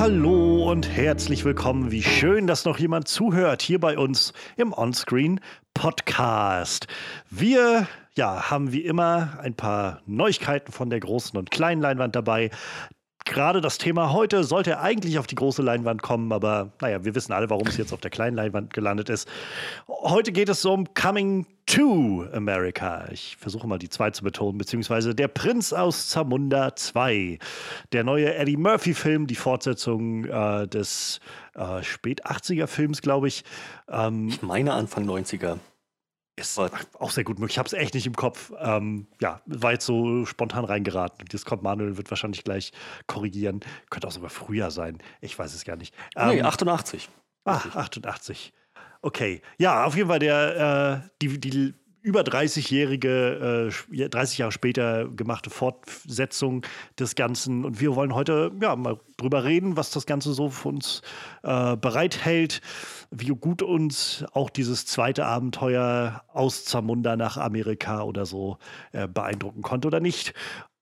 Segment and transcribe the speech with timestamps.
[0.00, 1.90] hallo und herzlich willkommen.
[1.90, 5.40] Wie schön, dass noch jemand zuhört hier bei uns im Onscreen
[5.74, 6.86] Podcast.
[7.28, 12.48] Wir ja, haben wie immer ein paar Neuigkeiten von der großen und kleinen Leinwand dabei.
[13.30, 17.32] Gerade das Thema heute sollte eigentlich auf die große Leinwand kommen, aber naja, wir wissen
[17.32, 19.28] alle, warum es jetzt auf der kleinen Leinwand gelandet ist.
[19.86, 23.04] Heute geht es um Coming to America.
[23.12, 27.38] Ich versuche mal die zwei zu betonen, beziehungsweise Der Prinz aus Zamunda 2.
[27.92, 31.20] Der neue Eddie Murphy-Film, die Fortsetzung äh, des
[31.54, 33.44] äh, Spät-80er-Films, glaube ich.
[33.88, 35.58] Ähm, ich meine Anfang 90er.
[36.40, 37.54] Ist auch sehr gut möglich.
[37.54, 38.52] Ich habe es echt nicht im Kopf.
[38.58, 41.26] Ähm, ja, war jetzt so spontan reingeraten.
[41.30, 42.72] Das kommt Manuel, wird wahrscheinlich gleich
[43.06, 43.60] korrigieren.
[43.90, 44.98] Könnte auch sogar früher sein.
[45.20, 45.94] Ich weiß es gar nicht.
[46.16, 47.08] Ähm, nee, 88.
[47.44, 48.52] Ah, 88.
[49.02, 49.42] Okay.
[49.58, 55.50] Ja, auf jeden Fall der, äh, die, die über 30-jährige, äh, 30 Jahre später gemachte
[55.50, 56.62] Fortsetzung
[56.98, 57.64] des Ganzen.
[57.64, 61.02] Und wir wollen heute ja mal drüber reden, was das Ganze so für uns
[61.42, 62.62] äh, bereithält,
[63.10, 68.58] wie gut uns auch dieses zweite Abenteuer aus Zamunda nach Amerika oder so
[68.92, 70.32] äh, beeindrucken konnte oder nicht.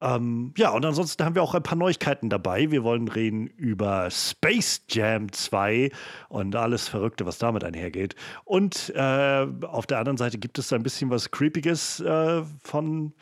[0.01, 2.71] Ähm, ja, und ansonsten haben wir auch ein paar Neuigkeiten dabei.
[2.71, 5.91] Wir wollen reden über Space Jam 2
[6.29, 8.15] und alles Verrückte, was damit einhergeht.
[8.45, 13.13] Und äh, auf der anderen Seite gibt es ein bisschen was Creepiges äh, von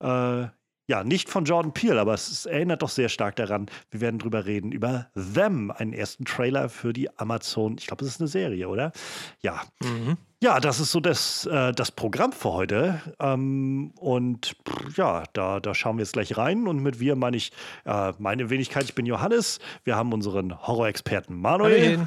[0.00, 0.46] äh,
[0.86, 3.66] ja, nicht von Jordan Peele, aber es, erinnert doch sehr stark daran.
[3.90, 7.76] Wir werden drüber reden, über Them, einen ersten Trailer für die Amazon.
[7.78, 8.92] Ich glaube, es ist eine Serie, oder?
[9.40, 9.62] Ja.
[9.82, 10.18] Mhm.
[10.42, 13.00] Ja, das ist so das, äh, das Programm für heute.
[13.18, 16.68] Ähm, und pff, ja, da, da schauen wir jetzt gleich rein.
[16.68, 17.52] Und mit wir meine ich
[17.86, 18.84] äh, meine Wenigkeit.
[18.84, 19.60] Ich bin Johannes.
[19.84, 21.98] Wir haben unseren Horror-Experten Manuel.
[21.98, 22.06] Hallo.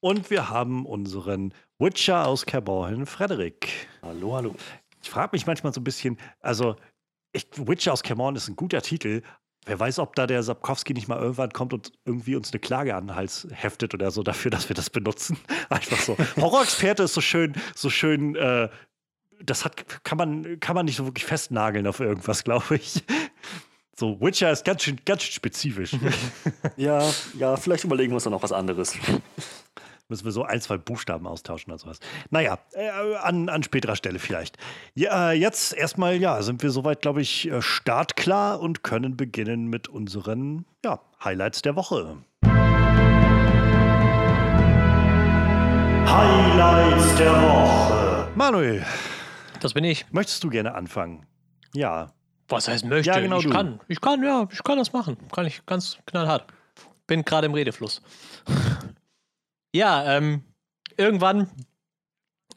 [0.00, 3.68] Und wir haben unseren Witcher aus Kerborn, Frederik.
[4.02, 4.54] Hallo, hallo.
[5.02, 6.76] Ich frage mich manchmal so ein bisschen, also
[7.32, 9.22] ich, Witcher aus Cameron ist ein guter Titel.
[9.66, 12.94] Wer weiß, ob da der Sapkowski nicht mal irgendwann kommt und irgendwie uns eine Klage
[12.94, 15.38] an den Hals heftet oder so dafür, dass wir das benutzen.
[15.68, 16.16] Einfach so.
[16.36, 18.68] Horror-Experte ist so schön, so schön, äh,
[19.42, 23.04] das hat, kann man, kann man nicht so wirklich festnageln auf irgendwas, glaube ich.
[23.94, 25.96] So, Witcher ist ganz schön, ganz schön spezifisch.
[26.76, 27.04] ja,
[27.36, 28.96] ja, vielleicht überlegen wir uns dann noch was anderes
[30.08, 32.00] müssen wir so ein, zwei Buchstaben austauschen oder sowas.
[32.30, 32.88] Naja, äh,
[33.22, 34.56] an, an späterer Stelle vielleicht.
[34.94, 39.88] Ja, jetzt erstmal, ja, sind wir soweit, glaube ich, äh, startklar und können beginnen mit
[39.88, 42.16] unseren ja, Highlights der Woche.
[46.06, 48.28] Highlights der Woche.
[48.34, 48.84] Manuel.
[49.60, 50.06] Das bin ich.
[50.10, 51.26] Möchtest du gerne anfangen?
[51.74, 52.12] Ja.
[52.48, 53.10] Was heißt möchte?
[53.10, 53.50] Ja, genau ich du.
[53.50, 53.80] kann.
[53.88, 55.18] Ich kann, ja, ich kann das machen.
[55.30, 56.46] Kann ich ganz knallhart.
[57.06, 58.00] Bin gerade im Redefluss.
[59.74, 60.42] Ja, ähm,
[60.96, 61.50] irgendwann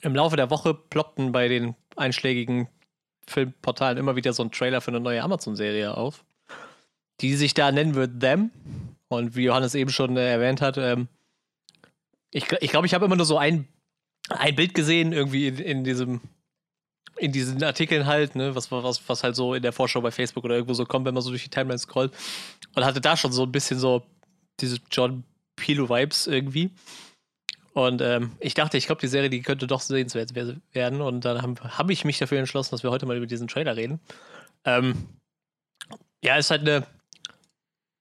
[0.01, 2.67] im Laufe der Woche ploppten bei den einschlägigen
[3.27, 6.23] Filmportalen immer wieder so ein Trailer für eine neue Amazon-Serie auf,
[7.19, 8.51] die sich da nennen wird Them.
[9.07, 11.07] Und wie Johannes eben schon äh, erwähnt hat, ähm,
[12.31, 13.67] ich glaube, ich, glaub, ich habe immer nur so ein,
[14.29, 16.21] ein Bild gesehen, irgendwie in, in diesem
[17.17, 20.43] in diesen Artikeln halt, ne, was, was, was halt so in der Vorschau bei Facebook
[20.43, 22.13] oder irgendwo so kommt, wenn man so durch die Timeline scrollt.
[22.73, 24.03] Und hatte da schon so ein bisschen so
[24.59, 25.23] diese John
[25.61, 26.71] Pilo-Vibes irgendwie.
[27.73, 30.35] Und ähm, ich dachte, ich glaube, die Serie, die könnte doch sehenswert
[30.73, 31.01] werden.
[31.01, 33.77] Und dann habe hab ich mich dafür entschlossen, dass wir heute mal über diesen Trailer
[33.77, 33.99] reden.
[34.65, 35.07] Ähm,
[36.23, 36.85] ja, ist halt eine,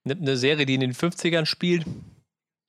[0.08, 1.84] eine Serie, die in den 50ern spielt.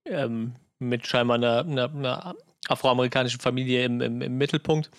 [0.05, 2.35] Ähm, mit scheinbar einer, einer, einer
[2.67, 4.89] afroamerikanischen Familie im, im, im, Mittelpunkt.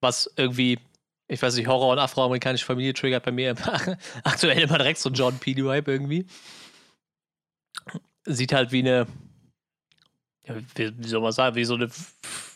[0.00, 0.78] Was irgendwie,
[1.28, 3.54] ich weiß nicht, Horror und afroamerikanische Familie triggert bei mir
[4.24, 6.26] aktuell immer direkt so John Peele-Vibe irgendwie.
[8.28, 9.06] Sieht halt wie eine
[10.76, 11.88] wie, soll man sagen, wie so eine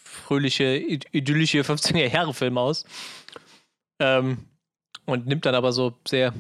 [0.05, 2.85] fröhliche, idyllische 15er-Jahre-Film aus.
[3.99, 4.47] Ähm,
[5.05, 6.33] und nimmt dann aber so sehr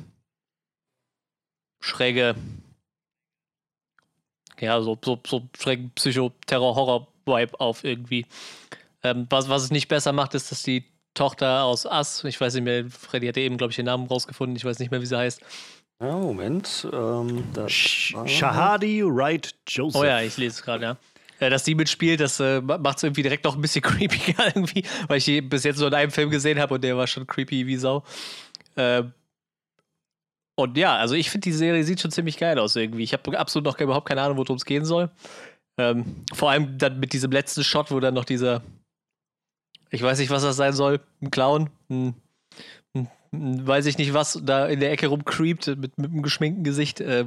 [1.80, 2.36] schräge,
[4.60, 8.26] ja, so, so, so schrägen Psycho-Terror-Horror-Vibe auf irgendwie.
[9.02, 10.84] Ähm, was, was es nicht besser macht, ist, dass die
[11.14, 14.56] Tochter aus Ass, ich weiß nicht mehr, Freddy hatte eben, glaube ich, den Namen rausgefunden,
[14.56, 15.42] ich weiß nicht mehr, wie sie heißt.
[16.02, 16.88] Ja, Moment.
[16.92, 20.00] Ähm, Shahadi Wright Joseph.
[20.00, 20.96] Oh ja, ich lese es gerade, ja.
[21.38, 24.84] Äh, dass die mitspielt, das äh, macht es irgendwie direkt noch ein bisschen creepiger irgendwie,
[25.06, 27.24] weil ich die bis jetzt nur in einem Film gesehen habe und der war schon
[27.28, 28.02] creepy wie Sau.
[28.74, 29.04] Äh,
[30.56, 33.04] und ja, also ich finde, die Serie sieht schon ziemlich geil aus irgendwie.
[33.04, 35.08] Ich habe absolut noch überhaupt keine Ahnung, worum es gehen soll.
[35.78, 38.60] Ähm, vor allem dann mit diesem letzten Shot, wo dann noch dieser,
[39.90, 42.14] ich weiß nicht, was das sein soll, ein Clown, ein
[43.32, 47.00] weiß ich nicht was, da in der Ecke rumcreept mit, mit einem geschminkten Gesicht.
[47.00, 47.26] Äh,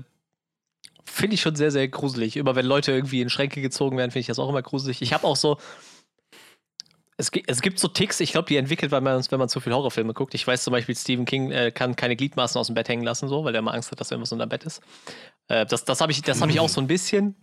[1.03, 2.37] finde ich schon sehr, sehr gruselig.
[2.37, 5.01] Immer wenn Leute irgendwie in Schränke gezogen werden, finde ich das auch immer gruselig.
[5.01, 5.57] Ich habe auch so.
[7.17, 9.73] Es, es gibt so Ticks, ich glaube, die entwickelt, weil man, wenn man zu viel
[9.73, 10.33] Horrorfilme guckt.
[10.33, 13.29] Ich weiß zum Beispiel, Stephen King äh, kann keine Gliedmaßen aus dem Bett hängen lassen,
[13.29, 14.81] so, weil er immer Angst hat, dass irgendwas unter Bett ist.
[15.47, 17.35] Äh, das das habe ich, hab ich auch so ein bisschen.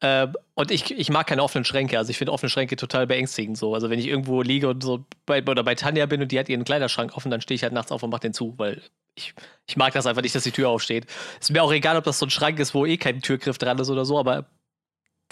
[0.00, 1.98] Äh, und ich, ich mag keine offenen Schränke.
[1.98, 3.74] Also ich finde offene Schränke total beängstigend so.
[3.74, 6.48] Also wenn ich irgendwo liege und so bei, oder bei Tanja bin und die hat
[6.48, 8.82] ihren Kleiderschrank offen, dann stehe ich halt nachts auf und mache den zu, weil
[9.14, 9.34] ich,
[9.66, 11.06] ich mag das einfach nicht, dass die Tür aufsteht.
[11.40, 13.78] Ist mir auch egal, ob das so ein Schrank ist, wo eh kein Türgriff dran
[13.78, 14.46] ist oder so, aber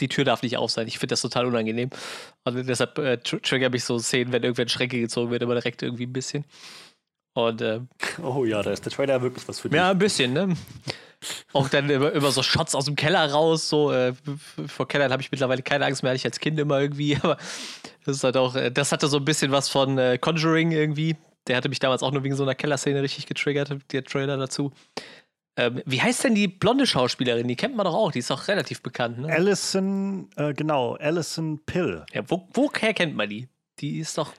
[0.01, 0.89] die Tür darf nicht auf sein.
[0.89, 1.91] Ich finde das total unangenehm.
[2.45, 5.55] Und deshalb äh, tr trigger mich so Szenen, wenn irgendwer in Schränke gezogen wird, immer
[5.55, 6.45] direkt irgendwie ein bisschen.
[7.35, 7.81] Und, äh,
[8.23, 9.77] oh ja, da ist der Trailer wirklich was für dich.
[9.77, 10.57] Ja, ein bisschen, ne?
[11.53, 13.69] Auch dann immer, immer so Shots aus dem Keller raus.
[13.69, 14.15] So, äh,
[14.67, 17.17] vor Kellern habe ich mittlerweile keine Angst mehr, hatte ich als Kind immer irgendwie.
[17.23, 17.37] Aber
[18.05, 21.17] das ist halt auch, äh, das hatte so ein bisschen was von äh, Conjuring irgendwie.
[21.47, 24.73] Der hatte mich damals auch nur wegen so einer Kellerszene richtig getriggert, der Trailer dazu.
[25.57, 27.47] Ähm, wie heißt denn die blonde Schauspielerin?
[27.47, 29.19] Die kennt man doch auch, die ist auch relativ bekannt.
[29.19, 29.29] Ne?
[29.33, 32.05] Alison, äh, genau, Alison Pill.
[32.13, 33.49] Ja, wo, woher kennt man die?
[33.79, 34.33] Die ist doch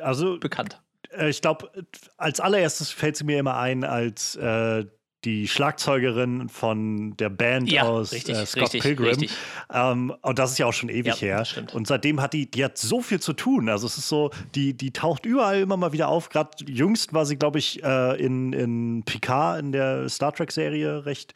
[0.00, 0.81] also, bekannt.
[1.16, 1.70] Äh, ich glaube,
[2.16, 4.84] als allererstes fällt sie mir immer ein als äh,
[5.24, 9.06] die Schlagzeugerin von der Band Ja, aus richtig, äh, Scott richtig, Pilgrim.
[9.08, 9.30] richtig.
[9.72, 11.44] Ähm, und das ist ja auch schon ewig Ja, her.
[11.44, 11.74] stimmt.
[11.74, 13.68] Und seitdem hat die, die hat so viel zu tun.
[13.68, 16.28] Also es ist so, die, die taucht überall immer mal wieder auf.
[16.28, 21.34] Gerade jüngst war sie, glaube ich, äh, in, in Picard in der Star Trek-Serie recht,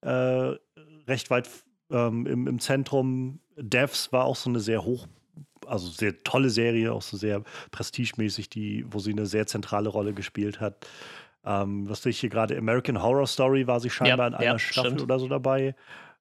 [0.00, 0.54] äh,
[1.06, 1.48] recht weit
[1.92, 3.38] ähm, im, im Zentrum.
[3.56, 5.06] Devs war auch so eine sehr hoch,
[5.68, 10.12] also sehr tolle Serie, auch so sehr prestigemäßig, die, wo sie eine sehr zentrale Rolle
[10.14, 10.86] gespielt hat.
[11.44, 12.56] Ähm, was sehe ich hier gerade?
[12.56, 15.02] American Horror Story war sie scheinbar in einer ja, Staffel stimmt.
[15.02, 15.74] oder so dabei.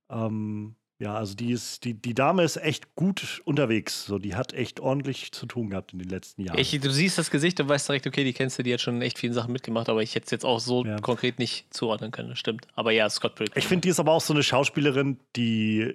[0.09, 4.05] Ähm, ja, also die ist, die, die Dame ist echt gut unterwegs.
[4.05, 6.57] So, die hat echt ordentlich zu tun gehabt in den letzten Jahren.
[6.57, 8.95] Ich, du siehst das Gesicht und weißt direkt, okay, die kennst du, die hat schon
[8.95, 10.99] in echt vielen Sachen mitgemacht, aber ich hätte es jetzt auch so Ja.
[10.99, 12.67] konkret nicht zuordnen können, das stimmt.
[12.73, 13.59] Aber ja, Scott Pilgrim.
[13.59, 15.93] Ich finde, die ist aber auch so eine Schauspielerin, die,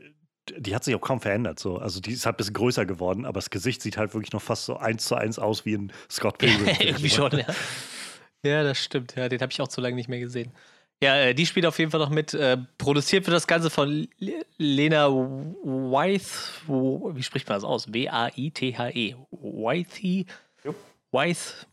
[0.57, 1.59] die hat sich auch kaum verändert.
[1.59, 1.79] So.
[1.79, 4.43] Also die ist halt ein bisschen größer geworden, aber das Gesicht sieht halt wirklich noch
[4.43, 6.75] fast so eins zu eins aus wie ein Scott Pilgrim.
[6.81, 7.47] Irgendwie schon, ja.
[8.45, 9.15] Ja, das stimmt.
[9.15, 10.51] Ja, den habe ich auch zu lange nicht mehr gesehen.
[11.01, 12.35] Ja, äh, die spielt auf jeden Fall noch mit.
[12.35, 16.27] Äh, produziert wird das Ganze von Le- Lena Wythe.
[16.67, 17.93] Wo- Wie spricht man das aus?
[17.93, 19.15] W-A-I-T-H-E.
[19.31, 20.27] Wythe.
[21.13, 21.67] Wythe.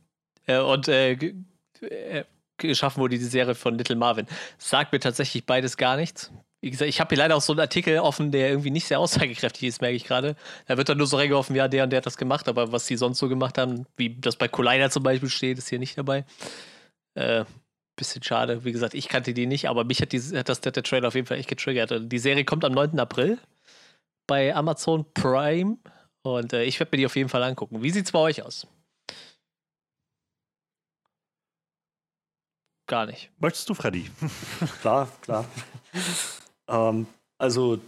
[0.45, 1.13] Äh, und äh,
[1.81, 2.23] äh,
[2.57, 4.27] geschaffen wurde die Serie von Little Marvin.
[4.59, 6.31] Sagt mir tatsächlich beides gar nichts.
[6.61, 8.99] Wie gesagt, ich habe hier leider auch so einen Artikel offen, der irgendwie nicht sehr
[8.99, 10.35] aussagekräftig ist, merke ich gerade.
[10.67, 12.85] Da wird dann nur so reingeworfen, ja, der und der hat das gemacht, aber was
[12.85, 15.97] die sonst so gemacht haben, wie das bei Collider zum Beispiel steht, ist hier nicht
[15.97, 16.25] dabei.
[17.15, 17.45] Äh,
[17.95, 18.63] bisschen schade.
[18.65, 21.15] Wie gesagt, ich kannte die nicht, aber mich hat, die, hat das, der Trailer auf
[21.15, 21.91] jeden Fall echt getriggert.
[21.91, 22.99] Und Die Serie kommt am 9.
[22.99, 23.37] April
[24.27, 25.77] bei Amazon Prime
[26.23, 27.83] und äh, ich werde mir die auf jeden Fall angucken.
[27.83, 28.67] Wie sieht's bei euch aus?
[32.87, 33.31] Gar nicht.
[33.37, 34.09] Möchtest du, Freddy?
[34.81, 35.45] Klar, klar.
[36.69, 37.07] ähm,
[37.37, 37.79] also,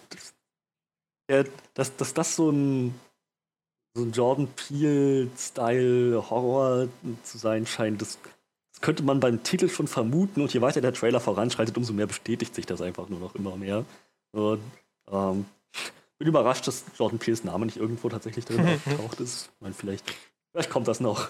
[1.30, 2.94] der, dass, dass das so ein,
[3.94, 6.90] so ein Jordan Peele-Style-Horror
[7.24, 8.18] zu sein scheint, das,
[8.74, 10.42] das könnte man beim Titel schon vermuten.
[10.42, 13.56] Und je weiter der Trailer voranschreitet, umso mehr bestätigt sich das einfach nur noch immer
[13.56, 13.86] mehr.
[14.32, 14.62] Und,
[15.10, 15.46] ähm,
[16.22, 19.50] bin überrascht, dass Jordan Peels Name nicht irgendwo tatsächlich drin aufgetaucht ist.
[19.56, 20.14] Ich meine, vielleicht,
[20.52, 21.30] vielleicht kommt das noch.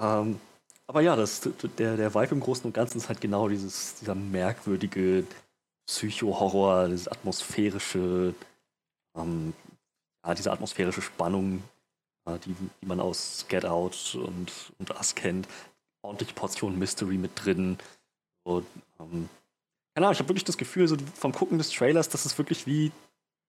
[0.00, 0.40] Ähm,
[0.86, 1.48] aber ja, das,
[1.78, 5.24] der, der Vibe im Großen und Ganzen ist halt genau dieses, dieser merkwürdige
[5.86, 8.34] Psycho-Horror, diese atmosphärische,
[9.16, 9.52] ähm,
[10.24, 11.62] ja, diese atmosphärische Spannung,
[12.26, 15.48] äh, die, die man aus Get Out und, und Us kennt.
[16.02, 17.78] Ordentliche Portion Mystery mit drin.
[18.44, 18.66] Und,
[19.00, 19.28] ähm,
[19.94, 22.66] keine Ahnung, ich habe wirklich das Gefühl, so vom Gucken des Trailers, dass es wirklich
[22.66, 22.92] wie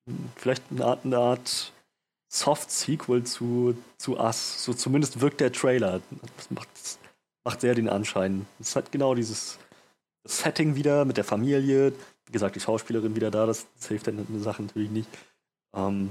[0.08, 1.74] hm, vielleicht eine Art, eine Art
[2.30, 4.64] Soft-Sequel zu, zu Us.
[4.64, 6.02] So zumindest wirkt der Trailer.
[6.38, 6.70] Das macht,
[7.44, 8.46] macht sehr den Anschein.
[8.60, 9.58] Es hat genau dieses
[10.24, 11.94] das Setting wieder mit der Familie.
[12.26, 15.10] Wie gesagt, die Schauspielerin wieder da, das, hilft dann eine Sache natürlich nicht.
[15.74, 16.10] Ähm,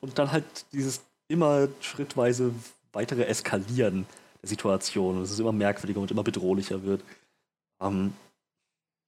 [0.00, 2.52] und dann halt dieses immer schrittweise
[2.92, 4.06] weitere Eskalieren
[4.42, 5.16] der Situation.
[5.16, 7.02] Und es immer merkwürdiger und immer bedrohlicher wird.
[7.80, 8.12] Ähm,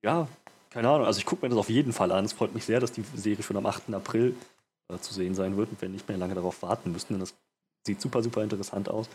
[0.02, 0.28] ja,
[0.70, 1.06] keine Ahnung.
[1.06, 2.24] Also ich gucke mir das auf jeden Fall an.
[2.24, 3.92] Es freut mich sehr, dass die Serie schon am 8.
[3.94, 4.34] April
[4.88, 7.34] äh, zu sehen sein wird und wir nicht mehr lange darauf warten müssen, denn das
[7.86, 9.08] sieht super, super interessant aus.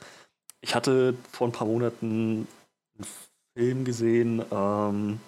[0.61, 2.47] Ich hatte vor ein paar Monaten
[2.95, 3.07] einen
[3.55, 5.19] Film gesehen, ähm,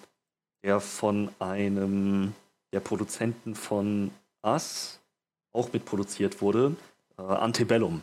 [0.65, 2.33] der von einem
[2.73, 4.11] der Produzenten von
[4.43, 4.99] Us
[5.53, 6.75] auch mitproduziert wurde,
[7.17, 8.01] äh, Antebellum,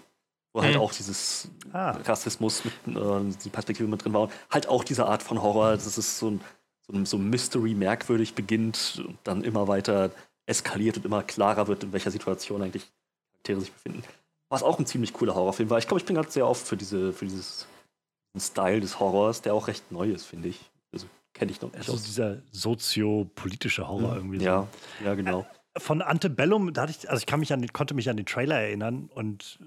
[0.54, 0.80] wo halt Mhm.
[0.80, 1.90] auch dieses Ah.
[1.90, 5.72] Rassismus mit äh, die Perspektive mit drin war und halt auch diese Art von Horror,
[5.72, 6.40] das ist so ein,
[6.86, 10.10] so ein so ein Mystery merkwürdig beginnt und dann immer weiter
[10.46, 12.90] eskaliert und immer klarer wird, in welcher Situation eigentlich
[13.32, 14.04] Charaktere sich befinden.
[14.48, 15.78] Was auch ein ziemlich cooler Horrorfilm war.
[15.78, 17.66] Ich glaube, ich bin gerade sehr oft für diese für dieses
[18.34, 20.60] diesen Style des Horrors, der auch recht neu ist, finde ich.
[20.92, 22.02] Also kenne ich noch nicht Also aus.
[22.04, 24.38] dieser soziopolitische Horror irgendwie.
[24.42, 24.66] Ja,
[25.04, 25.46] ja, genau.
[25.78, 28.26] von Antebellum, da hatte ich, also ich kann mich an den, konnte mich an den
[28.26, 29.58] Trailer erinnern und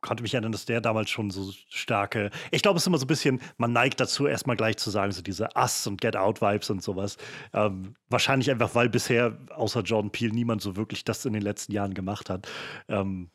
[0.00, 2.30] konnte mich erinnern, dass der damals schon so starke.
[2.52, 5.10] Ich glaube, es ist immer so ein bisschen, man neigt dazu, erstmal gleich zu sagen,
[5.10, 7.16] so diese Us und Get Out-Vibes und sowas.
[7.52, 11.72] Ähm, wahrscheinlich einfach, weil bisher außer Jordan Peele niemand so wirklich das in den letzten
[11.72, 12.48] Jahren gemacht hat.
[12.86, 13.30] Ähm,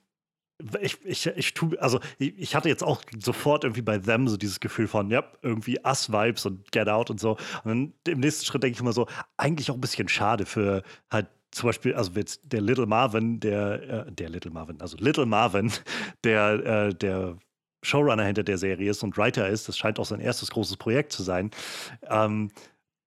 [0.82, 4.38] ich, ich, ich tu, also ich, ich, hatte jetzt auch sofort irgendwie bei Them so
[4.38, 7.38] dieses Gefühl von, ja, irgendwie Us-Vibes und Get Out und so.
[7.64, 11.28] Und im nächsten Schritt denke ich immer so, eigentlich auch ein bisschen schade für halt
[11.52, 15.72] zum Beispiel, also jetzt der Little Marvin, der, äh, der Little Marvin, also Little Marvin,
[16.24, 17.38] der, äh, der
[17.84, 21.12] Showrunner hinter der Serie ist und Writer ist, das scheint auch sein erstes großes Projekt
[21.12, 21.52] zu sein.
[22.10, 22.50] Ähm,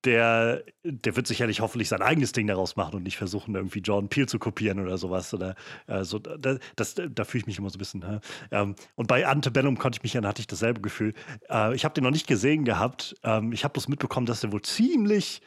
[0.07, 4.09] der, der wird sicherlich hoffentlich sein eigenes Ding daraus machen und nicht versuchen, irgendwie Jordan
[4.09, 5.35] Peele zu kopieren oder sowas.
[5.35, 8.01] Oder äh, so, da, das, da fühle ich mich immer so ein bisschen.
[8.01, 8.21] Ne?
[8.53, 11.13] Ähm, und bei Antebellum konnte ich mich dann hatte ich dasselbe Gefühl.
[11.51, 13.17] Äh, ich habe den noch nicht gesehen gehabt.
[13.25, 15.43] Ähm, ich habe bloß mitbekommen, dass der wohl ziemlich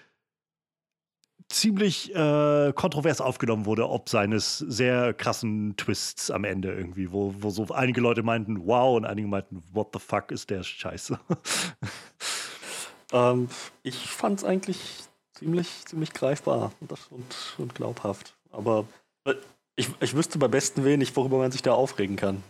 [1.52, 7.50] ziemlich äh, kontrovers aufgenommen wurde, ob seines sehr krassen Twists am Ende irgendwie, wo, wo
[7.50, 11.20] so einige Leute meinten, wow, und einige meinten, what the fuck ist der Scheiße.
[13.12, 13.50] Ähm,
[13.84, 14.80] ich fand es eigentlich
[15.34, 18.36] ziemlich, ziemlich greifbar und, und, und glaubhaft.
[18.52, 18.86] Aber
[19.26, 19.36] äh,
[19.76, 22.44] ich, ich wüsste bei besten nicht, worüber man sich da aufregen kann.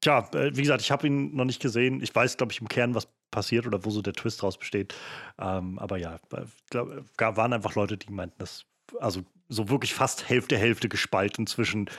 [0.00, 2.02] Tja, äh, wie gesagt, ich habe ihn noch nicht gesehen.
[2.02, 4.94] Ich weiß, glaube ich, im Kern, was passiert oder wo so der Twist draus besteht.
[5.38, 8.64] Ähm, aber ja, äh, glaub, waren einfach Leute, die meinten, dass
[8.98, 11.90] also so wirklich fast Hälfte Hälfte gespalten zwischen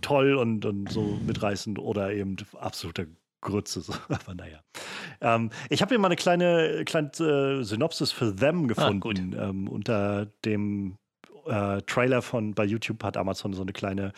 [0.00, 3.06] toll und, und so mitreißend oder eben absoluter
[3.46, 3.82] Grütze.
[4.08, 4.60] Aber naja.
[5.20, 9.48] Ähm, ich habe hier mal eine kleine, kleine äh, Synopsis für Them ah, gefunden ah,
[9.48, 10.98] ähm, unter dem
[11.46, 14.12] äh, Trailer von bei YouTube hat Amazon so eine kleine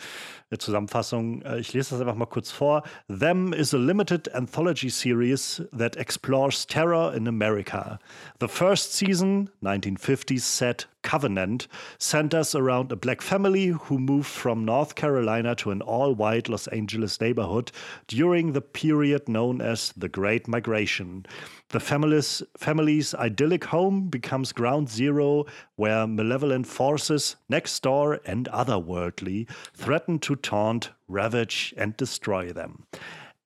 [0.49, 1.41] äh, Zusammenfassung.
[1.43, 2.83] Äh, ich lese das einfach mal kurz vor.
[3.07, 7.99] Them is a limited anthology series that explores terror in America.
[8.39, 14.95] The first season, 1950s set Covenant, centers around a black family who moved from North
[14.95, 17.71] Carolina to an all white Los Angeles neighborhood
[18.07, 21.25] during the period known as the Great Migration.
[21.69, 29.47] The family's, family's idyllic home becomes ground zero where malevolent forces next door and otherworldly
[29.73, 32.85] threaten to taunt, ravage and destroy them.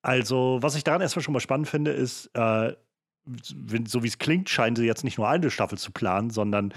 [0.04, 2.74] Also, was ich daran erstmal schon mal spannend finde, ist, äh,
[3.86, 6.74] so wie es klingt, scheinen sie jetzt nicht nur eine Staffel zu planen, sondern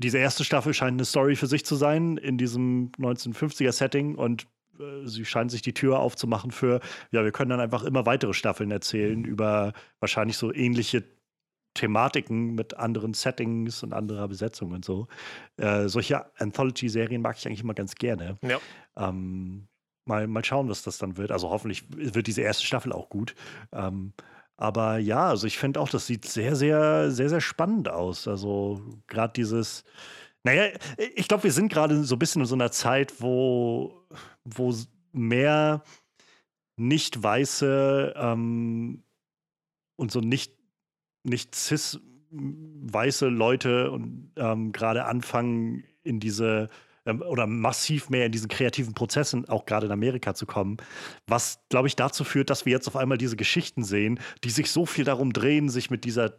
[0.00, 4.46] diese erste Staffel scheint eine Story für sich zu sein in diesem 1950er-Setting und
[4.78, 6.80] äh, sie scheinen sich die Tür aufzumachen für,
[7.10, 11.04] ja, wir können dann einfach immer weitere Staffeln erzählen über wahrscheinlich so ähnliche
[11.74, 15.06] Thematiken mit anderen Settings und anderer Besetzung und so.
[15.56, 18.38] Äh, solche Anthology-Serien mag ich eigentlich immer ganz gerne.
[18.42, 18.58] Ja.
[18.96, 19.68] Ähm,
[20.04, 21.30] mal, mal schauen, was das dann wird.
[21.30, 23.34] Also hoffentlich wird diese erste Staffel auch gut.
[23.72, 24.12] Ähm,
[24.60, 28.28] aber ja, also ich finde auch, das sieht sehr, sehr, sehr, sehr spannend aus.
[28.28, 29.84] Also gerade dieses,
[30.44, 30.70] naja,
[31.14, 34.06] ich glaube, wir sind gerade so ein bisschen in so einer Zeit, wo,
[34.44, 34.74] wo
[35.12, 35.82] mehr
[36.76, 39.02] nicht weiße ähm,
[39.96, 40.52] und so nicht,
[41.24, 41.98] nicht cis
[42.30, 46.68] weiße Leute und ähm, gerade anfangen in diese
[47.06, 50.76] oder massiv mehr in diesen kreativen Prozessen, auch gerade in Amerika zu kommen,
[51.26, 54.70] was, glaube ich, dazu führt, dass wir jetzt auf einmal diese Geschichten sehen, die sich
[54.70, 56.34] so viel darum drehen, sich mit dieser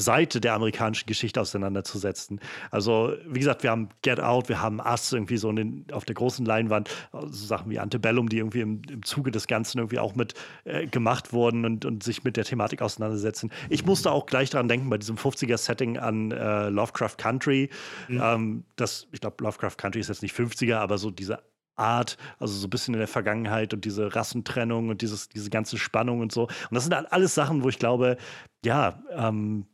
[0.00, 2.40] Seite der amerikanischen Geschichte auseinanderzusetzen.
[2.70, 6.14] Also, wie gesagt, wir haben Get Out, wir haben Us irgendwie so den, auf der
[6.14, 10.14] großen Leinwand, so Sachen wie Antebellum, die irgendwie im, im Zuge des Ganzen irgendwie auch
[10.14, 10.34] mit
[10.64, 13.50] äh, gemacht wurden und, und sich mit der Thematik auseinandersetzen.
[13.68, 17.70] Ich musste auch gleich daran denken, bei diesem 50er-Setting an äh, Lovecraft Country.
[18.08, 18.20] Mhm.
[18.22, 21.40] Ähm, das, ich glaube, Lovecraft Country ist jetzt nicht 50er, aber so diese
[21.76, 25.78] Art, also so ein bisschen in der Vergangenheit und diese Rassentrennung und dieses, diese ganze
[25.78, 26.44] Spannung und so.
[26.44, 28.16] Und das sind alles Sachen, wo ich glaube,
[28.64, 29.66] ja, ähm,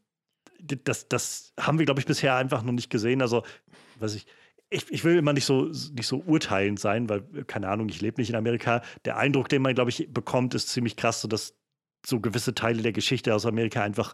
[0.63, 3.23] das, das haben wir, glaube ich, bisher einfach noch nicht gesehen.
[3.23, 3.43] Also,
[3.99, 4.27] was ich,
[4.71, 8.21] ich, ich, will immer nicht so, nicht so urteilend sein, weil, keine Ahnung, ich lebe
[8.21, 8.83] nicht in Amerika.
[9.05, 11.55] Der Eindruck, den man, glaube ich, bekommt, ist ziemlich krass, so dass
[12.07, 14.13] so gewisse Teile der Geschichte aus Amerika einfach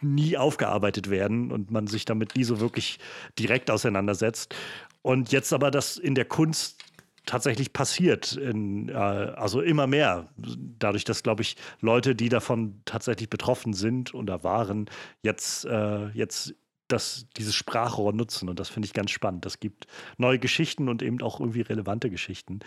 [0.00, 2.98] nie aufgearbeitet werden und man sich damit nie so wirklich
[3.38, 4.54] direkt auseinandersetzt.
[5.00, 6.82] Und jetzt aber das in der Kunst
[7.26, 8.32] tatsächlich passiert.
[8.32, 10.28] In, äh, also immer mehr.
[10.36, 14.86] Dadurch, dass, glaube ich, Leute, die davon tatsächlich betroffen sind oder waren,
[15.22, 16.54] jetzt, äh, jetzt
[16.88, 18.48] das, dieses Sprachrohr nutzen.
[18.48, 19.46] Und das finde ich ganz spannend.
[19.46, 19.86] Das gibt
[20.18, 22.60] neue Geschichten und eben auch irgendwie relevante Geschichten.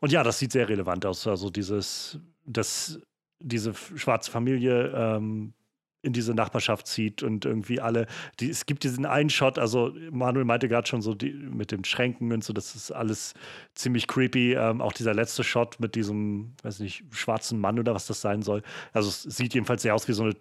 [0.00, 1.26] Und ja, das sieht sehr relevant aus.
[1.26, 3.00] Also dieses, das,
[3.38, 5.54] diese schwarze Familie ähm,
[6.02, 8.06] in diese Nachbarschaft zieht und irgendwie alle,
[8.38, 11.84] die, es gibt diesen einen Shot, also Manuel meinte gerade schon so die, mit den
[11.84, 13.34] Schränken und so, das ist alles
[13.74, 14.54] ziemlich creepy.
[14.54, 18.42] Ähm, auch dieser letzte Shot mit diesem, weiß nicht, schwarzen Mann oder was das sein
[18.42, 18.62] soll.
[18.92, 20.36] Also es sieht jedenfalls sehr aus wie so eine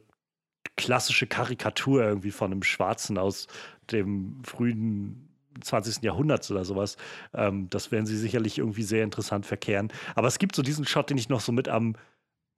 [0.77, 3.47] klassische Karikatur irgendwie von einem Schwarzen aus
[3.91, 5.29] dem frühen
[5.61, 6.03] 20.
[6.03, 6.95] Jahrhunderts oder sowas.
[7.33, 9.91] Ähm, das werden sie sicherlich irgendwie sehr interessant verkehren.
[10.15, 11.95] Aber es gibt so diesen Shot, den ich noch so mit am,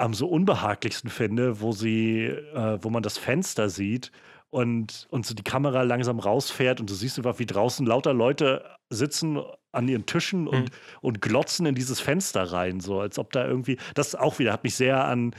[0.01, 4.11] am so unbehaglichsten finde, wo sie, äh, wo man das Fenster sieht
[4.49, 8.65] und, und so die Kamera langsam rausfährt und du siehst einfach, wie draußen lauter Leute
[8.89, 9.39] sitzen
[9.71, 10.75] an ihren Tischen und, mhm.
[11.01, 14.63] und glotzen in dieses Fenster rein, so als ob da irgendwie, das auch wieder hat
[14.63, 15.33] mich sehr an,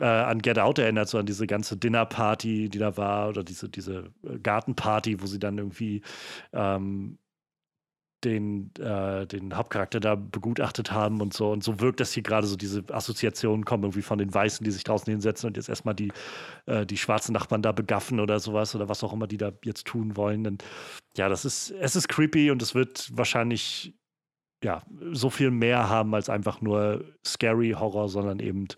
[0.00, 3.68] äh, an Get Out erinnert, so an diese ganze Dinnerparty, die da war, oder diese,
[3.68, 4.12] diese
[4.42, 6.02] Gartenparty, wo sie dann irgendwie
[6.52, 7.18] ähm,
[8.24, 11.50] den, äh, den Hauptcharakter da begutachtet haben und so.
[11.50, 14.70] Und so wirkt das hier gerade so, diese Assoziationen kommen irgendwie von den Weißen, die
[14.70, 16.12] sich draußen hinsetzen und jetzt erstmal die,
[16.66, 19.86] äh, die schwarzen Nachbarn da begaffen oder sowas oder was auch immer die da jetzt
[19.86, 20.46] tun wollen.
[20.46, 20.64] Und
[21.16, 23.94] ja, das ist, es ist creepy und es wird wahrscheinlich
[24.62, 28.68] ja, so viel mehr haben als einfach nur scary Horror, sondern eben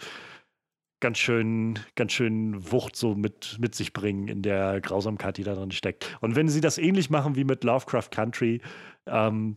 [1.02, 5.54] ganz schön, ganz schön Wucht so mit, mit sich bringen in der Grausamkeit, die da
[5.54, 6.16] drin steckt.
[6.20, 8.62] Und wenn sie das ähnlich machen wie mit Lovecraft Country,
[9.06, 9.56] ähm,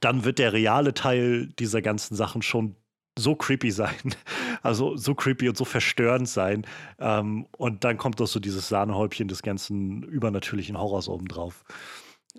[0.00, 2.76] dann wird der reale Teil dieser ganzen Sachen schon
[3.18, 3.96] so creepy sein.
[4.60, 6.66] Also so creepy und so verstörend sein.
[6.98, 11.64] Ähm, und dann kommt doch so dieses Sahnehäubchen des ganzen übernatürlichen Horrors obendrauf.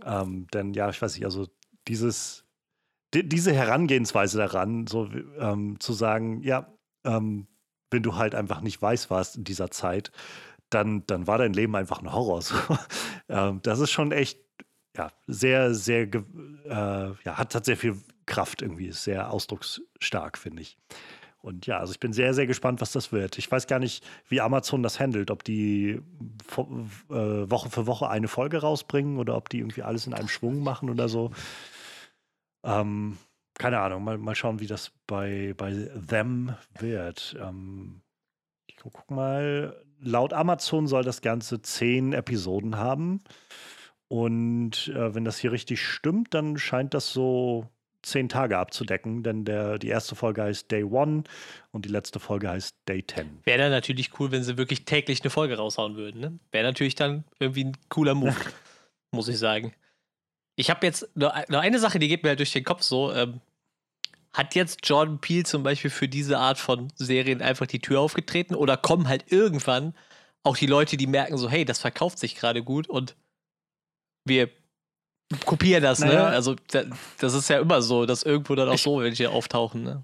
[0.03, 1.47] Ähm, denn ja, ich weiß nicht, also
[1.87, 2.45] dieses,
[3.13, 6.73] die, diese Herangehensweise daran, so ähm, zu sagen, ja,
[7.05, 7.47] ähm,
[7.89, 10.11] wenn du halt einfach nicht weiß warst in dieser Zeit,
[10.69, 12.41] dann, dann war dein Leben einfach ein Horror.
[12.49, 12.55] So.
[13.29, 14.39] ähm, das ist schon echt,
[14.99, 20.61] ja, sehr, sehr, äh, ja, hat, hat sehr viel Kraft irgendwie, ist sehr ausdrucksstark, finde
[20.61, 20.77] ich.
[21.41, 23.37] Und ja, also ich bin sehr, sehr gespannt, was das wird.
[23.37, 26.01] Ich weiß gar nicht, wie Amazon das handelt, ob die äh,
[26.57, 30.89] Woche für Woche eine Folge rausbringen oder ob die irgendwie alles in einem Schwung machen
[30.89, 31.31] oder so.
[32.65, 33.17] Ähm,
[33.57, 37.37] keine Ahnung, mal, mal schauen, wie das bei, bei Them wird.
[37.39, 38.01] Ähm,
[38.67, 43.21] ich guck mal, laut Amazon soll das Ganze zehn Episoden haben.
[44.09, 47.69] Und äh, wenn das hier richtig stimmt, dann scheint das so
[48.01, 51.23] zehn Tage abzudecken, denn der, die erste Folge heißt Day One
[51.71, 53.39] und die letzte Folge heißt Day Ten.
[53.43, 56.21] Wäre dann natürlich cool, wenn sie wirklich täglich eine Folge raushauen würden.
[56.21, 56.39] Ne?
[56.51, 58.35] Wäre natürlich dann irgendwie ein cooler Move,
[59.11, 59.73] muss ich sagen.
[60.55, 63.13] Ich habe jetzt nur, nur, eine Sache, die geht mir halt durch den Kopf so.
[63.13, 63.41] Ähm,
[64.33, 68.55] hat jetzt Jordan Peele zum Beispiel für diese Art von Serien einfach die Tür aufgetreten
[68.55, 69.93] oder kommen halt irgendwann
[70.43, 73.15] auch die Leute, die merken so, hey, das verkauft sich gerade gut und
[74.29, 74.49] wir
[75.45, 76.07] kopieren das, ne?
[76.07, 76.29] naja.
[76.29, 76.35] ne?
[76.35, 76.55] Also
[77.19, 80.03] das ist ja immer so, dass irgendwo dann auch ich, so welche auftauchen, ne?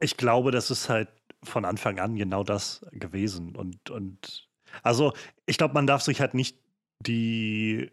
[0.00, 1.08] Ich glaube, das ist halt
[1.42, 4.48] von Anfang an genau das gewesen und, und
[4.82, 5.12] also
[5.46, 6.58] ich glaube, man darf sich halt nicht
[7.00, 7.90] die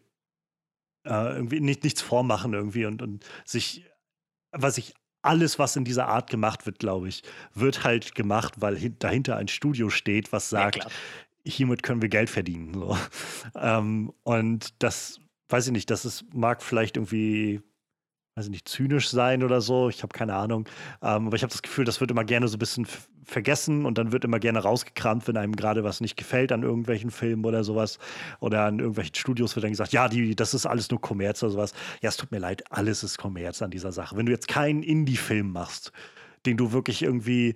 [1.06, 3.86] äh, irgendwie nicht, nichts vormachen irgendwie und, und sich
[4.52, 8.90] was ich alles, was in dieser Art gemacht wird, glaube ich, wird halt gemacht, weil
[8.92, 10.90] dahinter ein Studio steht, was sagt, ja,
[11.46, 12.74] hiermit können wir Geld verdienen.
[12.74, 12.98] So.
[13.56, 15.20] Ähm, und das,
[15.50, 17.62] weiß ich nicht, das ist, mag vielleicht irgendwie
[18.36, 19.88] weiß ich nicht, zynisch sein oder so.
[19.88, 20.68] Ich habe keine Ahnung.
[21.02, 22.86] Ähm, aber ich habe das Gefühl, das wird immer gerne so ein bisschen
[23.24, 27.12] vergessen und dann wird immer gerne rausgekramt, wenn einem gerade was nicht gefällt an irgendwelchen
[27.12, 27.98] Filmen oder sowas.
[28.42, 31.54] Oder an irgendwelchen Studios wird dann gesagt, ja, die, das ist alles nur Kommerz oder
[31.54, 31.74] sowas.
[32.02, 34.18] Ja, es tut mir leid, alles ist Kommerz an dieser Sache.
[34.18, 35.94] Wenn du jetzt keinen Indie-Film machst,
[36.46, 37.56] den du wirklich irgendwie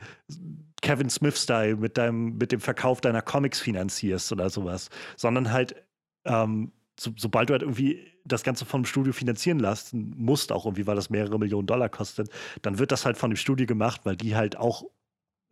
[0.81, 5.75] Kevin Smith-Style mit, mit dem Verkauf deiner Comics finanzierst oder sowas, sondern halt
[6.23, 10.87] ähm, so, sobald du halt irgendwie das Ganze vom Studio finanzieren lassen musst, auch irgendwie,
[10.87, 12.29] weil das mehrere Millionen Dollar kostet,
[12.61, 14.83] dann wird das halt von dem Studio gemacht, weil die halt auch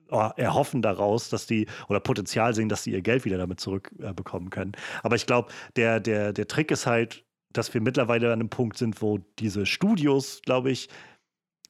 [0.09, 4.47] oh, erhoffen daraus, dass die oder Potenzial sehen, dass sie ihr Geld wieder damit zurückbekommen
[4.47, 4.71] äh, können.
[5.03, 8.77] Aber ich glaube, der, der, der Trick ist halt, dass wir mittlerweile an einem Punkt
[8.77, 10.89] sind, wo diese Studios, glaube ich,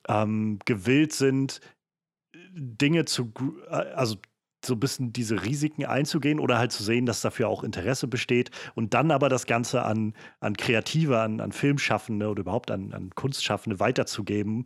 [0.07, 1.61] ähm, gewillt sind,
[2.53, 3.31] Dinge zu,
[3.69, 4.17] äh, also
[4.67, 8.51] so ein bisschen diese Risiken einzugehen oder halt zu sehen, dass dafür auch Interesse besteht
[8.75, 13.09] und dann aber das Ganze an, an Kreative, an, an Filmschaffende oder überhaupt an, an
[13.15, 14.63] Kunstschaffende weiterzugeben,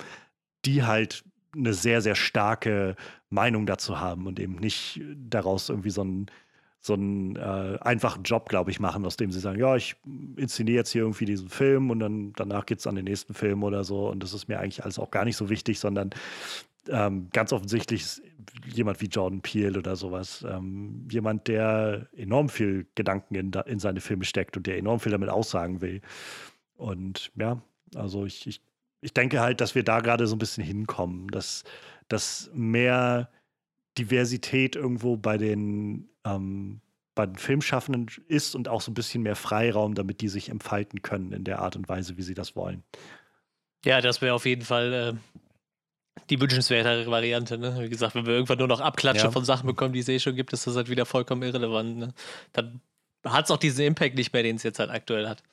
[0.65, 1.23] die halt
[1.55, 2.95] eine sehr, sehr starke
[3.29, 6.27] Meinung dazu haben und eben nicht daraus irgendwie so einen,
[6.79, 9.95] so einen äh, einfachen Job, glaube ich, machen, aus dem sie sagen, ja, ich
[10.37, 13.63] inszeniere jetzt hier irgendwie diesen Film und dann danach geht es an den nächsten Film
[13.63, 16.11] oder so und das ist mir eigentlich alles auch gar nicht so wichtig, sondern
[16.89, 18.21] ähm, ganz offensichtlich
[18.65, 20.45] jemand wie Jordan Peele oder sowas.
[20.47, 25.11] Ähm, jemand, der enorm viel Gedanken in, in, seine Filme steckt und der enorm viel
[25.11, 26.01] damit aussagen will.
[26.75, 27.61] Und ja,
[27.95, 28.61] also ich, ich,
[29.01, 31.63] ich denke halt, dass wir da gerade so ein bisschen hinkommen, dass,
[32.07, 33.29] dass mehr
[33.97, 36.81] Diversität irgendwo bei den, ähm,
[37.13, 41.01] bei den Filmschaffenden ist und auch so ein bisschen mehr Freiraum, damit die sich entfalten
[41.01, 42.83] können in der Art und Weise, wie sie das wollen.
[43.83, 45.13] Ja, das wäre auf jeden Fall äh,
[46.29, 47.57] die wünschenswertere Variante.
[47.57, 47.75] Ne?
[47.79, 49.31] Wie gesagt, wenn wir irgendwann nur noch Abklatsche ja.
[49.31, 51.97] von Sachen bekommen, die es eh schon gibt, ist das halt wieder vollkommen irrelevant.
[51.97, 52.13] Ne?
[52.53, 52.81] Dann
[53.25, 55.43] hat es auch diesen Impact nicht mehr, den es jetzt halt aktuell hat.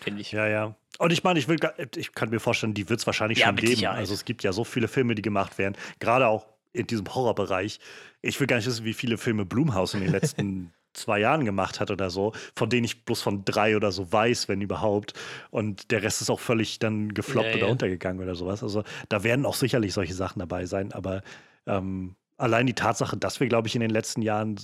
[0.00, 0.32] finde ich.
[0.32, 0.74] Ja, ja.
[0.98, 1.58] Und ich meine, ich will,
[1.96, 3.68] ich kann mir vorstellen, die wird es wahrscheinlich Ja, schon geben.
[3.68, 3.98] Sicherheit.
[3.98, 7.78] Also es gibt ja so viele Filme, die gemacht werden, gerade auch in diesem Horrorbereich.
[8.20, 11.80] Ich will gar nicht wissen, wie viele Filme Blumhaus in den letzten zwei Jahren gemacht
[11.80, 15.14] hat oder so, von denen ich bloß von drei oder so weiß, wenn überhaupt.
[15.50, 17.72] Und der Rest ist auch völlig dann gefloppt Ja, oder ja.
[17.72, 18.62] untergegangen oder sowas.
[18.62, 20.92] Also da werden auch sicherlich solche Sachen dabei sein.
[20.92, 21.22] Aber
[21.66, 24.56] ähm, allein die Tatsache, dass wir, glaube ich, in den letzten Jahren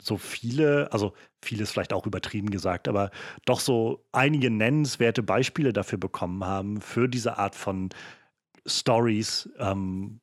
[0.00, 3.10] so viele, also vieles vielleicht auch übertrieben gesagt, aber
[3.44, 7.90] doch so einige nennenswerte Beispiele dafür bekommen haben, für diese Art von
[8.66, 10.20] Stories, ähm,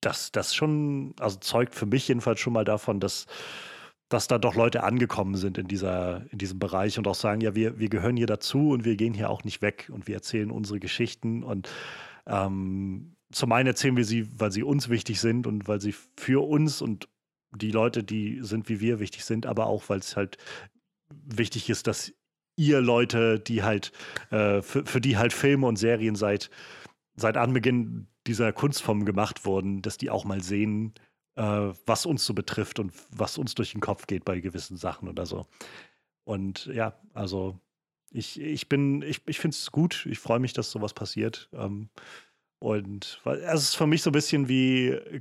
[0.00, 3.26] das, das schon, also zeugt für mich jedenfalls schon mal davon, dass,
[4.08, 7.54] dass da doch Leute angekommen sind in, dieser, in diesem Bereich und auch sagen, ja,
[7.54, 10.50] wir, wir gehören hier dazu und wir gehen hier auch nicht weg und wir erzählen
[10.50, 11.70] unsere Geschichten und
[12.26, 16.46] ähm, zum einen erzählen wir sie, weil sie uns wichtig sind und weil sie für
[16.46, 17.08] uns und
[17.52, 20.38] die Leute, die sind wie wir, wichtig sind, aber auch, weil es halt
[21.10, 22.12] wichtig ist, dass
[22.56, 23.92] ihr Leute, die halt,
[24.30, 26.50] äh, für, für die halt Filme und Serien seit,
[27.16, 30.94] seit Anbeginn dieser Kunstform gemacht wurden, dass die auch mal sehen,
[31.36, 35.08] äh, was uns so betrifft und was uns durch den Kopf geht bei gewissen Sachen
[35.08, 35.46] oder so.
[36.24, 37.58] Und ja, also
[38.10, 40.06] ich, ich bin, ich, ich finde es gut.
[40.08, 41.48] Ich freue mich, dass sowas passiert.
[41.52, 41.88] Ähm,
[42.60, 45.20] und weil es ist für mich so ein bisschen wie, äh,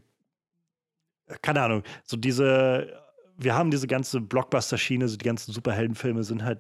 [1.42, 3.02] keine Ahnung, so diese,
[3.36, 6.60] wir haben diese ganze Blockbuster-Schiene, so die ganzen Superheldenfilme sind halt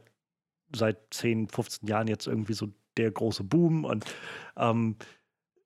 [0.75, 4.05] seit 10, 15 Jahren jetzt irgendwie so der große Boom und
[4.57, 4.97] ähm,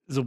[0.06, 0.26] so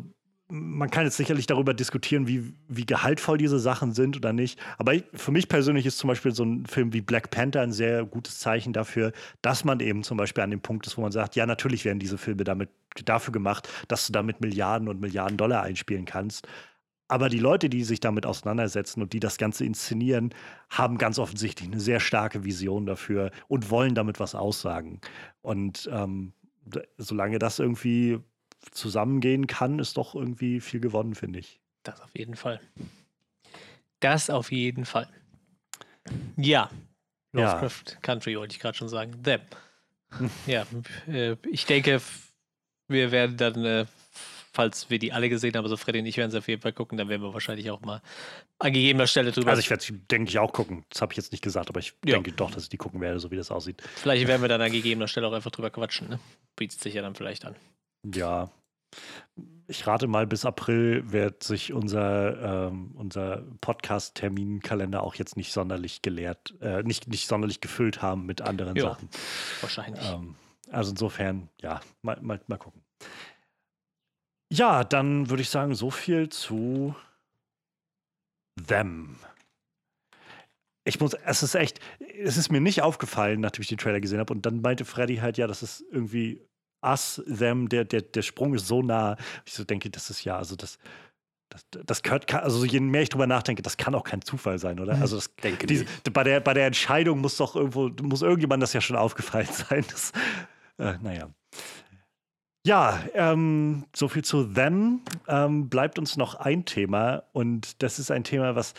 [0.51, 4.59] man kann jetzt sicherlich darüber diskutieren, wie, wie gehaltvoll diese Sachen sind oder nicht.
[4.79, 7.73] Aber ich, für mich persönlich ist zum Beispiel so ein Film wie Black Panther ein
[7.73, 11.13] sehr gutes Zeichen dafür, dass man eben zum Beispiel an dem Punkt ist, wo man
[11.13, 12.71] sagt, ja, natürlich werden diese Filme damit
[13.05, 16.47] dafür gemacht, dass du damit Milliarden und Milliarden Dollar einspielen kannst.
[17.09, 20.33] Aber die Leute, die sich damit auseinandersetzen und die das Ganze inszenieren,
[20.69, 25.01] haben ganz offensichtlich eine sehr starke Vision dafür und wollen damit was aussagen.
[25.43, 26.35] Und ähm,
[26.99, 28.21] solange das irgendwie
[28.71, 31.61] zusammengehen kann, ist doch irgendwie viel gewonnen, finde ich.
[31.83, 32.61] Das auf jeden Fall.
[34.01, 35.09] Das auf jeden Fall.
[36.37, 36.71] Ja.
[37.33, 37.53] Ja.
[37.55, 39.23] Lovecraft Country wollte ich gerade schon sagen.
[39.23, 39.41] Them.
[40.47, 40.67] Ja,
[41.07, 42.01] äh, ich denke,
[42.89, 43.87] wir werden dann, äh,
[44.53, 46.73] falls wir die alle gesehen haben, also Freddy und ich werden sie auf jeden Fall
[46.73, 48.03] gucken, dann werden wir wahrscheinlich auch mal
[48.59, 49.51] an gegebener Stelle drüber.
[49.51, 50.85] Also ich werde sie, denke ich, auch gucken.
[50.91, 52.15] Das habe ich jetzt nicht gesagt, aber ich Ja.
[52.15, 53.81] denke doch, dass ich die gucken werde, so wie das aussieht.
[53.95, 56.09] vielleicht werden wir dann an gegebener Stelle auch einfach drüber quatschen.
[56.09, 56.19] Ne?
[56.57, 57.55] Bietet sich ja dann vielleicht an.
[58.05, 58.51] Ja.
[59.69, 66.03] Ich rate mal, bis April wird sich unser, ähm, unser Podcast-Terminkalender auch jetzt nicht sonderlich
[66.03, 68.83] geleert, äh, nicht, nicht sonderlich gefüllt haben mit anderen Ja.
[68.91, 69.09] Sachen.
[69.61, 70.05] Wahrscheinlich.
[70.11, 70.35] Ähm,
[70.71, 72.83] also insofern, ja, mal, mal, mal gucken.
[74.53, 76.97] Ja, dann würde ich sagen, so viel zu
[78.67, 79.17] Them.
[80.85, 81.79] Ich muss, es ist echt,
[82.19, 84.33] es ist mir nicht aufgefallen, nachdem ich den Trailer gesehen habe.
[84.33, 86.45] Und dann meinte Freddy halt, ja, das ist irgendwie
[86.85, 89.17] us, them, der, der, der Sprung ist so nah.
[89.45, 90.79] Ich so denke, das ist ja, also das,
[91.51, 94.81] das, das gehört, also je mehr ich drüber nachdenke, das kann auch kein Zufall sein,
[94.81, 94.95] oder?
[95.01, 98.73] Also das, Denke diese, bei, der, bei der Entscheidung muss doch irgendwo, muss irgendjemand das
[98.73, 99.85] ja schon aufgefallen sein.
[99.91, 100.13] Das,
[100.79, 101.29] äh, naja.
[102.67, 105.01] Ja, ähm, so viel zu Them.
[105.27, 108.75] Ähm, bleibt uns noch ein Thema und das ist ein Thema, was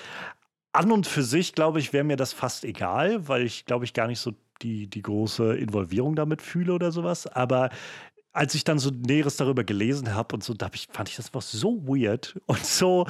[0.72, 3.94] an und für sich, glaube ich, wäre mir das fast egal, weil ich, glaube ich,
[3.94, 7.28] gar nicht so die, die große Involvierung damit fühle oder sowas.
[7.28, 7.69] Aber
[8.34, 11.15] als ich dann so Näheres darüber gelesen habe und so, da hab ich, fand ich
[11.15, 13.08] das einfach so weird und so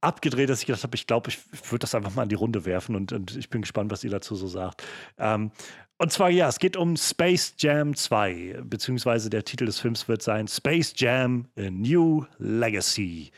[0.00, 1.38] abgedreht, dass ich gedacht habe, ich glaube, ich
[1.70, 4.10] würde das einfach mal in die Runde werfen und, und ich bin gespannt, was ihr
[4.10, 4.82] dazu so sagt.
[5.18, 5.50] Ähm,
[5.98, 10.20] und zwar, ja, es geht um Space Jam 2, beziehungsweise der Titel des Films wird
[10.22, 13.30] sein Space Jam A New Legacy.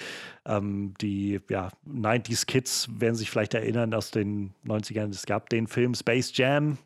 [0.44, 5.11] Ähm, die ja, 90s Kids werden sich vielleicht erinnern aus den 90ern.
[5.11, 6.79] Es gab den Film Space Jam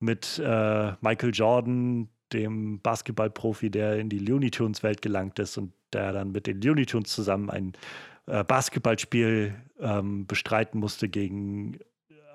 [0.00, 5.72] mit äh, Michael Jordan, dem Basketballprofi, der in die Looney Tunes Welt gelangt ist und
[5.92, 7.72] der dann mit den Looney Tunes zusammen ein
[8.26, 11.78] äh, Basketballspiel ähm, bestreiten musste gegen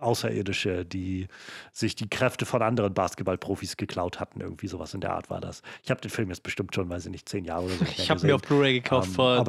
[0.04, 1.28] Außerirdische, die
[1.72, 4.42] sich die Kräfte von anderen Basketballprofis geklaut hatten.
[4.42, 5.62] Irgendwie sowas in der Art war das.
[5.82, 7.86] Ich habe den Film jetzt bestimmt schon, weiß ich nicht, zehn Jahre oder so.
[7.86, 8.42] Ich habe mir auf.
[8.42, 9.46] Blu-ray gekauft Ähm, vor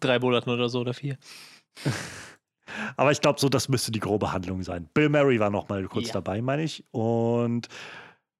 [0.00, 1.16] drei Monaten oder so oder vier.
[2.96, 4.88] Aber ich glaube, so das müsste die grobe Handlung sein.
[4.94, 6.14] Bill Murray war noch mal kurz Ja.
[6.14, 6.84] dabei, meine ich.
[6.92, 7.68] Und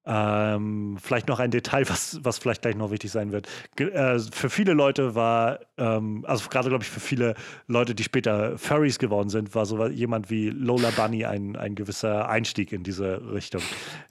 [0.09, 3.49] ähm, vielleicht noch ein Detail, was, was vielleicht gleich noch wichtig sein wird.
[3.75, 7.35] Ge äh, für viele Leute war, ähm, also gerade glaube ich für viele
[7.67, 12.29] Leute, die später Furries geworden sind, war so jemand wie Lola Bunny ein, ein gewisser
[12.29, 13.61] Einstieg in diese Richtung.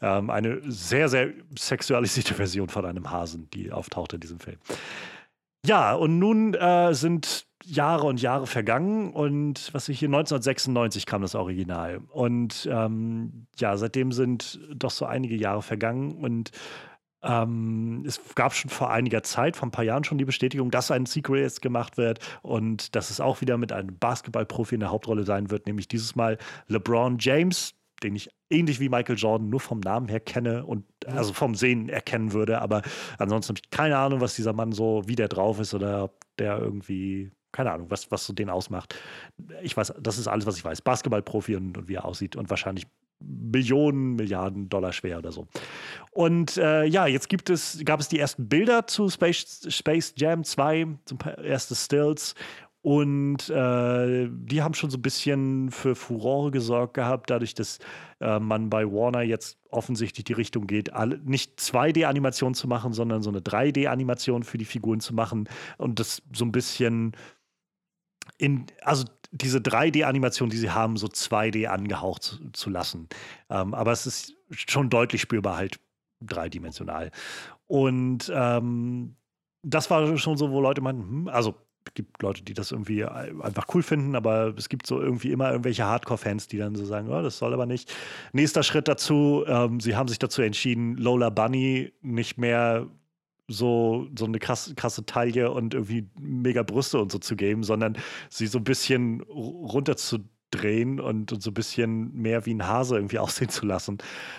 [0.03, 4.59] Ähm, eine sehr, sehr sexualisierte Version von einem Hasen, die auftauchte in diesem Film.
[5.65, 11.23] Ja, und nun äh, sind Jahre und Jahre vergangen und was ich hier 1996 kam
[11.23, 12.01] das Original.
[12.11, 16.53] Und ähm, ja, seitdem sind doch so einige Jahre vergangen und
[17.25, 20.93] ähm, es gab schon vor einiger Zeit, vor ein paar Jahren schon die Bestätigung, dass
[20.93, 24.91] ein Sequel jetzt gemacht wird und dass es auch wieder mit einem Basketballprofi in der
[24.91, 27.75] Hauptrolle sein wird, nämlich dieses Mal LeBron James,
[28.05, 31.89] den ich ähnlich wie Michael Jordan nur vom Namen her kenne und also vom Sehen
[31.89, 32.83] erkennen würde, aber
[33.19, 36.21] ansonsten habe ich keine Ahnung, was dieser Mann so, wie der drauf ist oder ob
[36.39, 38.95] der irgendwie keine Ahnung, was, was so den ausmacht.
[39.63, 40.83] Ich weiß, das ist alles, was ich weiß.
[40.83, 42.87] Basketballprofi und, und wie er aussieht und wahrscheinlich
[43.19, 45.47] Millionen, Milliarden Dollar schwer oder so.
[46.11, 50.45] Und äh, ja, jetzt gibt es, gab es die ersten Bilder zu Space, Space Jam
[50.45, 52.35] 2, zum erste Stills.
[52.83, 57.79] Und äh, die haben schon so ein bisschen für Furore gesorgt gehabt, dadurch, dass
[58.21, 63.23] äh, man bei Warner jetzt offensichtlich die Richtung geht, alle, nicht 2D-Animation zu machen, sondern
[63.23, 67.11] so eine 3D-Animation für die Figuren zu machen und das so ein bisschen
[68.39, 73.09] in, also diese 3D-Animation, die sie haben, so 2D angehaucht zu, zu lassen.
[73.51, 75.81] Ähm, aber es ist schon deutlich spürbar halt
[76.21, 77.11] dreidimensional.
[77.67, 79.17] Und ähm,
[79.63, 81.55] das war schon so, wo Leute meinten, hm, also
[81.87, 85.51] es gibt Leute, die das irgendwie einfach cool finden, aber es gibt so irgendwie immer
[85.51, 87.95] irgendwelche Hardcore-Fans, die dann so sagen, oh, das soll aber nicht.
[88.33, 92.89] Nächster Schritt dazu, ähm, sie haben sich dazu entschieden, Lola Bunny nicht mehr
[93.49, 97.97] so, so eine krasse, krasse Taille und irgendwie mega Brüste und so zu geben, sondern
[98.29, 103.19] sie so ein bisschen runterzudrehen und, und so ein bisschen mehr wie ein Hase irgendwie
[103.21, 103.99] aussehen zu lassen.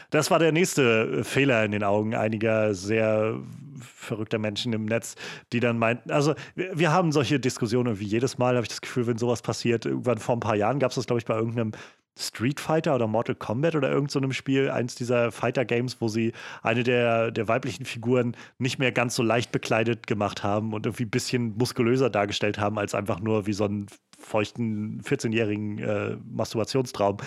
[0.10, 3.40] Das war der nächste Fehler in den Augen einiger sehr
[3.80, 5.16] verrückter Menschen im Netz,
[5.54, 9.08] die dann meinten, also wir, haben solche Diskussionen wie jedes Mal, habe ich das Gefühl,
[9.08, 9.86] wenn sowas passiert.
[9.86, 11.72] Irgendwann vor ein paar Jahren gab es das, glaube ich, bei irgendeinem
[12.18, 16.84] Street Fighter oder Mortal Kombat oder irgend so Spiel, eins dieser Fighter-Games, wo sie eine
[16.84, 21.10] der, der weiblichen Figuren nicht mehr ganz so leicht bekleidet gemacht haben und irgendwie ein
[21.10, 27.18] bisschen muskulöser dargestellt haben, als einfach nur wie so ein feuchten 14-jährigen äh, Masturbationstraum.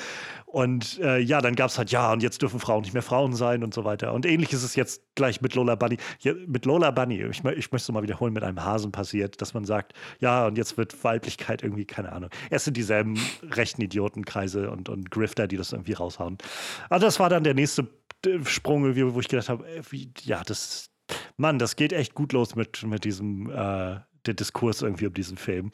[0.47, 3.35] Und äh, ja, dann gab es halt, ja, und jetzt dürfen Frauen nicht mehr Frauen
[3.35, 4.13] sein und so weiter.
[4.13, 5.97] Und ähnlich ist es jetzt gleich mit Lola Bunny.
[6.21, 9.55] Ja, mit Lola Bunny, ich, ich möchte es mal wiederholen, mit einem Hasen passiert, dass
[9.55, 12.31] man sagt, ja, und jetzt wird Weiblichkeit irgendwie, keine Ahnung.
[12.51, 13.19] Es sind dieselben
[13.53, 16.39] rechten Idiotenkreise und, und Grifter, die das irgendwie raushauen.
[16.89, 17.87] Also das war dann der nächste
[18.27, 19.83] äh, Sprung, wo ich gedacht habe, äh,
[20.25, 20.91] ja, das,
[21.37, 25.71] Mann, das geht echt gut los mit, mit diesem, äh, Diskurs irgendwie um diesen Film.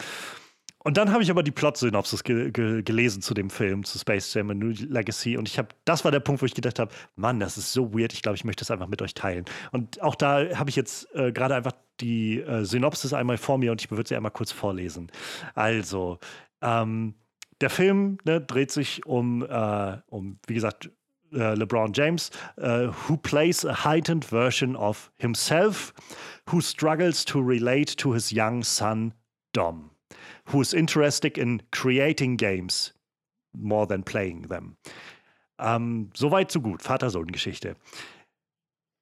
[0.86, 4.32] Und dann habe ich aber die Plot-Synopsis ge ge gelesen zu dem Film, zu Space
[4.32, 5.36] Jam A New Legacy.
[5.36, 7.92] Und ich habe, das war der Punkt, wo ich gedacht habe, Mann, das ist so
[7.92, 8.12] weird.
[8.12, 9.46] Ich glaube, ich möchte das einfach mit euch teilen.
[9.72, 13.72] Und auch da habe ich jetzt äh, gerade einfach die äh, Synopsis einmal vor mir
[13.72, 15.10] und ich würde sie einmal kurz vorlesen.
[15.56, 16.20] Also,
[16.62, 17.14] ähm,
[17.60, 20.88] der Film ne, dreht sich um, äh, um wie gesagt,
[21.32, 25.92] äh, LeBron James, uh, who plays a heightened version of himself,
[26.52, 29.14] who struggles to relate to his young son
[29.52, 29.90] Dom.
[30.46, 32.92] Who is interested in creating games
[33.58, 34.76] more than playing them.
[35.58, 36.82] Um, Soweit, so gut.
[36.82, 37.76] Vater-Sohn-Geschichte.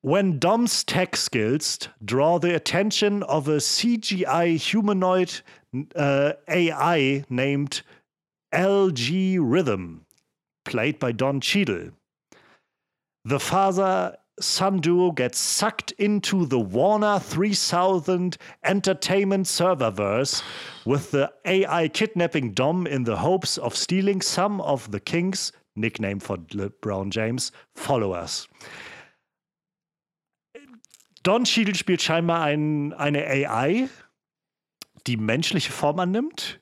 [0.02, 5.40] When Dom's tech skills draw the attention of a CGI humanoid
[5.96, 7.82] uh, AI named
[8.52, 10.04] LG Rhythm,
[10.64, 11.90] played by Don Cheadle,
[13.24, 20.42] the father son duo gets sucked into the Warner 3000 entertainment serververse
[20.84, 26.20] with the AI kidnapping Dom in the hopes of stealing some of the King's, nickname
[26.20, 28.48] for LeBron James, followers.
[31.22, 33.88] Don Cheadle spielt scheinbar ein, eine AI,
[35.06, 36.60] die menschliche Form annimmt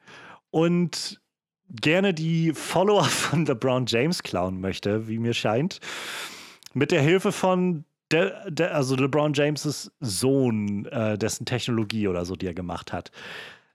[0.50, 1.20] und
[1.68, 5.80] gerne die Follower von LeBron James klauen möchte, wie mir scheint.
[6.74, 12.36] Mit der Hilfe von der, der, also LeBron James' Sohn, äh, dessen Technologie oder so,
[12.36, 13.10] die er gemacht hat.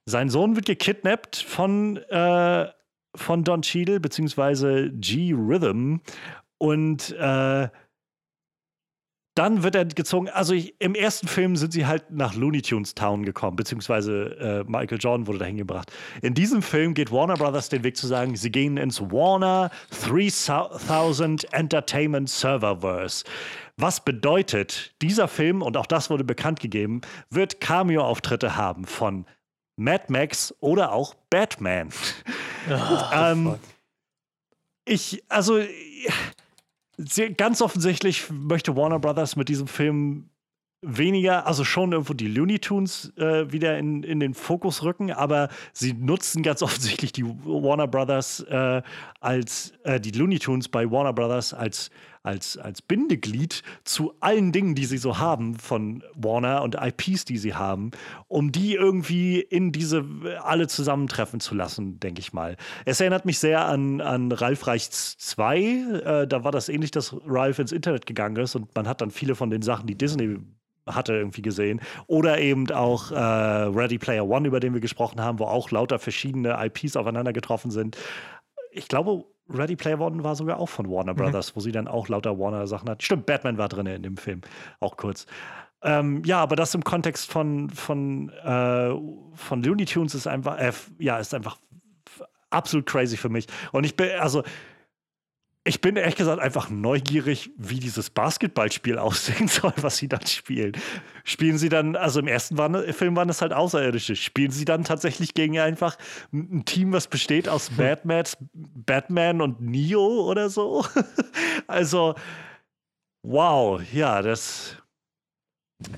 [0.06, 2.66] Sein Sohn wird gekidnappt von, äh,
[3.14, 5.98] von Don Cheadle, beziehungsweise G-Rhythm.
[6.58, 7.68] Und äh,
[9.38, 10.28] dann wird er gezogen.
[10.28, 14.70] Also ich, im ersten Film sind sie halt nach Looney Tunes Town gekommen, beziehungsweise äh,
[14.70, 15.92] Michael Jordan wurde dahin gebracht.
[16.22, 19.70] In diesem Film geht Warner Brothers den Weg zu sagen, sie gehen ins Warner
[20.04, 23.24] 3000 Entertainment Serververse.
[23.76, 29.24] Was bedeutet, dieser Film, und auch das wurde bekannt gegeben, wird Cameo-Auftritte haben von
[29.76, 31.90] Mad Max oder auch Batman.
[32.68, 33.54] Oh, ähm,
[34.84, 35.60] ich, also
[37.36, 40.30] ganz offensichtlich möchte Warner Brothers mit diesem Film
[40.80, 45.48] weniger, also schon irgendwo die Looney Tunes äh, wieder in, in den Fokus rücken, aber
[45.72, 48.82] sie nutzen ganz offensichtlich die Warner Brothers äh,
[49.20, 51.90] als äh, die Looney Tunes bei Warner Brothers als
[52.28, 57.38] als, als Bindeglied zu allen Dingen, die sie so haben von Warner und IPs, die
[57.38, 57.90] sie haben,
[58.28, 60.04] um die irgendwie in diese
[60.42, 62.58] alle zusammentreffen zu lassen, denke ich mal.
[62.84, 65.56] Es erinnert mich sehr an, an Ralf Reichts 2.
[65.56, 69.10] Äh, da war das ähnlich, dass Ralf ins Internet gegangen ist und man hat dann
[69.10, 70.36] viele von den Sachen, die Disney
[70.86, 71.80] hatte irgendwie gesehen.
[72.06, 75.98] Oder eben auch äh, Ready Player One, über den wir gesprochen haben, wo auch lauter
[75.98, 77.96] verschiedene IPs aufeinander getroffen sind.
[78.70, 81.18] Ich glaube, Ready Player One war sogar auch von Warner mhm.
[81.18, 83.02] Brothers, wo sie dann auch lauter Warner-Sachen hat.
[83.02, 84.42] Stimmt, Batman war drin in dem Film,
[84.80, 85.26] auch kurz.
[85.82, 88.90] Ähm, ja, aber das im Kontext von, von, äh,
[89.34, 91.56] von Looney Tunes ist einfach, äh, ja, ist einfach
[92.50, 93.46] absolut crazy für mich.
[93.72, 94.42] Und ich bin, also,
[95.68, 100.72] ich bin ehrlich gesagt einfach neugierig, wie dieses Basketballspiel aussehen soll, was sie dann spielen.
[101.24, 102.56] Spielen sie dann, also im ersten
[102.92, 105.96] Film waren es halt Außerirdische, spielen sie dann tatsächlich gegen einfach
[106.32, 110.84] ein Team, was besteht aus Batman, Batman und Neo oder so?
[111.66, 112.14] also,
[113.22, 114.76] wow, ja, das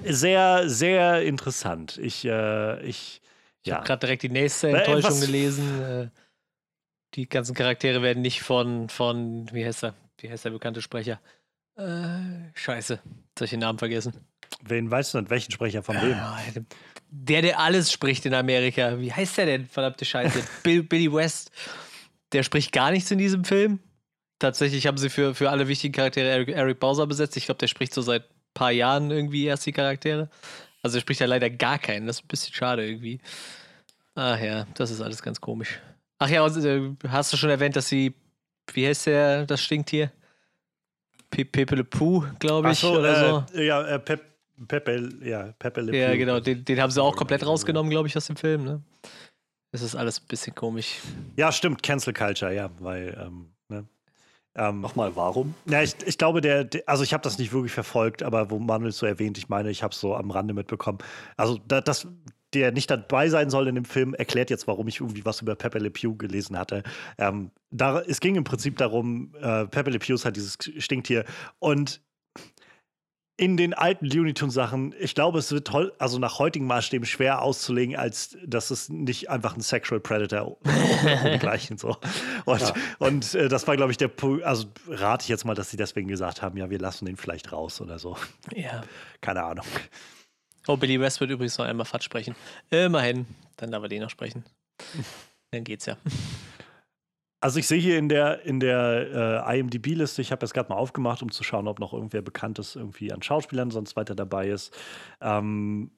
[0.05, 1.97] sehr, sehr interessant.
[1.99, 3.23] Ich, äh, ich,
[3.63, 3.77] ich ja.
[3.77, 6.11] habe gerade direkt die nächste Enttäuschung was, gelesen.
[7.15, 9.95] Die ganzen Charaktere werden nicht von, von wie heißt er?
[10.19, 11.21] Wie heißt der bekannte Sprecher?
[11.77, 13.01] Äh, scheiße,
[13.39, 14.15] solche Namen vergessen.
[14.63, 15.31] Wen weißt du denn?
[15.31, 16.13] Welchen Sprecher von wem?
[16.13, 16.63] Äh,
[17.11, 18.99] der, der alles spricht in Amerika.
[19.01, 19.67] Wie heißt der denn?
[19.67, 20.43] Verdammte Scheiße.
[20.63, 21.51] Bill, Billy West.
[22.33, 23.81] Der spricht gar nichts in diesem Film.
[24.39, 27.37] Tatsächlich haben sie für, für alle wichtigen Charaktere Eric, Eric Bowser besetzt.
[27.37, 30.31] Ich glaube, der spricht so seit ein paar Jahren irgendwie erst die Charaktere.
[30.83, 32.07] Also er spricht ja leider gar keinen.
[32.07, 33.21] Das ist ein bisschen schade irgendwie.
[34.15, 35.81] Ach ja, das ist alles ganz komisch.
[36.23, 38.15] Ach ja, äh, hast du schon erwähnt, dass sie,
[38.75, 40.13] wie heißt der, das Stinktier?
[41.31, 43.59] Pepe Le Pou, glaube ich, so, oder äh, so.
[43.59, 44.21] Ja, äh, Pep,
[44.69, 45.97] Pepe, ja, Pepe Le Pou.
[45.97, 48.83] Ja, genau, den, den haben sie auch komplett rausgenommen, glaube ich, aus dem Film, ne?
[49.73, 50.97] Das ist alles ein bisschen komisch.
[51.37, 53.87] Ja, stimmt, Cancel Culture, ja, weil, ähm, ne?
[54.57, 55.55] Ähm, Nochmal, warum?
[55.65, 58.59] Ja, ich, ich glaube, der, der also ich habe das nicht wirklich verfolgt, aber wo
[58.59, 60.99] Manuel so erwähnt, ich meine, ich habe es so am Rande mitbekommen.
[61.39, 62.07] Also da, das,
[62.55, 65.55] der nicht dabei sein soll in dem Film, erklärt jetzt, warum ich irgendwie was über
[65.55, 66.83] Pepe Le Pew gelesen hatte.
[67.19, 71.25] Ähm, da, es ging im Prinzip darum, äh, Pepe Le Pew ist halt dieses Stinktier
[71.59, 72.01] und
[73.41, 77.07] in den alten Looney Tunes Sachen, ich glaube, es wird toll, also nach heutigen Maßstäben
[77.07, 80.59] schwer auszulegen, als dass es nicht einfach ein Sexual Predator
[81.41, 81.97] gleichen so.
[82.45, 82.75] Und, ja.
[82.99, 85.79] und äh, das war, glaube ich, der Punkt, also rate ich jetzt mal, dass sie
[85.79, 88.19] deswegen gesagt haben, ja, wir lassen den vielleicht raus oder so.
[88.55, 88.83] Ja.
[89.23, 89.65] Keine Ahnung.
[90.67, 92.35] Oh, Billy West wird übrigens noch einmal Fat sprechen.
[92.71, 93.27] Immerhin.
[93.57, 94.45] Dann darf er den noch sprechen.
[95.51, 95.97] Dann geht's ja.
[97.41, 100.77] Also ich sehe hier in der, in der äh, IMDb-Liste, ich habe es gerade mal
[100.77, 104.77] aufgemacht, um zu schauen, ob noch irgendwer Bekanntes irgendwie an Schauspielern sonst weiter dabei ist.
[105.23, 105.91] Ähm,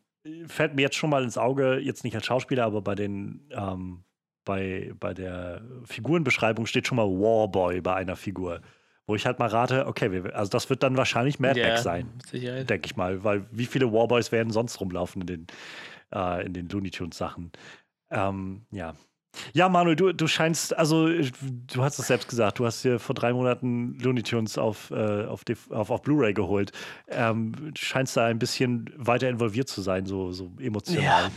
[0.47, 4.05] fällt mir jetzt schon mal ins Auge, jetzt nicht als Schauspieler, aber bei den ähm,
[4.45, 8.61] bei, bei der Figurenbeschreibung steht schon mal Warboy bei einer Figur.
[9.13, 12.87] Wo ich halt mal rate, okay, also das wird dann wahrscheinlich Mad Max sein, denke
[12.87, 15.47] ich mal, weil wie viele Warboys werden sonst rumlaufen in den,
[16.15, 17.53] äh, in den Looney Tunes Sachen?
[18.11, 18.95] Ähm, ja.
[19.53, 23.15] Ja, Manuel, du, du scheinst, also du hast es selbst gesagt, du hast dir vor
[23.15, 26.73] drei Monaten Looney Tunes auf, äh, auf, auf, auf Blu-ray geholt.
[27.09, 31.05] Ähm, du scheinst da ein bisschen weiter involviert zu sein, so, so emotional.
[31.05, 31.31] Ja.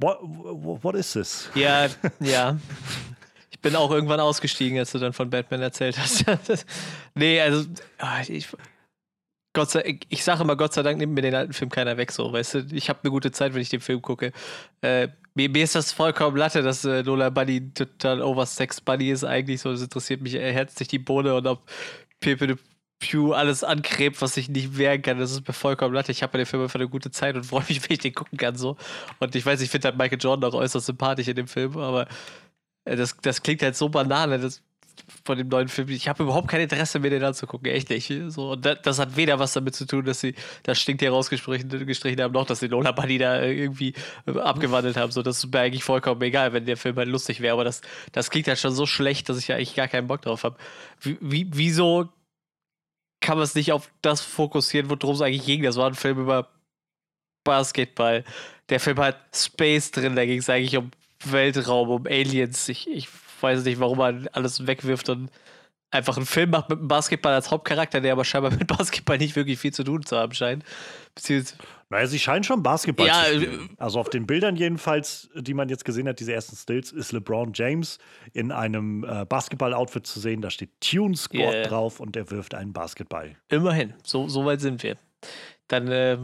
[0.00, 1.50] What, what is this?
[1.54, 1.86] Ja,
[2.18, 2.58] ja.
[3.62, 6.24] bin auch irgendwann ausgestiegen, als du dann von Batman erzählt hast.
[7.14, 7.64] nee, also
[7.98, 8.48] ah, ich,
[9.54, 12.10] Gott sei, ich sage immer, Gott sei Dank nimmt mir den alten Film keiner weg,
[12.10, 12.66] so, weißt du.
[12.72, 14.32] Ich habe eine gute Zeit, wenn ich den Film gucke.
[14.80, 19.24] Äh, mir, mir, ist das vollkommen latte, dass äh, Lola Bunny total oversex Bunny ist
[19.24, 19.70] eigentlich so.
[19.70, 21.70] Das interessiert mich herzlich die Bohne und ob
[22.20, 22.56] Pepe de
[22.98, 25.18] Pew alles angrebt, was ich nicht wehren kann.
[25.18, 26.12] Das ist mir vollkommen latte.
[26.12, 28.14] Ich habe bei dem Film einfach eine gute Zeit und freue mich, wenn ich den
[28.14, 28.76] gucken kann, so.
[29.18, 32.06] Und ich weiß, ich finde halt Michael Jordan auch äußerst sympathisch in dem Film, aber
[32.84, 34.62] das, das klingt halt so banal, das,
[35.24, 35.88] von dem neuen Film.
[35.88, 37.70] Ich habe überhaupt kein Interesse mehr, den anzugucken.
[37.70, 38.12] Echt nicht.
[38.28, 41.10] So, und das, das, hat weder was damit zu tun, dass sie das stinkt hier
[41.10, 43.94] rausgestrichen haben, noch dass sie Lola Bunny da irgendwie
[44.26, 45.12] äh, abgewandelt haben.
[45.12, 47.54] So, das ist mir eigentlich vollkommen egal, wenn der Film halt lustig wäre.
[47.54, 47.80] Aber das,
[48.12, 50.56] das klingt halt schon so schlecht, dass ich ja eigentlich gar keinen Bock drauf habe.
[51.00, 52.08] Wie, wie, wieso
[53.20, 55.62] kann man es nicht auf das fokussieren, worum es eigentlich ging?
[55.62, 56.48] Das war ein Film über
[57.44, 58.24] Basketball.
[58.68, 60.90] Der Film hat Space drin, da ging es eigentlich um
[61.30, 62.68] Weltraum, um Aliens.
[62.68, 63.08] Ich, ich
[63.40, 65.30] weiß nicht, warum man alles wegwirft und
[65.90, 69.36] einfach einen Film macht mit einem Basketball als Hauptcharakter, der aber scheinbar mit Basketball nicht
[69.36, 70.64] wirklich viel zu tun zu haben scheint.
[71.14, 71.56] Beziehungsweise
[71.92, 73.68] naja, sie scheinen schon Basketball ja, zu spielen.
[73.70, 77.12] Äh, also auf den Bildern jedenfalls, die man jetzt gesehen hat, diese ersten Stills, ist
[77.12, 77.98] LeBron James
[78.32, 80.40] in einem äh, Basketball-Outfit zu sehen.
[80.40, 81.68] Da steht Tune Squad yeah.
[81.68, 83.36] drauf und er wirft einen Basketball.
[83.50, 84.96] Immerhin, so, so weit sind wir.
[85.68, 86.16] Dann, äh,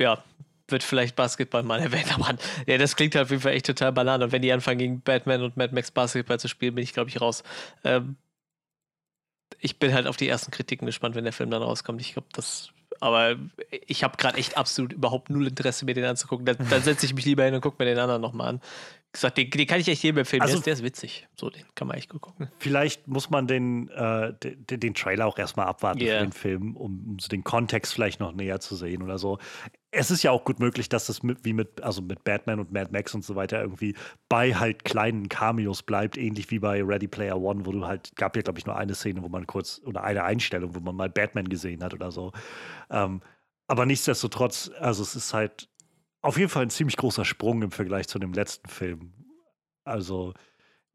[0.00, 0.24] ja,
[0.68, 3.92] wird vielleicht Basketball mal erwähnt, aber ja, das klingt halt auf jeden Fall echt total
[3.92, 4.22] banal.
[4.22, 7.10] Und wenn die anfangen, gegen Batman und Mad Max Basketball zu spielen, bin ich, glaube
[7.10, 7.42] ich, raus.
[7.84, 8.16] Ähm,
[9.60, 12.00] ich bin halt auf die ersten Kritiken gespannt, wenn der Film dann rauskommt.
[12.00, 12.70] Ich glaube, das.
[13.00, 13.36] Aber
[13.86, 16.46] ich habe gerade echt absolut überhaupt null Interesse, mir den anzugucken.
[16.46, 18.60] Dann, dann setze ich mich lieber hin und gucke mir den anderen nochmal an.
[19.12, 20.42] Gesagt, den, den, kann ich echt jedem empfehlen.
[20.42, 21.28] Also, der, ist, der, ist, witzig.
[21.34, 22.50] So, den kann man echt gut gucken.
[22.58, 26.18] Vielleicht muss man den, äh, den, den, Trailer auch erstmal abwarten yeah.
[26.18, 29.38] für den Film, um, um so den Kontext vielleicht noch näher zu sehen oder so
[29.90, 32.72] es ist ja auch gut möglich, dass das mit, wie mit, also mit Batman und
[32.72, 33.94] Mad Max und so weiter irgendwie
[34.28, 38.36] bei halt kleinen Cameos bleibt, ähnlich wie bei Ready Player One, wo du halt, gab
[38.36, 41.08] ja, glaube ich, nur eine Szene, wo man kurz, oder eine Einstellung, wo man mal
[41.08, 42.32] Batman gesehen hat oder so.
[42.90, 43.22] Ähm,
[43.66, 45.68] aber nichtsdestotrotz, also es ist halt
[46.20, 49.12] auf jeden Fall ein ziemlich großer Sprung im Vergleich zu dem letzten Film.
[49.84, 50.34] Also,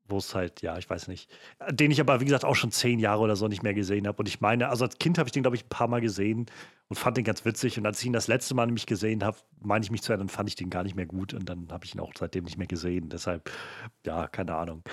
[0.06, 1.32] wo es halt, ja, ich weiß nicht,
[1.70, 4.18] den ich aber, wie gesagt, auch schon zehn Jahre oder so nicht mehr gesehen habe.
[4.18, 6.46] Und ich meine, also als Kind habe ich den, glaube ich, ein paar Mal gesehen
[6.90, 7.78] und fand den ganz witzig.
[7.78, 10.30] Und als ich ihn das letzte Mal nämlich gesehen habe, meine ich mich zu erinnern,
[10.30, 11.34] fand ich den gar nicht mehr gut.
[11.34, 13.10] Und dann habe ich ihn auch seitdem nicht mehr gesehen.
[13.10, 13.50] Deshalb,
[14.06, 14.84] ja, keine Ahnung.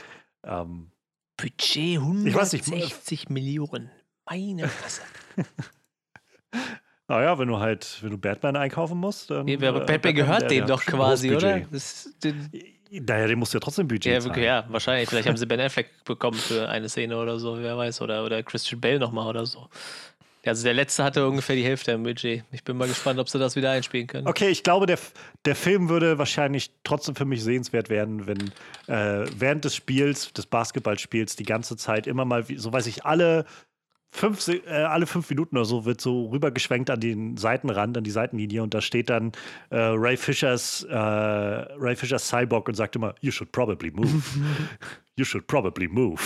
[0.45, 0.93] Ähm,
[1.37, 3.91] Budget 160 Millionen.
[4.27, 5.03] Meine Fresse.
[7.11, 9.45] Naja, wenn du halt, wenn du Batman einkaufen musst, dann.
[9.45, 11.59] Nee, aber äh, Batman gehört dem doch quasi, oder?
[11.59, 12.49] Das, den,
[12.93, 14.41] naja, dem musst du ja trotzdem Budget ja, zahlen.
[14.41, 15.09] Ja, wahrscheinlich.
[15.09, 18.01] Vielleicht haben sie Ben Affleck bekommen für eine Szene oder so, wer weiß.
[18.03, 19.69] Oder, oder Christian Bale nochmal oder so.
[20.47, 22.45] Also der letzte hatte ungefähr die Hälfte im Budget.
[22.53, 24.29] Ich bin mal gespannt, ob sie das wieder einspielen können.
[24.29, 24.99] Okay, ich glaube, der,
[25.45, 28.53] der Film würde wahrscheinlich trotzdem für mich sehenswert werden, wenn
[28.87, 33.45] äh, während des Spiels, des Basketballspiels, die ganze Zeit immer mal, so weiß ich, alle
[34.11, 38.11] fünf, äh, alle fünf Minuten oder so wird so rübergeschwenkt an den Seitenrand, an die
[38.11, 39.33] Seitenlinie und da steht dann
[39.71, 44.23] äh, Ray Fishers äh, Ray Fishers Cyborg und sagt immer, you should probably move.
[45.17, 46.21] you should probably move.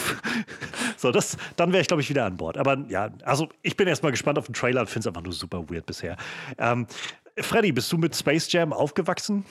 [0.97, 2.57] so, das, dann wäre ich, glaube ich, wieder an Bord.
[2.57, 5.33] Aber ja, also ich bin erstmal gespannt auf den Trailer und finde es einfach nur
[5.33, 6.17] super weird bisher.
[6.59, 6.87] Ähm,
[7.39, 9.45] Freddy, bist du mit Space Jam aufgewachsen?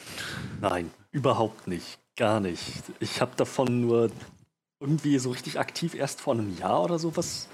[0.62, 2.00] Nein, überhaupt nicht.
[2.16, 2.62] Gar nicht.
[3.00, 4.10] Ich habe davon nur
[4.80, 7.48] irgendwie so richtig aktiv erst vor einem Jahr oder sowas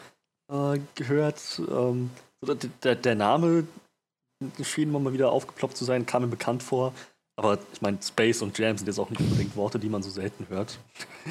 [0.50, 1.62] äh, gehört.
[1.70, 2.10] Ähm,
[2.84, 3.66] der, der, Name
[4.62, 6.94] schien mal wieder aufgeploppt zu sein, kam mir bekannt vor.
[7.36, 10.10] Aber ich meine, Space und Jam sind jetzt auch nicht unbedingt Worte, die man so
[10.10, 10.78] selten hört.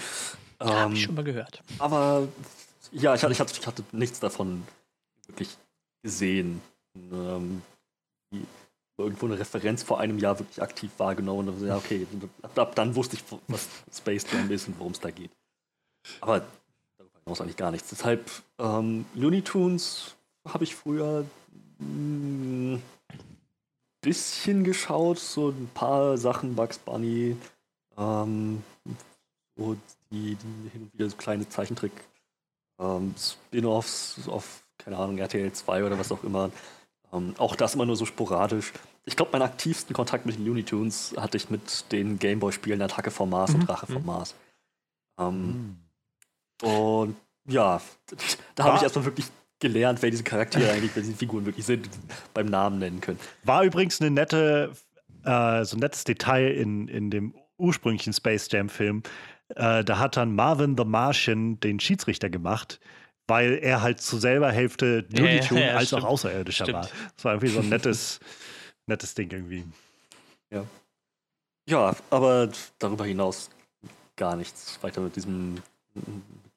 [0.60, 1.62] ähm, Habe ich schon mal gehört.
[1.78, 2.28] Aber
[2.92, 4.66] ja, ich, ich, hatte, ich hatte nichts davon
[5.26, 5.56] wirklich
[6.02, 6.62] gesehen.
[7.12, 7.62] Ähm,
[8.96, 11.48] irgendwo eine Referenz vor einem Jahr wirklich aktiv wahrgenommen.
[11.48, 12.06] Und ja, okay,
[12.42, 15.30] ab, ab, dann wusste ich, was Space Jam ist und worum es da geht.
[16.20, 16.46] Aber
[17.28, 17.90] brauchst eigentlich gar nichts.
[17.90, 20.16] Deshalb ähm, Looney Tunes
[20.46, 21.24] habe ich früher
[21.80, 22.82] ein hm,
[24.00, 27.36] bisschen geschaut, so ein paar Sachen, Bugs Bunny,
[27.96, 28.62] ähm,
[29.56, 29.76] so
[30.10, 31.92] die, die hin und wieder so kleine Zeichentrick
[32.78, 36.50] ähm, Spin-offs auf, keine Ahnung, RTL 2 oder was auch immer.
[37.12, 38.72] Ähm, auch das immer nur so sporadisch.
[39.04, 43.10] Ich glaube, meinen aktivsten Kontakt mit den Looney Tunes hatte ich mit den Gameboy-Spielen Attacke
[43.10, 43.60] vom Mars mhm.
[43.60, 44.06] und Drache vom mhm.
[44.06, 44.34] Mars.
[45.18, 45.76] Ähm, mhm.
[46.62, 47.16] Und
[47.48, 47.80] ja,
[48.54, 49.26] da habe ich erstmal wirklich
[49.60, 51.88] gelernt, wer diese Charaktere eigentlich, wer diese Figuren wirklich sind,
[52.34, 53.18] beim Namen nennen können.
[53.44, 54.72] War übrigens eine nette,
[55.24, 59.02] äh, so ein nettes Detail in, in dem ursprünglichen Space Jam-Film.
[59.54, 62.80] Äh, da hat dann Marvin the Martian den Schiedsrichter gemacht,
[63.26, 66.04] weil er halt zu selber Hälfte Looney Tune ja, ja, als stimmt.
[66.04, 66.78] auch Außerirdischer stimmt.
[66.78, 66.88] war.
[67.16, 68.20] Das war irgendwie so ein nettes,
[68.86, 69.64] nettes Ding irgendwie.
[70.50, 70.64] Ja.
[71.68, 72.48] Ja, aber
[72.78, 73.50] darüber hinaus
[74.16, 75.56] gar nichts weiter mit diesem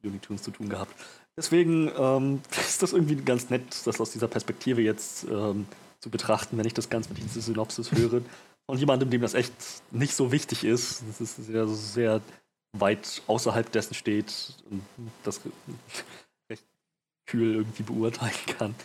[0.04, 0.94] Looney Tunes zu tun gehabt.
[1.38, 5.68] Deswegen ähm, ist das irgendwie ganz nett, das aus dieser Perspektive jetzt ähm,
[6.00, 8.22] zu betrachten, wenn ich das Ganze mit dieser Synopsis höre.
[8.66, 9.54] Von jemandem, dem das echt
[9.92, 11.04] nicht so wichtig ist.
[11.08, 12.22] Das ist sehr, sehr
[12.74, 14.84] weit außerhalb dessen steht und
[15.24, 15.42] das
[16.50, 16.64] recht
[17.26, 18.76] kühl irgendwie beurteilen kann.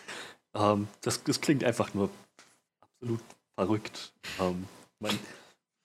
[0.54, 2.10] Ähm, das, das klingt einfach nur
[2.80, 3.20] absolut
[3.54, 4.12] verrückt.
[4.40, 4.66] Ähm,
[5.00, 5.14] mein,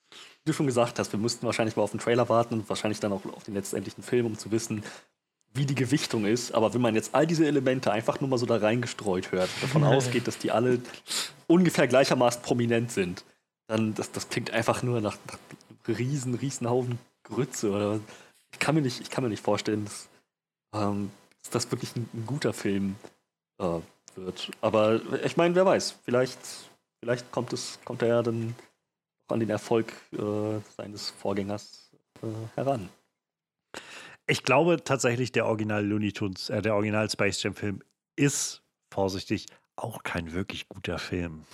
[0.10, 3.00] wie du schon gesagt hast, wir müssten wahrscheinlich mal auf den Trailer warten und wahrscheinlich
[3.00, 4.84] dann auch auf den letztendlichen Film, um zu wissen,
[5.54, 6.54] wie die Gewichtung ist.
[6.54, 9.84] Aber wenn man jetzt all diese Elemente einfach nur mal so da reingestreut hört, davon
[9.86, 10.80] ausgeht, dass die alle
[11.48, 13.24] ungefähr gleichermaßen prominent sind,
[13.68, 17.72] dann das, das klingt einfach nur nach, nach riesen, riesen Haufen Grütze.
[17.72, 18.00] Oder
[18.52, 20.10] ich kann mir nicht, ich kann mir nicht vorstellen, dass,
[20.74, 22.96] ähm, dass das wirklich ein, ein guter Film
[23.60, 23.80] äh,
[24.16, 24.52] wird.
[24.62, 26.40] Aber ich meine, wer weiß, vielleicht,
[27.00, 28.56] vielleicht kommt es, kommt er ja dann
[29.28, 31.92] an den Erfolg äh, seines Vorgängers
[32.22, 32.90] äh, heran.
[34.28, 37.82] Ich glaube tatsächlich, der Original Looney Tunes, äh, der Original Space Jam Film
[38.16, 38.62] ist,
[38.92, 41.46] vorsichtig, auch kein wirklich guter Film.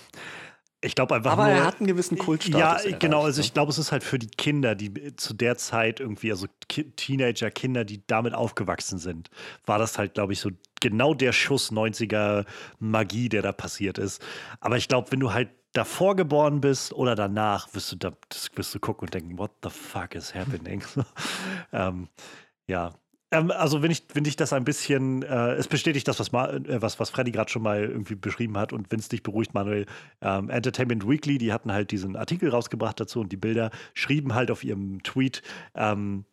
[0.80, 2.84] Ich glaube einfach Aber nur, er hat einen gewissen Kultstatus.
[2.84, 3.24] Ja, genau.
[3.24, 3.54] Also ich ne?
[3.54, 7.84] glaube, es ist halt für die Kinder, die zu der Zeit irgendwie, also Teenager, Kinder,
[7.84, 9.28] die damit aufgewachsen sind,
[9.66, 10.50] war das halt, glaube ich, so
[10.80, 12.44] genau der Schuss 90er
[12.78, 14.22] Magie, der da passiert ist.
[14.60, 18.12] Aber ich glaube, wenn du halt davor geboren bist oder danach, wirst du, da,
[18.54, 20.84] wirst du gucken und denken, what the fuck is happening?
[21.72, 22.08] ähm,
[22.68, 22.92] ja,
[23.30, 26.80] Ähm, also wenn ich, wenn ich das ein bisschen, äh, es bestätigt das, was, äh,
[26.82, 28.72] was, was Freddy gerade schon mal irgendwie beschrieben hat.
[28.72, 29.86] Und wenn es dich beruhigt, Manuel,
[30.22, 34.50] ähm, Entertainment Weekly, die hatten halt diesen Artikel rausgebracht dazu und die Bilder schrieben halt
[34.50, 35.42] auf ihrem Tweet,
[35.74, 36.24] ähm,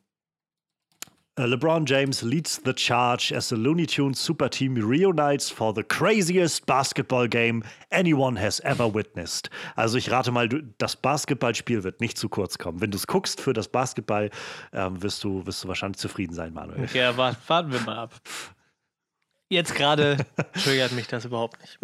[1.38, 6.66] LeBron James leads the charge as the Looney Tunes super team reunites for the craziest
[6.66, 7.62] basketball game
[7.92, 9.50] anyone has ever witnessed.
[9.76, 12.80] Also ich rate mal, das Basketballspiel wird nicht zu kurz kommen.
[12.80, 14.30] Wenn du es guckst für das Basketball,
[14.72, 16.88] ähm, wirst, du, wirst du wahrscheinlich zufrieden sein, Manuel.
[16.94, 18.14] Ja, warten wir mal ab.
[19.50, 20.26] Jetzt gerade
[20.64, 21.80] triggert mich das überhaupt nicht.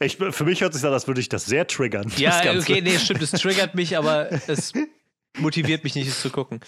[0.00, 2.10] Ich, für mich hört sich an, als würde ich das sehr triggern.
[2.16, 4.72] Ja, okay, nee, stimmt, es triggert mich, aber es
[5.38, 6.60] motiviert mich nicht, es zu gucken.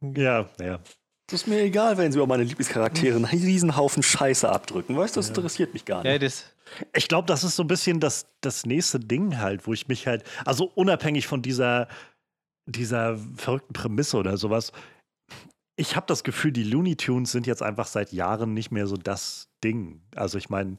[0.00, 0.80] Ja, ja.
[1.28, 4.96] Es ist mir egal, wenn sie über meine Lieblingscharaktere einen Riesenhaufen Scheiße abdrücken.
[4.96, 5.34] Weißt du, das ja.
[5.34, 6.12] interessiert mich gar nicht.
[6.12, 6.44] Ja, das
[6.94, 10.06] ich glaube, das ist so ein bisschen das, das nächste Ding halt, wo ich mich
[10.06, 11.88] halt, also unabhängig von dieser,
[12.66, 14.72] dieser verrückten Prämisse oder sowas,
[15.76, 18.96] ich habe das Gefühl, die Looney Tunes sind jetzt einfach seit Jahren nicht mehr so
[18.96, 20.02] das Ding.
[20.14, 20.76] Also ich meine,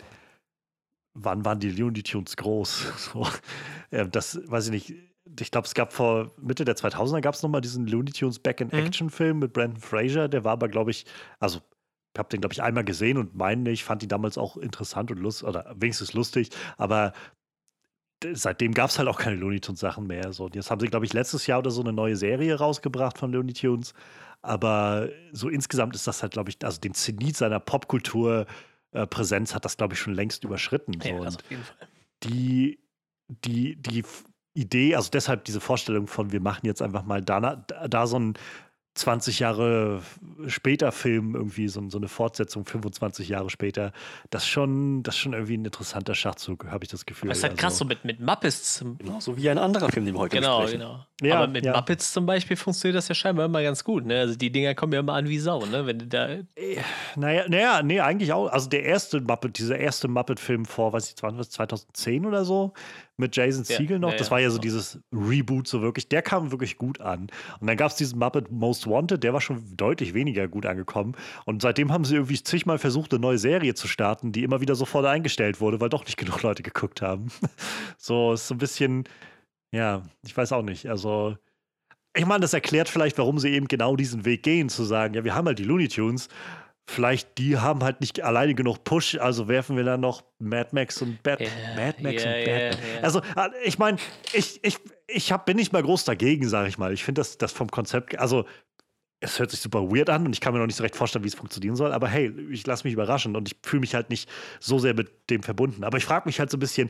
[1.13, 2.85] wann waren die Looney Tunes groß?
[2.97, 3.27] So,
[4.11, 4.93] das weiß ich nicht
[5.39, 9.37] ich glaube, es gab vor Mitte der 2000er gab es nochmal diesen Looney Tunes Back-in-Action-Film
[9.37, 9.39] mhm.
[9.39, 10.27] mit Brandon Fraser.
[10.27, 11.05] Der war aber, glaube ich,
[11.39, 11.59] also
[12.13, 15.11] ich habe den, glaube ich, einmal gesehen und meine, ich fand ihn damals auch interessant
[15.11, 17.13] und lustig, oder wenigstens lustig, aber
[18.33, 20.33] seitdem gab es halt auch keine Looney Tunes Sachen mehr.
[20.33, 23.31] So, jetzt haben sie, glaube ich, letztes Jahr oder so eine neue Serie rausgebracht von
[23.31, 23.93] Looney Tunes.
[24.41, 29.65] Aber so insgesamt ist das halt, glaube ich, also den Zenit seiner Popkultur-Präsenz äh, hat
[29.65, 30.93] das, glaube ich, schon längst überschritten.
[31.01, 31.09] So.
[31.09, 31.87] Ja, also auf jeden Fall.
[32.23, 32.79] Die,
[33.27, 34.03] die, die
[34.57, 38.33] Idee, also deshalb diese Vorstellung von, wir machen jetzt einfach mal da, da so ein
[38.97, 40.01] 20 Jahre
[40.47, 43.91] später Film, irgendwie so, so, eine Fortsetzung 25 Jahre später,
[44.29, 47.29] das ist schon, das schon irgendwie ein interessanter Schachzug, habe ich das Gefühl.
[47.29, 47.61] Das ist halt also.
[47.61, 48.83] krass, so mit, mit Muppets.
[48.97, 50.81] Genau, so wie ein anderer Film, den wir heute genau, besprechen.
[50.81, 51.29] Genau, genau.
[51.29, 51.75] Ja, Aber mit ja.
[51.75, 54.05] Muppets zum Beispiel funktioniert das ja scheinbar immer ganz gut.
[54.05, 54.19] Ne?
[54.19, 55.85] Also die Dinger kommen ja immer an wie Sau, ne?
[55.85, 56.27] Wenn du da.
[57.15, 58.47] Naja, naja, nee, eigentlich auch.
[58.47, 62.73] Also der erste Muppet, dieser erste Muppet-Film vor, weiß ich, 2010 oder so,
[63.17, 64.11] mit Jason Siegel noch.
[64.11, 66.07] Ja, das war ja so dieses Reboot, so wirklich.
[66.07, 67.27] Der kam wirklich gut an.
[67.59, 71.15] Und dann gab es diesen Muppet Most Wanted, der war schon deutlich weniger gut angekommen.
[71.45, 74.75] Und seitdem haben sie irgendwie zigmal versucht, eine neue Serie zu starten, die immer wieder
[74.75, 77.27] sofort eingestellt wurde, weil doch nicht genug Leute geguckt haben.
[77.97, 79.05] so, ist so ein bisschen,
[79.71, 80.87] ja, ich weiß auch nicht.
[80.87, 81.35] Also.
[82.15, 85.23] Ich meine, das erklärt vielleicht, warum sie eben genau diesen Weg gehen, zu sagen, ja,
[85.23, 86.29] wir haben halt die Looney Tunes,
[86.87, 91.01] vielleicht die haben halt nicht alleine genug Push, also werfen wir dann noch Mad Max
[91.01, 92.79] und Bad yeah, Mad Max yeah, und Batman.
[92.93, 93.97] Yeah, also äh, ich meine,
[94.33, 94.77] ich, ich,
[95.07, 96.93] ich hab, bin nicht mal groß dagegen, sage ich mal.
[96.93, 98.45] Ich finde das, das vom Konzept, also
[99.19, 101.23] es hört sich super weird an und ich kann mir noch nicht so recht vorstellen,
[101.23, 104.09] wie es funktionieren soll, aber hey, ich lasse mich überraschen und ich fühle mich halt
[104.09, 104.29] nicht
[104.59, 105.83] so sehr mit dem verbunden.
[105.83, 106.89] Aber ich frage mich halt so ein bisschen,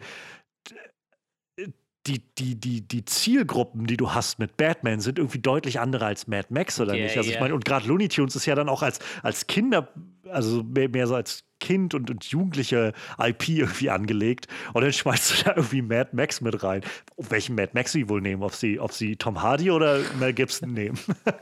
[2.08, 6.28] die, die, die, die Zielgruppen, die du hast mit Batman, sind irgendwie deutlich andere als
[6.28, 7.18] Mad Max, oder yeah, nicht?
[7.18, 7.38] Also yeah.
[7.38, 9.90] ich meine, und gerade Looney Tunes ist ja dann auch als, als Kinder,
[10.30, 14.48] also mehr, mehr so als Kind und, und Jugendliche IP irgendwie angelegt.
[14.74, 16.82] Und dann schmeißt du da irgendwie Mad Max mit rein.
[17.18, 18.44] Auf welchen Mad Max sie wohl nehmen?
[18.44, 21.00] Ob sie, ob sie Tom Hardy oder Mel Gibson nehmen?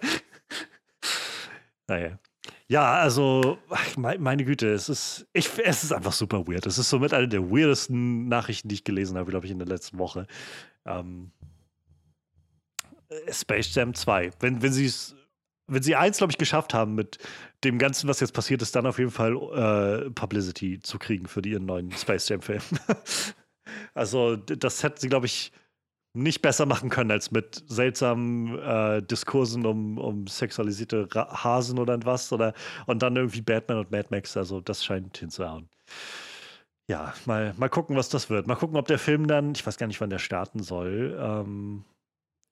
[1.88, 2.18] naja.
[2.68, 3.59] Ja, also,
[3.95, 6.66] meine Güte, es ist, ich, es ist einfach super weird.
[6.66, 9.68] Es ist somit eine der weirdesten Nachrichten, die ich gelesen habe, glaube ich, in der
[9.68, 10.26] letzten Woche.
[10.86, 11.32] Ähm,
[13.32, 14.32] Space Jam 2.
[14.39, 15.16] Wenn, wenn sie es
[15.68, 17.18] wenn sie eins, glaube ich, geschafft haben mit
[17.63, 21.41] dem Ganzen, was jetzt passiert ist, dann auf jeden Fall äh, Publicity zu kriegen für
[21.45, 22.61] ihren neuen Space Jam-Film.
[23.93, 25.51] also, das hätten sie, glaube ich,
[26.16, 31.99] nicht besser machen können als mit seltsamen äh, Diskursen um, um sexualisierte Ra Hasen oder
[32.05, 32.32] was.
[32.32, 32.53] Oder,
[32.86, 34.36] und dann irgendwie Batman und Mad Max.
[34.38, 35.70] Also, das scheint hinzuhauen.
[36.88, 38.47] Ja, mal, mal gucken, was das wird.
[38.47, 41.18] Mal gucken, ob der Film dann, ich weiß gar nicht, wann der starten soll.
[41.20, 41.84] Ähm,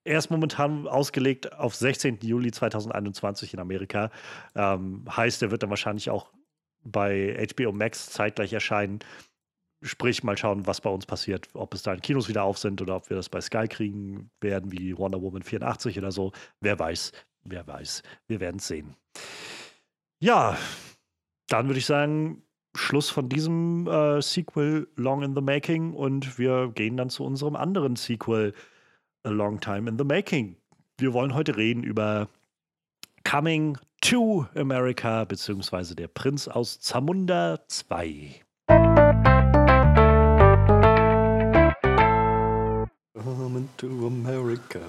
[0.05, 2.20] er ist momentan ausgelegt auf 16.
[2.22, 4.11] Juli 2021 in Amerika.
[4.55, 6.32] Ähm, heißt, er wird dann wahrscheinlich auch
[6.84, 8.99] bei HBO Max zeitgleich erscheinen.
[9.84, 12.81] Sprich, mal schauen, was bei uns passiert, ob es da in Kinos wieder auf sind
[12.81, 16.31] oder ob wir das bei Sky kriegen werden, wie Wonder Woman 84 oder so.
[16.61, 17.11] Wer weiß,
[17.43, 18.01] wer weiß.
[18.27, 18.95] Wir werden es sehen.
[20.19, 20.57] Ja,
[21.47, 22.43] dann würde ich sagen,
[22.75, 27.55] Schluss von diesem äh, Sequel Long in the Making und wir gehen dann zu unserem
[27.55, 28.53] anderen Sequel
[29.23, 30.55] A Long Time in the Making.
[30.97, 32.29] Wir wollen heute reden über
[33.23, 38.42] Coming to America beziehungsweise der Prinz aus Zamunda 2.
[43.14, 44.80] Coming to America.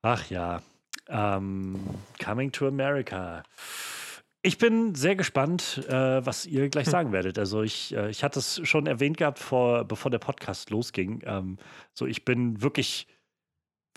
[0.00, 0.62] Ach ja,
[1.08, 1.78] ähm,
[2.22, 3.42] Coming to America.
[4.40, 7.38] Ich bin sehr gespannt, äh, was ihr gleich sagen werdet.
[7.38, 11.22] Also ich, äh, ich hatte es schon erwähnt gehabt, vor, bevor der Podcast losging.
[11.26, 11.58] Ähm,
[11.92, 13.06] so, ich bin wirklich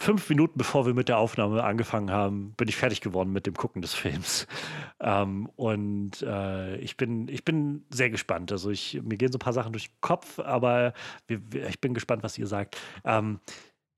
[0.01, 3.53] fünf Minuten bevor wir mit der Aufnahme angefangen haben, bin ich fertig geworden mit dem
[3.53, 4.47] Gucken des Films.
[5.03, 8.51] Ähm, und äh, ich, bin, ich bin sehr gespannt.
[8.51, 10.93] Also ich, mir gehen so ein paar Sachen durch den Kopf, aber
[11.25, 12.77] wir, wir, ich bin gespannt, was ihr sagt.
[13.03, 13.39] Ähm,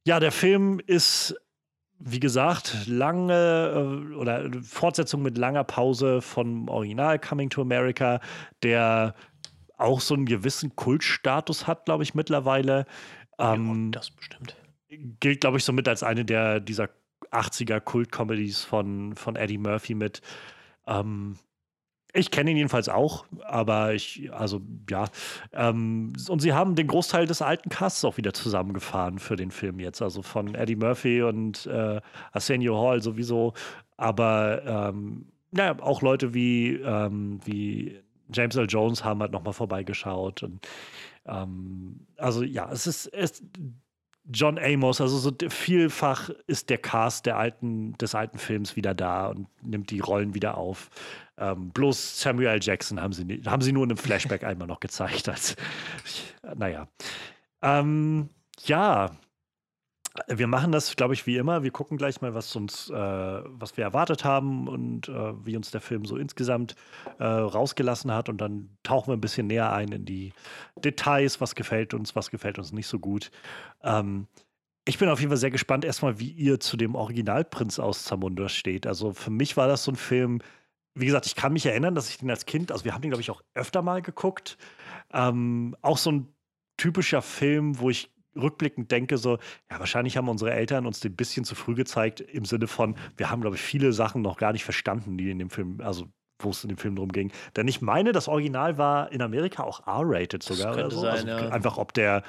[0.08, 1.36] ja, der Film ist
[1.99, 8.22] wie gesagt, lange äh, oder Fortsetzung mit langer Pause vom Original Coming to America,
[8.62, 9.14] der
[9.78, 12.86] auch so einen gewissen Kultstatus hat, glaube ich, mittlerweile.
[13.39, 14.56] Ähm, ja, das bestimmt
[15.19, 16.89] gilt, glaube ich, somit als eine der dieser
[17.31, 20.21] 80er Kult-Comedies von, von Eddie Murphy mit.
[20.87, 21.37] Ähm,
[22.15, 25.05] ich kenne ihn jedenfalls auch, aber ich, also ja.
[25.51, 29.79] Ähm, und sie haben den Großteil des alten Casts auch wieder zusammengefahren für den Film
[29.79, 30.01] jetzt.
[30.01, 31.99] Also von Eddie Murphy und äh,
[32.31, 33.53] Arsenio Hall sowieso.
[33.97, 35.25] Aber ähm,
[35.57, 37.99] ja, auch Leute wie, ähm, wie
[38.31, 38.67] James L.
[38.69, 40.43] Jones haben halt nochmal vorbeigeschaut.
[40.43, 40.67] Und
[41.25, 43.43] ähm, also ja, es ist, es,
[44.32, 49.28] John Amos, also so vielfach ist der Cast der alten, des alten Films wieder da
[49.28, 50.89] und nimmt die Rollen wieder auf.
[51.38, 52.59] Ähm, bloß Samuel L.
[52.61, 55.28] Jackson haben sie, haben sie nur in einem Flashback einmal noch gezeigt.
[55.28, 55.55] Als,
[56.55, 56.88] naja.
[57.61, 58.30] Ähm,
[58.65, 59.11] ja,
[60.28, 61.64] wir machen das, glaube ich, wie immer.
[61.64, 65.72] Wir gucken gleich mal, was uns, äh, was wir erwartet haben und äh, wie uns
[65.72, 66.76] der Film so insgesamt
[67.18, 68.30] äh, rausgelassen hat.
[68.30, 70.34] Und dann tauchen wir ein bisschen näher ein in die
[70.84, 73.32] Details, was gefällt uns, was gefällt uns nicht so gut.
[73.82, 74.28] Ähm,
[74.86, 78.49] ich bin auf jeden Fall sehr gespannt, erstmal, wie ihr zu dem Originalprinz aus Zamunda
[78.49, 78.86] steht.
[78.86, 80.39] Also für mich war das so ein Film,
[80.93, 83.09] wie gesagt, ich kann mich erinnern, dass ich den als Kind, also wir haben den,
[83.09, 84.57] glaube ich, auch öfter mal geguckt.
[85.11, 86.28] Ähm, auch so ein
[86.78, 89.38] typischer Film, wo ich rückblickend denke, so,
[89.69, 93.29] ja, wahrscheinlich haben unsere Eltern uns ein bisschen zu früh gezeigt, im Sinne von, wir
[93.29, 96.07] haben, glaube ich, viele Sachen noch gar nicht verstanden, die in dem Film, also
[96.39, 97.31] wo es in dem Film drum ging.
[97.55, 100.67] Denn ich meine, das Original war in Amerika auch R-rated sogar.
[100.67, 101.01] Das könnte so.
[101.01, 101.49] sein, also ja.
[101.49, 102.23] Einfach ob der,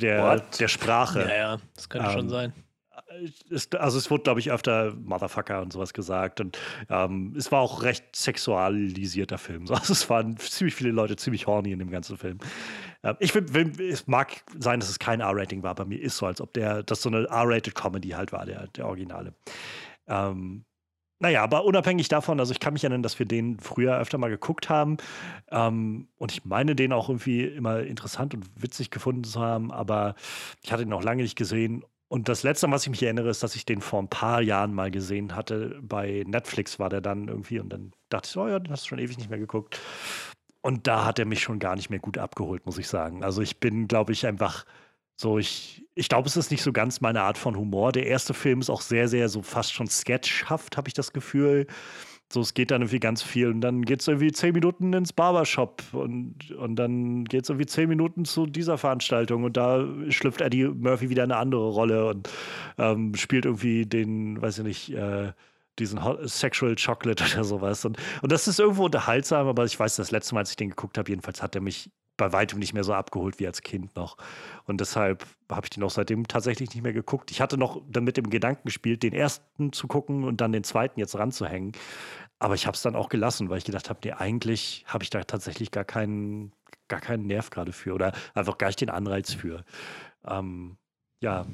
[0.00, 1.20] der, der Sprache.
[1.22, 2.52] Ja, ja, das könnte Ähm, schon sein.
[3.50, 6.40] ist, also es wurde, glaube ich, öfter Motherfucker und sowas gesagt.
[6.40, 6.58] Und
[6.88, 9.66] ähm, es war auch recht sexualisierter Film.
[9.66, 12.38] So, Also es waren ziemlich viele Leute ziemlich horny in dem ganzen Film.
[13.06, 15.74] Äh, ich will, will, es mag sein, dass es kein R-Rating war.
[15.74, 18.66] Bei mir ist so, als ob der, das so eine R-Rated Comedy halt war, der,
[18.68, 19.34] der Originale.
[20.08, 20.64] Ähm,
[21.18, 24.28] naja, aber unabhängig davon, also ich kann mich erinnern, dass wir den früher öfter mal
[24.28, 24.98] geguckt haben.
[25.50, 30.14] Ähm, und ich meine, den auch irgendwie immer interessant und witzig gefunden zu haben, aber
[30.62, 31.84] ich hatte ihn noch lange nicht gesehen.
[32.08, 34.74] Und das letzte, was ich mich erinnere, ist, dass ich den vor ein paar Jahren
[34.74, 35.80] mal gesehen hatte.
[35.82, 38.88] Bei Netflix war der dann irgendwie und dann dachte ich, oh ja, den hast du
[38.90, 39.80] schon ewig nicht mehr geguckt.
[40.66, 43.22] Und da hat er mich schon gar nicht mehr gut abgeholt, muss ich sagen.
[43.22, 44.64] Also ich bin, glaube ich, einfach
[45.14, 47.92] so, ich, ich glaube, es ist nicht so ganz meine Art von Humor.
[47.92, 51.68] Der erste Film ist auch sehr, sehr so fast schon sketchhaft, habe ich das Gefühl.
[52.32, 55.12] So, es geht dann irgendwie ganz viel und dann geht es irgendwie zehn Minuten ins
[55.12, 60.40] Barbershop und, und dann geht es irgendwie zehn Minuten zu dieser Veranstaltung und da schlüpft
[60.40, 62.28] Eddie Murphy wieder eine andere Rolle und
[62.76, 65.32] ähm, spielt irgendwie den, weiß ich nicht, äh,
[65.78, 67.84] diesen Sexual Chocolate oder sowas.
[67.84, 70.70] Und, und das ist irgendwo unterhaltsam, aber ich weiß, das letzte Mal, als ich den
[70.70, 73.94] geguckt habe, jedenfalls hat er mich bei weitem nicht mehr so abgeholt wie als Kind
[73.94, 74.16] noch.
[74.64, 77.30] Und deshalb habe ich den auch seitdem tatsächlich nicht mehr geguckt.
[77.30, 80.64] Ich hatte noch dann mit dem Gedanken gespielt, den ersten zu gucken und dann den
[80.64, 81.72] zweiten jetzt ranzuhängen.
[82.38, 85.10] Aber ich habe es dann auch gelassen, weil ich gedacht habe, nee, eigentlich habe ich
[85.10, 86.52] da tatsächlich gar keinen,
[86.88, 89.62] gar keinen Nerv gerade für oder einfach gar nicht den Anreiz für.
[90.26, 90.78] Ähm,
[91.20, 91.44] ja,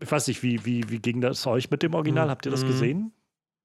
[0.00, 2.30] ich weiß nicht, wie, wie, wie ging das euch mit dem Original?
[2.30, 2.66] Habt ihr das Mhm.
[2.68, 3.12] gesehen?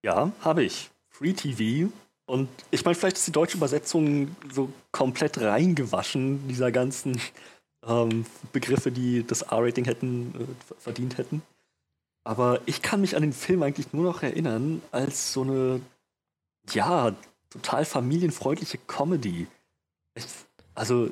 [0.03, 0.91] Ja, habe ich.
[1.09, 1.91] Free TV.
[2.25, 7.19] Und ich meine, vielleicht ist die deutsche Übersetzung so komplett reingewaschen, dieser ganzen
[7.87, 11.41] ähm, Begriffe, die das R-Rating hätten, äh, verdient hätten.
[12.25, 15.81] Aber ich kann mich an den Film eigentlich nur noch erinnern als so eine,
[16.71, 17.13] ja,
[17.49, 19.47] total familienfreundliche Comedy.
[20.15, 20.25] Ich,
[20.73, 21.11] also,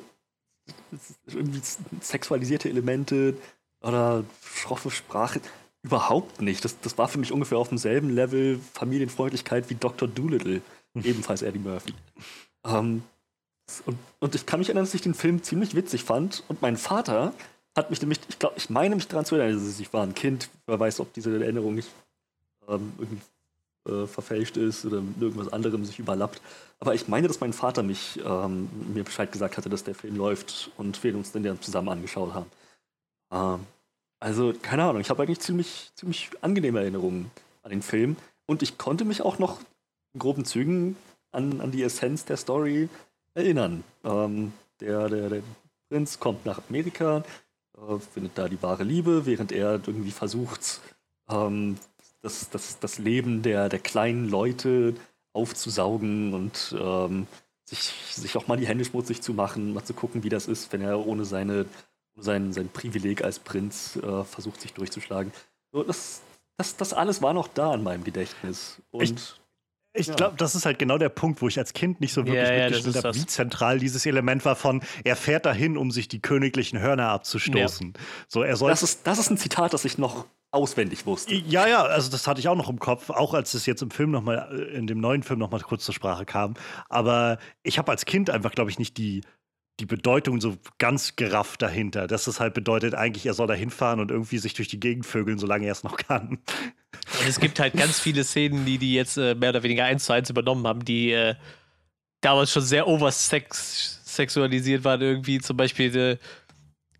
[1.26, 1.60] irgendwie
[2.00, 3.36] sexualisierte Elemente
[3.82, 5.40] oder schroffe Sprache.
[5.82, 6.64] Überhaupt nicht.
[6.64, 10.08] Das, das war für mich ungefähr auf demselben Level Familienfreundlichkeit wie Dr.
[10.08, 10.62] Doolittle,
[10.94, 11.94] ebenfalls Eddie Murphy.
[12.64, 13.02] Ähm,
[13.86, 16.44] und, und ich kann mich erinnern, dass ich den Film ziemlich witzig fand.
[16.48, 17.32] Und mein Vater
[17.76, 20.14] hat mich nämlich, ich glaube, ich meine mich daran zu erinnern, also ich war ein
[20.14, 21.88] Kind, wer weiß, ob diese Erinnerung nicht
[22.68, 23.22] ähm, irgendwie
[23.88, 26.40] äh, verfälscht ist oder mit irgendwas anderem sich überlappt.
[26.78, 30.16] Aber ich meine, dass mein Vater mich ähm, mir Bescheid gesagt hatte, dass der Film
[30.16, 32.46] läuft und wir uns den dann zusammen angeschaut haben.
[33.32, 33.66] Ähm,
[34.22, 38.16] also, keine Ahnung, ich habe eigentlich ziemlich, ziemlich angenehme Erinnerungen an den Film.
[38.46, 39.58] Und ich konnte mich auch noch
[40.14, 40.94] in groben Zügen
[41.32, 42.88] an, an die Essenz der Story
[43.34, 43.82] erinnern.
[44.04, 45.42] Ähm, der, der, der
[45.88, 47.24] Prinz kommt nach Amerika,
[47.76, 50.80] äh, findet da die wahre Liebe, während er irgendwie versucht,
[51.28, 51.76] ähm,
[52.20, 54.94] das, das, das Leben der, der kleinen Leute
[55.32, 57.26] aufzusaugen und ähm,
[57.64, 60.72] sich, sich auch mal die Hände schmutzig zu machen, mal zu gucken, wie das ist,
[60.72, 61.66] wenn er ohne seine
[62.16, 65.32] sein, sein Privileg als Prinz äh, versucht sich durchzuschlagen.
[65.72, 66.22] So, das,
[66.56, 68.80] das, das alles war noch da in meinem Gedächtnis.
[68.90, 69.34] Und ich,
[69.94, 70.14] ich ja.
[70.14, 72.64] glaube, das ist halt genau der Punkt, wo ich als Kind nicht so wirklich ja,
[72.64, 76.20] mitgespielt ja, habe, wie zentral dieses Element war von, er fährt dahin, um sich die
[76.20, 77.94] königlichen Hörner abzustoßen.
[78.28, 81.34] So, er soll das, ist, das ist ein Zitat, das ich noch auswendig wusste.
[81.34, 83.90] Ja, ja, also das hatte ich auch noch im Kopf, auch als es jetzt im
[83.90, 86.54] Film noch mal, äh, in dem neuen Film noch mal kurz zur Sprache kam.
[86.88, 89.22] Aber ich habe als Kind einfach, glaube ich, nicht die
[89.82, 92.06] die Bedeutung so ganz gerafft dahinter.
[92.06, 95.04] Dass das halt bedeutet, eigentlich, er soll da hinfahren und irgendwie sich durch die Gegend
[95.04, 96.38] vögeln, solange er es noch kann.
[97.18, 100.04] Und es gibt halt ganz viele Szenen, die die jetzt äh, mehr oder weniger eins
[100.04, 101.34] zu eins übernommen haben, die äh,
[102.20, 105.00] damals schon sehr oversexualisiert waren.
[105.00, 106.16] Irgendwie zum Beispiel äh,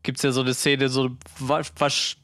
[0.02, 2.16] gibt es ja so eine Szene, so Wasch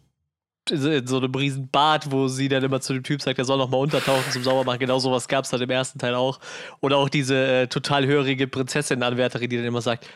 [0.70, 3.56] in so einem riesen Bad, wo sie dann immer zu dem Typ sagt, er soll
[3.56, 4.80] noch mal untertauchen zum Saubermachen.
[4.80, 6.40] Genau sowas gab es dann im ersten Teil auch.
[6.80, 10.06] Oder auch diese äh, total hörige Prinzessin-Anwärterin, die dann immer sagt,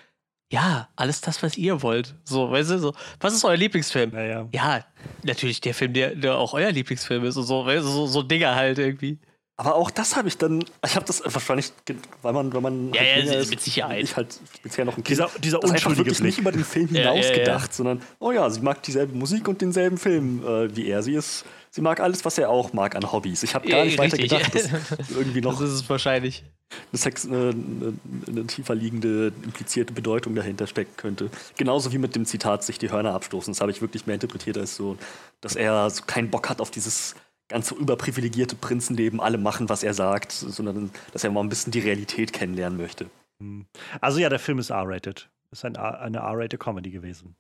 [0.53, 2.15] ja, alles das, was ihr wollt.
[2.25, 4.13] So, weißt du, so, was ist euer Lieblingsfilm?
[4.13, 4.49] Ja, ja.
[4.53, 4.85] ja
[5.23, 8.23] natürlich der Film, der, der auch euer Lieblingsfilm ist und so, weißt du, so, so
[8.23, 9.19] Dinger halt irgendwie.
[9.57, 11.73] Aber auch das habe ich dann, ich habe das wahrscheinlich,
[12.21, 14.05] weil man, wenn man ja, halt ja, ist, mit Sicherheit.
[14.05, 16.21] ich halt speziell noch ein Kind, dieser, dieser wirklich Blick.
[16.21, 19.61] nicht über den Film hinaus ja, gedacht, sondern, oh ja, sie mag dieselbe Musik und
[19.63, 21.03] denselben Film äh, wie er.
[21.03, 23.43] Sie ist, sie mag alles, was er auch mag an Hobbys.
[23.43, 24.71] Ich habe gar nicht weiter gedacht, dass
[25.11, 25.59] irgendwie noch.
[25.59, 26.45] Das ist es wahrscheinlich
[26.93, 27.95] eine, Sex, eine, eine,
[28.29, 31.31] eine, tiefer liegende, implizierte Bedeutung dahinter stecken könnte.
[31.57, 33.53] Genauso wie mit dem Zitat, sich die Hörner abstoßen.
[33.53, 34.97] Das habe ich wirklich mehr interpretiert als so,
[35.41, 37.15] dass er so keinen Bock hat auf dieses
[37.49, 41.73] ganz so überprivilegierte Prinzenleben, alle machen, was er sagt, sondern dass er mal ein bisschen
[41.73, 43.07] die Realität kennenlernen möchte.
[43.41, 43.67] Hm.
[44.01, 45.29] Also ja, der Film ist R-rated.
[45.51, 47.35] Ist ein, eine R-rated Comedy gewesen.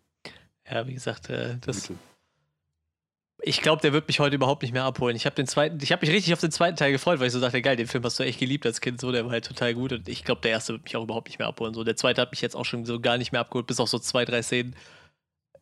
[0.70, 1.82] Ja, wie gesagt, äh, das.
[1.82, 1.98] Bitte
[3.44, 5.16] ich glaube, der wird mich heute überhaupt nicht mehr abholen.
[5.16, 7.32] Ich habe den zweiten, ich habe mich richtig auf den zweiten Teil gefreut, weil ich
[7.32, 9.44] so dachte, geil, den Film hast du echt geliebt als Kind, so, der war halt
[9.44, 11.74] total gut und ich glaube, der erste wird mich auch überhaupt nicht mehr abholen.
[11.74, 13.88] So, der zweite hat mich jetzt auch schon so gar nicht mehr abgeholt, bis auf
[13.88, 14.76] so zwei, drei Szenen.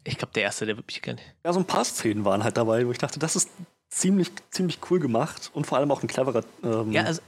[0.05, 1.21] Ich glaube, der erste, der wird mich gerne.
[1.45, 3.51] Ja, so ein paar Szenen waren halt dabei, wo ich dachte, das ist
[3.89, 7.23] ziemlich, ziemlich cool gemacht und vor allem auch ein cleverer, ähm, ja, also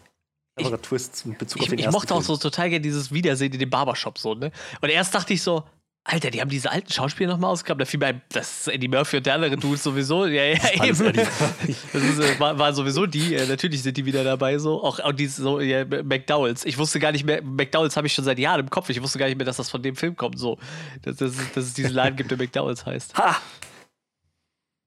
[0.57, 2.20] cleverer ich, Twist in Bezug ich, auf den Ich mochte Film.
[2.20, 4.53] auch so total gerne dieses Wiedersehen in dem Barbershop so, ne?
[4.80, 5.64] Und erst dachte ich so,
[6.05, 7.78] Alter, die haben diese alten Schauspieler nochmal ausgegraben.
[7.78, 10.26] Da fiel mir ein, das ist Eddie Murphy und der andere Dude sowieso.
[10.26, 11.12] Ja, ja, eben.
[11.92, 13.36] Das ist, äh, war, war, sowieso die.
[13.36, 14.82] Äh, natürlich sind die wieder dabei so.
[14.82, 16.64] Auch, auch diese so, ja, McDowells.
[16.64, 18.88] Ich wusste gar nicht mehr, McDowells habe ich schon seit Jahren im Kopf.
[18.90, 20.40] Ich wusste gar nicht mehr, dass das von dem Film kommt.
[20.40, 20.59] So.
[21.03, 23.16] Dass, dass, dass es diesen Laden gibt, der McDowells heißt.
[23.16, 23.36] Ha!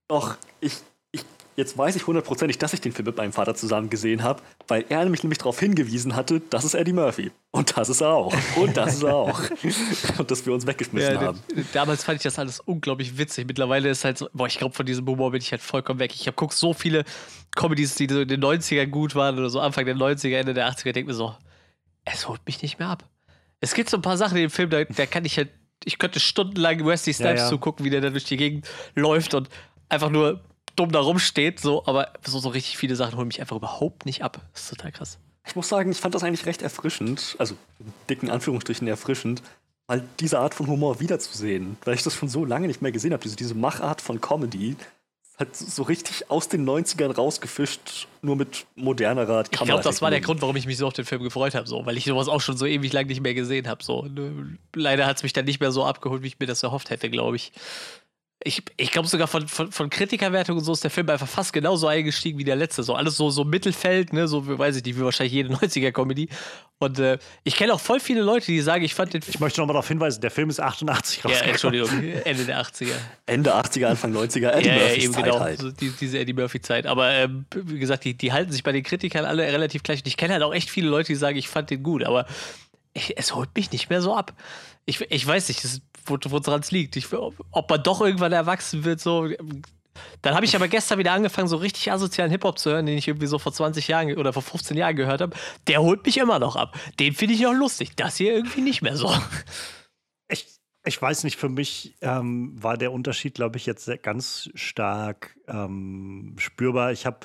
[0.10, 0.74] Doch, ich
[1.58, 4.84] Jetzt weiß ich hundertprozentig, dass ich den Film mit meinem Vater zusammen gesehen habe, weil
[4.90, 7.32] er nämlich, nämlich darauf hingewiesen hatte, das ist Eddie Murphy.
[7.52, 8.36] Und das ist er auch.
[8.58, 9.40] Und das ist er auch.
[10.18, 11.40] und dass wir uns weggeschmissen ja, haben.
[11.72, 13.48] Damals fand ich das alles unglaublich witzig.
[13.48, 16.12] Mittlerweile ist halt so, boah, ich glaube, von diesem Humor bin ich halt vollkommen weg.
[16.14, 17.06] Ich habe guckt so viele
[17.56, 20.70] Comedies, die so in den 90ern gut waren oder so Anfang der 90er, Ende der
[20.70, 21.36] 80er, denke mir so,
[22.04, 23.08] es holt mich nicht mehr ab.
[23.62, 25.52] Es gibt so ein paar Sachen in dem Film, da, da kann ich halt,
[25.86, 27.50] ich könnte stundenlang Wesley Snipes ja, ja.
[27.50, 29.48] zugucken, wie der da durch die Gegend läuft und
[29.88, 30.42] einfach nur
[30.76, 34.24] dumm da rumsteht, so, aber so, so richtig viele Sachen holen mich einfach überhaupt nicht
[34.24, 34.42] ab.
[34.54, 35.18] Das ist total krass.
[35.48, 39.44] Ich muss sagen, ich fand das eigentlich recht erfrischend, also in dicken Anführungsstrichen erfrischend,
[39.88, 43.14] mal diese Art von Humor wiederzusehen, weil ich das schon so lange nicht mehr gesehen
[43.14, 43.22] habe.
[43.22, 44.76] Diese, diese Machart von Comedy,
[45.38, 49.50] halt so richtig aus den 90ern rausgefischt, nur mit modernerer Kamera.
[49.52, 51.68] Ich glaube, das war der Grund, warum ich mich so auf den Film gefreut habe,
[51.68, 53.84] so, weil ich sowas auch schon so ewig lang nicht mehr gesehen habe.
[53.84, 54.08] So.
[54.74, 57.10] Leider hat es mich dann nicht mehr so abgeholt, wie ich mir das erhofft hätte,
[57.10, 57.52] glaube ich
[58.48, 61.88] ich, ich glaube sogar von, von, von Kritikerwertungen so ist der Film einfach fast genauso
[61.88, 62.84] eingestiegen wie der letzte.
[62.84, 66.30] So alles so, so Mittelfeld, ne, so weiß ich nicht, wie wahrscheinlich jede 90er-Comedy.
[66.78, 69.60] Und äh, ich kenne auch voll viele Leute, die sagen, ich fand den Ich möchte
[69.60, 71.90] nochmal darauf hinweisen, der Film ist 88 Ja, Entschuldigung,
[72.24, 72.94] Ende der 80er.
[73.26, 75.60] Ende 80er, Anfang 90er, Eddie ja, Murphys ja, eben Zeit genau, halt.
[75.60, 76.86] so die, diese Eddie Murphy-Zeit.
[76.86, 80.02] Aber ähm, wie gesagt, die, die halten sich bei den Kritikern alle relativ gleich.
[80.02, 82.28] Und ich kenne halt auch echt viele Leute, die sagen, ich fand den gut, aber
[82.94, 84.34] ich, es holt mich nicht mehr so ab.
[84.86, 86.96] Ich, ich weiß nicht, das woran es liegt.
[86.96, 89.30] Ich, ob man doch irgendwann erwachsen wird, so.
[90.22, 93.08] Dann habe ich aber gestern wieder angefangen, so richtig asozialen Hip-Hop zu hören, den ich
[93.08, 95.36] irgendwie so vor 20 Jahren oder vor 15 Jahren gehört habe.
[95.68, 96.78] Der holt mich immer noch ab.
[97.00, 97.96] Den finde ich noch lustig.
[97.96, 99.14] Das hier irgendwie nicht mehr so.
[100.28, 100.48] Ich,
[100.84, 106.36] ich weiß nicht, für mich ähm, war der Unterschied, glaube ich, jetzt ganz stark ähm,
[106.38, 106.92] spürbar.
[106.92, 107.20] Ich habe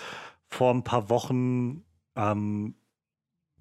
[0.48, 1.82] vor ein paar Wochen
[2.14, 2.74] ähm,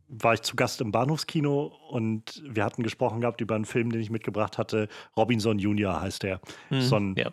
[0.10, 4.02] war ich zu Gast im Bahnhofskino und wir hatten gesprochen gehabt über einen Film, den
[4.02, 4.88] ich mitgebracht hatte.
[5.16, 6.42] Robinson Junior heißt der.
[6.70, 7.32] Hm, so ein ja.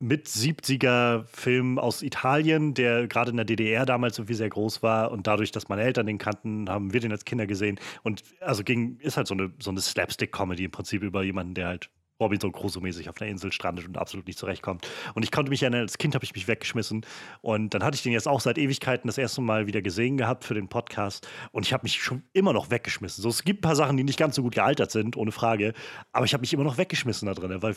[0.00, 5.12] mit 70er Film aus Italien, der gerade in der DDR damals irgendwie sehr groß war
[5.12, 8.64] und dadurch, dass meine Eltern den kannten, haben wir den als Kinder gesehen und also
[8.64, 11.90] ging ist halt so eine so eine Slapstick Comedy im Prinzip über jemanden, der halt
[12.22, 14.88] Robinson Crusoe-mäßig auf einer Insel strandet und absolut nicht zurechtkommt.
[15.14, 17.04] Und ich konnte mich erinnern, als Kind habe ich mich weggeschmissen.
[17.40, 20.44] Und dann hatte ich den jetzt auch seit Ewigkeiten das erste Mal wieder gesehen gehabt
[20.44, 21.28] für den Podcast.
[21.50, 23.22] Und ich habe mich schon immer noch weggeschmissen.
[23.22, 25.74] So, es gibt ein paar Sachen, die nicht ganz so gut gealtert sind, ohne Frage.
[26.12, 27.76] Aber ich habe mich immer noch weggeschmissen da drin, weil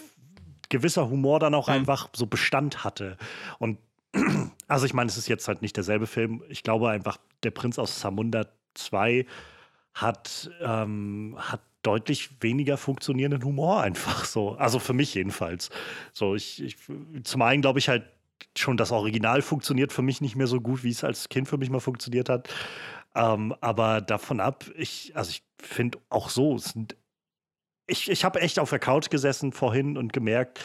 [0.69, 1.75] gewisser Humor dann auch mhm.
[1.75, 3.17] einfach so Bestand hatte.
[3.59, 3.77] Und
[4.67, 6.43] also ich meine, es ist jetzt halt nicht derselbe Film.
[6.49, 9.25] Ich glaube einfach, der Prinz aus Zamunda 2
[9.93, 14.55] hat, ähm, hat deutlich weniger funktionierenden Humor einfach so.
[14.55, 15.69] Also für mich jedenfalls.
[16.13, 16.77] So, ich, ich
[17.23, 18.03] zum einen glaube ich halt
[18.57, 21.57] schon, das Original funktioniert für mich nicht mehr so gut, wie es als Kind für
[21.57, 22.49] mich mal funktioniert hat.
[23.13, 26.95] Ähm, aber davon ab, ich, also ich finde auch so, sind,
[27.87, 30.63] ich, ich habe echt auf der Couch gesessen vorhin und gemerkt,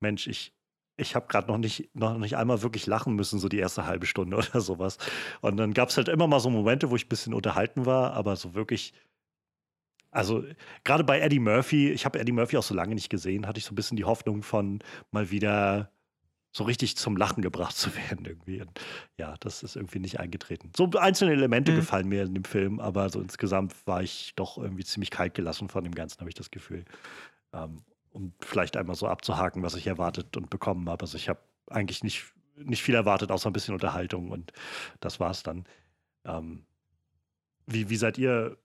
[0.00, 0.52] Mensch, ich,
[0.96, 4.06] ich habe gerade noch nicht, noch nicht einmal wirklich lachen müssen, so die erste halbe
[4.06, 4.98] Stunde oder sowas.
[5.40, 8.12] Und dann gab es halt immer mal so Momente, wo ich ein bisschen unterhalten war,
[8.12, 8.92] aber so wirklich
[10.14, 10.44] also
[10.84, 13.64] gerade bei Eddie Murphy, ich habe Eddie Murphy auch so lange nicht gesehen, hatte ich
[13.64, 14.78] so ein bisschen die Hoffnung von
[15.10, 15.90] mal wieder
[16.52, 18.60] so richtig zum Lachen gebracht zu werden irgendwie.
[18.60, 18.80] Und
[19.18, 20.70] ja, das ist irgendwie nicht eingetreten.
[20.76, 21.76] So einzelne Elemente mhm.
[21.76, 25.68] gefallen mir in dem Film, aber so insgesamt war ich doch irgendwie ziemlich kalt gelassen
[25.68, 26.84] von dem Ganzen, habe ich das Gefühl.
[27.52, 31.02] Ähm, um vielleicht einmal so abzuhaken, was ich erwartet und bekommen habe.
[31.02, 34.52] Also ich habe eigentlich nicht, nicht viel erwartet, außer ein bisschen Unterhaltung und
[35.00, 35.64] das war's dann.
[36.24, 36.64] Ähm,
[37.66, 38.56] wie, wie seid ihr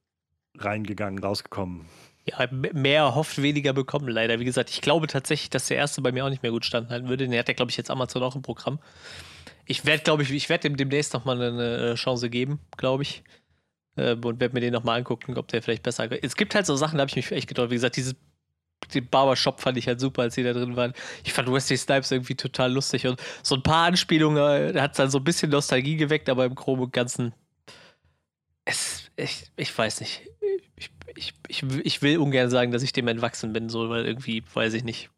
[0.58, 1.86] reingegangen, rausgekommen.
[2.26, 4.39] Ja, mehr hofft, weniger bekommen, leider.
[4.39, 7.10] Wie gesagt, ich glaube tatsächlich, dass der erste bei mir auch nicht mehr gut standhalten
[7.10, 7.28] würde.
[7.28, 8.80] Den hat ja, glaube ich, jetzt Amazon auch im Programm.
[9.66, 13.24] Ich werde, glaube ich, ich werde dem demnächst nochmal eine Chance geben, glaube ich.
[13.95, 16.08] Äh, und werde mir den nochmal angucken, ob der vielleicht besser.
[16.24, 17.72] Es gibt halt so Sachen, da habe ich mich echt gedauert.
[17.72, 18.16] Wie gesagt, dieses
[18.93, 20.93] den Barbershop fand ich halt super, als die da drin waren.
[21.24, 24.97] Ich fand Wesley Snipes irgendwie total lustig und so ein paar Anspielungen, da hat es
[24.97, 27.34] dann so ein bisschen Nostalgie geweckt, aber im Groben und Ganzen,
[28.64, 30.22] es, ich, ich weiß nicht
[30.80, 34.44] ich, ich, ich, ich will ungern sagen, dass ich dem entwachsen bin, so, weil irgendwie,
[34.54, 35.10] weiß ich nicht.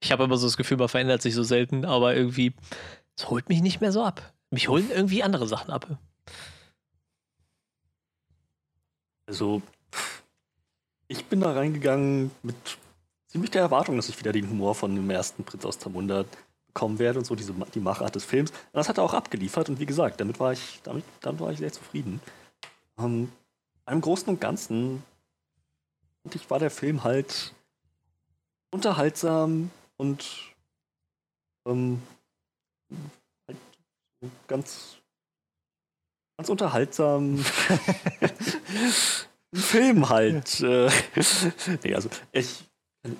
[0.00, 2.52] Ich habe immer so das Gefühl, man verändert sich so selten, aber irgendwie,
[3.16, 4.34] es holt mich nicht mehr so ab.
[4.50, 5.98] Mich holen irgendwie andere Sachen ab.
[9.26, 9.62] Also,
[11.08, 12.56] ich bin da reingegangen mit
[13.28, 16.24] ziemlich der Erwartung, dass ich wieder den Humor von dem ersten Prinz aus Tamunda
[16.66, 18.50] bekommen werde und so, diese, die Machart des Films.
[18.50, 21.52] Und das hat er auch abgeliefert und wie gesagt, damit war ich, damit, damit war
[21.52, 22.20] ich sehr zufrieden.
[22.98, 23.30] Ähm,
[23.90, 25.02] im Großen und Ganzen
[26.24, 27.52] und ich war der Film halt
[28.70, 30.24] unterhaltsam und
[31.66, 32.02] ähm,
[33.46, 33.58] halt
[34.48, 34.96] ganz
[36.36, 37.44] ganz unterhaltsam
[39.52, 40.60] ein Film halt.
[40.60, 40.90] Äh,
[41.84, 42.64] nee, also ich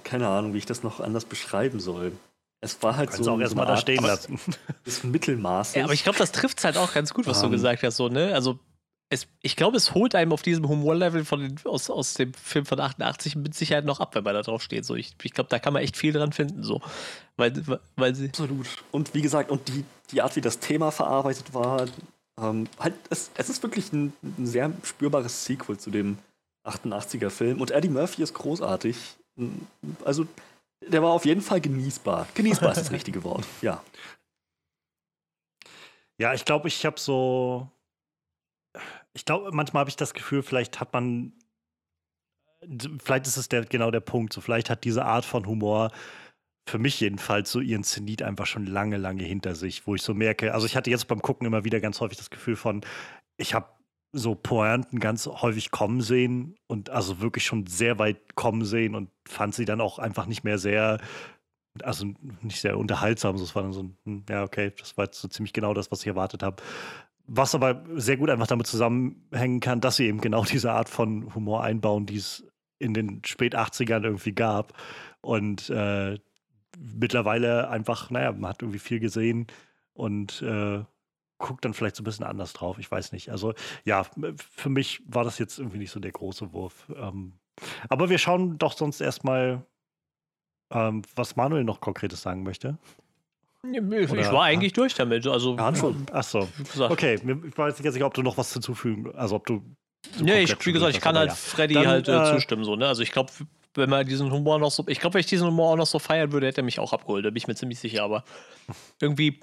[0.03, 2.12] keine Ahnung, wie ich das noch anders beschreiben soll.
[2.61, 3.33] Es war halt Kannst so.
[3.33, 4.41] auch erstmal da stehen lassen.
[4.87, 5.75] Das Mittelmaß.
[5.75, 7.53] Ja, aber ich glaube, das trifft es halt auch ganz gut, was um, du ähm.
[7.53, 7.97] gesagt hast.
[7.97, 8.35] So, ne?
[8.35, 8.59] Also
[9.15, 12.81] es, ich glaube, es holt einem auf diesem Humorlevel von aus, aus dem Film von
[12.81, 14.85] 88 mit Sicherheit noch ab, wenn man da drauf steht.
[14.85, 16.62] So, ich, ich glaube, da kann man echt viel dran finden.
[16.62, 16.83] So.
[17.37, 17.55] Weil,
[17.97, 18.67] weil sie Absolut.
[18.91, 21.87] Und wie gesagt, und die, die Art, wie das Thema verarbeitet war,
[22.41, 26.19] ähm, halt, es, es ist wirklich ein, ein sehr spürbares Sequel zu dem
[26.65, 27.61] 88er Film.
[27.61, 28.97] Und Eddie Murphy ist großartig.
[30.05, 30.27] Also,
[30.87, 32.27] der war auf jeden Fall genießbar.
[32.35, 33.83] Genießbar ist das richtige Wort, ja.
[36.19, 37.69] Ja, ich glaube, ich habe so
[39.15, 41.33] ich glaube, manchmal habe ich das Gefühl, vielleicht hat man,
[43.03, 45.91] vielleicht ist es der, genau der Punkt, so vielleicht hat diese Art von Humor
[46.69, 50.15] für mich jedenfalls so ihren Zenit einfach schon lange, lange hinter sich, wo ich so
[50.15, 52.83] merke, also ich hatte jetzt beim Gucken immer wieder ganz häufig das Gefühl von,
[53.37, 53.69] ich habe
[54.12, 59.11] so Pointen ganz häufig kommen sehen und also wirklich schon sehr weit kommen sehen und
[59.29, 61.01] fand sie dann auch einfach nicht mehr sehr,
[61.83, 62.07] also
[62.41, 63.37] nicht sehr unterhaltsam.
[63.37, 65.91] So, es war dann so hm, ja, okay, das war jetzt so ziemlich genau das,
[65.91, 66.62] was ich erwartet habe.
[67.27, 71.35] Was aber sehr gut einfach damit zusammenhängen kann, dass sie eben genau diese Art von
[71.35, 72.45] Humor einbauen, die es
[72.79, 74.75] in den spät 80ern irgendwie gab.
[75.20, 76.18] Und äh,
[76.79, 79.47] mittlerweile einfach, naja, man hat irgendwie viel gesehen
[79.95, 80.85] und äh,
[81.39, 82.79] guckt dann vielleicht so ein bisschen anders drauf.
[82.79, 83.31] Ich weiß nicht.
[83.31, 83.55] Also
[83.85, 84.07] ja,
[84.37, 86.93] für mich war das jetzt irgendwie nicht so der große Wurf.
[86.97, 87.39] Ähm,
[87.89, 89.64] aber wir schauen doch sonst erstmal,
[90.70, 92.79] ähm, was Manuel noch Konkretes sagen möchte.
[93.73, 94.83] Ich Oder, war eigentlich ja.
[94.83, 95.27] durch damit.
[95.27, 96.07] Also, ja, schon.
[96.12, 96.49] Ach so.
[96.79, 99.62] Okay, ich weiß nicht, ob du noch was hinzufügen, also ob du.
[100.21, 101.35] Nee, ich, wie gesagt, ich kann halt ja.
[101.35, 102.65] Freddy Dann, halt äh, zustimmen.
[102.65, 102.87] So, ne?
[102.87, 103.33] Also ich glaube,
[103.75, 104.85] wenn man diesen Humor noch so.
[104.87, 106.93] Ich glaube, wenn ich diesen Humor auch noch so feiern würde, hätte er mich auch
[106.93, 107.25] abgeholt.
[107.25, 108.03] Da bin ich mir ziemlich sicher.
[108.03, 108.25] Aber
[109.01, 109.41] irgendwie,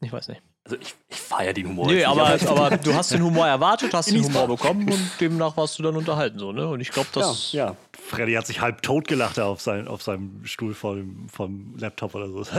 [0.00, 0.42] ich weiß nicht.
[0.68, 1.86] Also ich, ich feiere den Humor.
[1.86, 5.78] Nee, aber, aber du hast den Humor erwartet, hast den Humor bekommen und demnach warst
[5.78, 6.38] du dann unterhalten.
[6.38, 6.68] So, ne?
[6.68, 7.54] Und ich glaube, das.
[7.54, 7.76] Ja, ja.
[7.98, 12.28] Freddy hat sich halb tot gelacht auf, sein, auf seinem Stuhl vom, vom Laptop oder
[12.28, 12.42] so.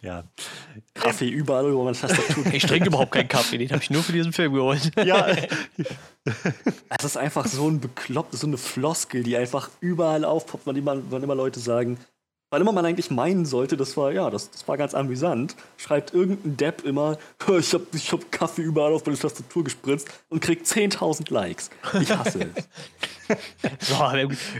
[0.00, 0.24] ja.
[0.94, 2.46] Kaffee überall über meine Tastatur.
[2.52, 4.92] Ich trinke überhaupt keinen Kaffee, den habe ich nur für diesen Film geholt.
[5.04, 5.26] ja.
[6.96, 10.96] Es ist einfach so ein beklopptes, so eine Floskel, die einfach überall aufpoppt, wann immer,
[11.10, 11.98] wann immer Leute sagen,
[12.52, 16.12] weil immer man eigentlich meinen sollte, das war, ja, das, das war ganz amüsant, schreibt
[16.12, 17.16] irgendein Depp immer,
[17.58, 21.70] ich habe ich hab Kaffee überall auf meine Tastatur gespritzt und kriegt 10.000 Likes.
[21.98, 22.68] Ich hasse es.
[23.88, 23.94] so,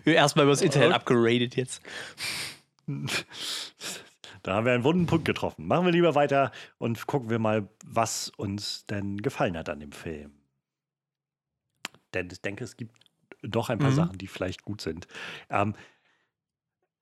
[0.06, 1.82] erstmal über das Internet abgeradet jetzt.
[4.42, 5.66] Da haben wir einen wunden Punkt getroffen.
[5.66, 9.92] Machen wir lieber weiter und gucken wir mal, was uns denn gefallen hat an dem
[9.92, 10.32] Film.
[12.14, 12.96] Denn ich denke, es gibt
[13.42, 13.96] doch ein paar Mhm.
[13.96, 15.06] Sachen, die vielleicht gut sind.
[15.50, 15.74] Ähm,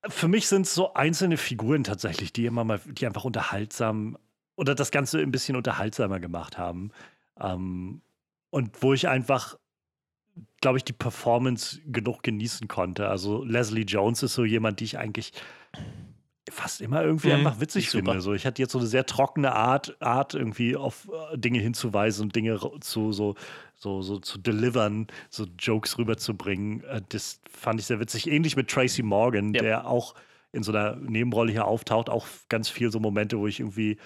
[0.07, 4.17] für mich sind es so einzelne Figuren tatsächlich, die immer mal, die einfach unterhaltsam
[4.55, 6.91] oder das Ganze ein bisschen unterhaltsamer gemacht haben.
[7.39, 8.01] Ähm,
[8.49, 9.57] und wo ich einfach,
[10.61, 13.07] glaube ich, die Performance genug genießen konnte.
[13.07, 15.33] Also Leslie Jones ist so jemand, die ich eigentlich
[16.49, 18.19] fast immer irgendwie Mhm, einfach witzig finde.
[18.21, 22.23] So, ich hatte jetzt so eine sehr trockene Art, Art irgendwie auf äh, Dinge hinzuweisen
[22.23, 23.35] und Dinge zu so,
[23.81, 26.83] so, so zu delivern, so Jokes rüberzubringen.
[26.83, 28.27] Äh, das fand ich sehr witzig.
[28.29, 29.61] Ähnlich mit Tracy Morgan, Ja.
[29.61, 30.13] der auch
[30.51, 32.09] in so einer Nebenrolle hier auftaucht.
[32.09, 33.97] Auch ganz viel so Momente, wo ich irgendwie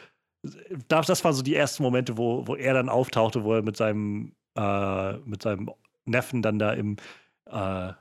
[0.88, 3.76] das, das waren so die ersten Momente, wo, wo er dann auftauchte, wo er mit
[3.78, 5.72] seinem, äh, mit seinem
[6.06, 6.98] Neffen dann da im,
[7.48, 7.94] äh,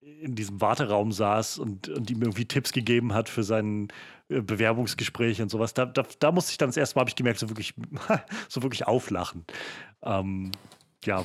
[0.00, 3.88] in diesem Warteraum saß und, und ihm irgendwie Tipps gegeben hat für sein
[4.28, 5.74] äh, Bewerbungsgespräch und sowas.
[5.74, 7.74] Da, da, da musste ich dann das erste Mal, habe ich gemerkt, so wirklich,
[8.48, 9.44] so wirklich auflachen.
[10.02, 10.50] Ähm,
[11.04, 11.24] ja,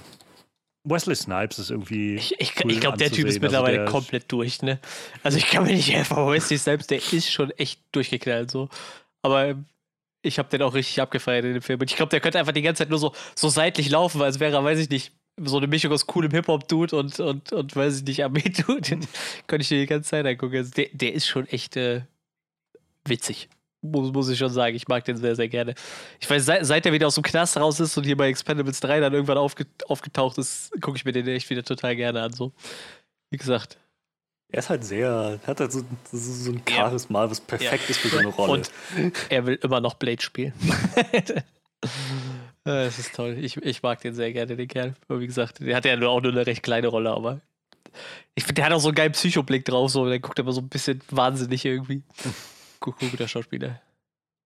[0.83, 2.15] Wesley Snipes ist irgendwie.
[2.15, 3.35] Ich, ich, cool ich glaube, der Typ ist.
[3.35, 4.79] Also mittlerweile der- komplett durch, ne?
[5.23, 8.69] Also ich kann mir nicht helfen, aber Wesley Snipes, der ist schon echt durchgeknallt so.
[9.21, 9.55] Aber
[10.21, 11.79] ich habe den auch richtig abgefeiert in dem Film.
[11.79, 14.39] Und ich glaube, der könnte einfach die ganze Zeit nur so, so seitlich laufen, als
[14.39, 17.97] wäre er, weiß ich nicht, so eine Mischung aus coolem Hip-Hop-Dude und, und, und, weiß
[17.99, 18.99] ich nicht, Armee-Dude.
[19.47, 20.55] Könnte ich dir die ganze Zeit angucken.
[20.55, 22.01] Also der, der ist schon echt äh,
[23.05, 23.49] witzig.
[23.81, 24.75] Muss, muss ich schon sagen.
[24.75, 25.75] Ich mag den sehr, sehr gerne.
[26.19, 28.79] Ich weiß, seit, seit er wieder aus dem Knast raus ist und hier bei Expendables
[28.79, 32.33] 3 dann irgendwann aufge, aufgetaucht ist, gucke ich mir den echt wieder total gerne an.
[32.33, 32.53] So.
[33.29, 33.77] Wie gesagt.
[34.49, 36.75] Er ist halt sehr, hat halt so, so, ein Ja.
[36.75, 38.53] Charisma, was perfekt ist für so eine Rolle.
[38.53, 38.71] Und
[39.29, 40.53] er will immer noch Blade spielen.
[42.63, 43.37] Das ist toll.
[43.39, 44.93] Ich, ich mag den sehr gerne, den Kerl.
[45.07, 47.39] Aber wie gesagt, der hat ja auch nur eine recht kleine Rolle, aber
[48.35, 49.91] ich finde, der hat auch so einen geilen Psychoblick drauf.
[49.91, 50.07] So.
[50.07, 52.03] Der guckt immer so ein bisschen wahnsinnig irgendwie.
[52.79, 53.81] Guck, der Schauspieler.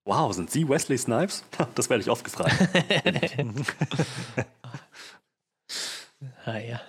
[0.05, 1.43] wow, sind Sie Wesley Snipes?
[1.75, 2.55] Das werde ich oft gefragt.
[6.45, 6.79] Ah ja.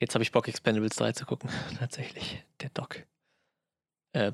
[0.00, 1.50] Jetzt habe ich Bock, Expendables 3 zu gucken.
[1.78, 2.42] Tatsächlich.
[2.60, 3.04] Der Doc.
[4.12, 4.32] Äh,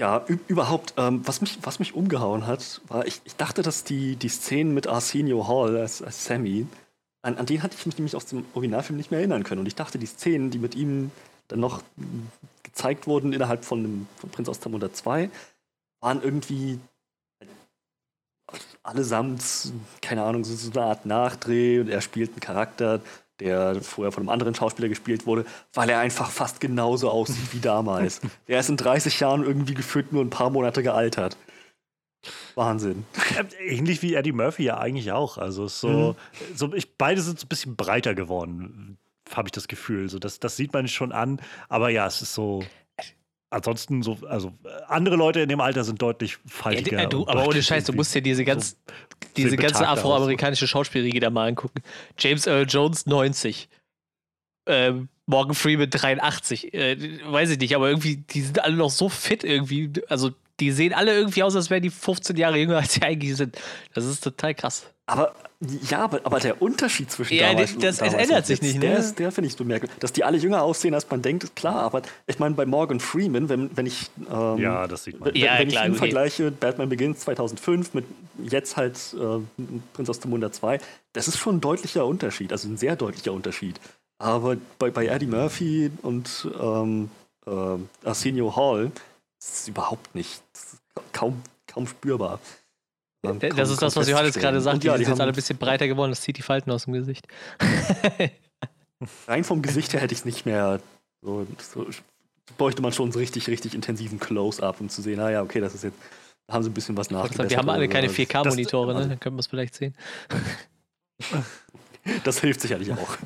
[0.00, 4.16] Ja, überhaupt, ähm, was, mich, was mich umgehauen hat, war, ich, ich dachte, dass die,
[4.16, 6.66] die Szenen mit Arsenio Hall als, als Sammy,
[7.22, 9.60] an, an den hatte ich mich nämlich aus dem Originalfilm nicht mehr erinnern können.
[9.60, 11.10] Und ich dachte, die Szenen, die mit ihm
[11.48, 11.82] dann noch
[12.76, 15.30] gezeigt wurden innerhalb von, dem, von Prinz aus Zamunda 2,
[16.00, 16.78] waren irgendwie
[18.82, 19.42] allesamt,
[20.02, 23.00] keine Ahnung, so, so eine Art Nachdreh und er spielt einen Charakter,
[23.40, 27.60] der vorher von einem anderen Schauspieler gespielt wurde, weil er einfach fast genauso aussieht wie
[27.60, 28.20] damals.
[28.46, 31.36] er ist in 30 Jahren irgendwie gefühlt nur ein paar Monate gealtert.
[32.54, 33.04] Wahnsinn.
[33.36, 35.38] Äh, Ähnlich wie Eddie Murphy ja eigentlich auch.
[35.38, 36.16] Also so,
[36.54, 38.98] so ich, beide sind so ein bisschen breiter geworden,
[39.34, 40.08] habe ich das Gefühl.
[40.08, 41.40] So, das, das sieht man schon an.
[41.68, 42.64] Aber ja, es ist so.
[43.48, 47.04] Ansonsten so, also äh, andere Leute in dem Alter sind deutlich ja, faltiger.
[47.04, 48.76] äh, du, aber ohne Scheiß, du musst dir diese ganz, so
[49.36, 51.80] diese ganze afroamerikanische Schauspielriege da mal angucken.
[52.18, 53.68] James Earl Jones 90.
[54.68, 56.74] Ähm, Morgan Freeman 83.
[56.74, 59.92] Äh, weiß ich nicht, aber irgendwie, die sind alle noch so fit irgendwie.
[60.08, 63.36] Also, die sehen alle irgendwie aus, als wären die 15 Jahre jünger, als sie eigentlich
[63.36, 63.56] sind.
[63.94, 64.84] Das ist total krass.
[65.08, 65.34] Aber
[65.88, 68.82] ja, aber, aber der Unterschied zwischen Ja, damals das- es ändert und sich jetzt, nicht,
[68.82, 68.98] Der, ne?
[68.98, 70.02] ist- der finde ich bemerkenswert.
[70.02, 71.76] Dass die alle jünger aussehen, als man denkt, ist klar.
[71.76, 75.32] Aber ich meine, bei Morgan Freeman, wenn, wenn ich ähm, Ja, das sieht man.
[75.32, 75.98] Wenn, Ja, wenn klar, ich ihn okay.
[75.98, 78.04] vergleiche, Batman Begins 2005 mit
[78.42, 80.80] jetzt halt äh, Prinz aus dem Wunder 2,
[81.12, 83.78] das ist schon ein deutlicher Unterschied, also ein sehr deutlicher Unterschied.
[84.18, 87.10] Aber bei, bei Eddie Murphy und ähm,
[87.46, 87.50] äh,
[88.04, 88.90] Arsenio Hall
[89.48, 90.82] ist es überhaupt nicht, das ist
[91.12, 92.40] kaum, kaum spürbar.
[93.24, 94.74] Ähm, Das kaum- ist das, was Johannes gerade sagt.
[94.74, 96.10] Und Die ja, sind die jetzt alle ein bisschen breiter geworden.
[96.10, 97.26] Das zieht die Falten aus dem Gesicht.
[99.26, 100.80] rein vom Gesicht her hätte ich es nicht mehr
[101.22, 101.86] so, so
[102.56, 105.84] bräuchte man schon so richtig, richtig intensiven Close-up, um zu sehen, naja, okay, das ist
[105.84, 105.96] jetzt,
[106.46, 107.50] da haben sie ein bisschen was nachgebessert.
[107.50, 108.14] Wir haben alle keine so.
[108.14, 109.08] 4K-Monitore, Das- ne?
[109.10, 109.94] Dann können wir es vielleicht sehen.
[112.22, 113.16] Das hilft sicherlich auch.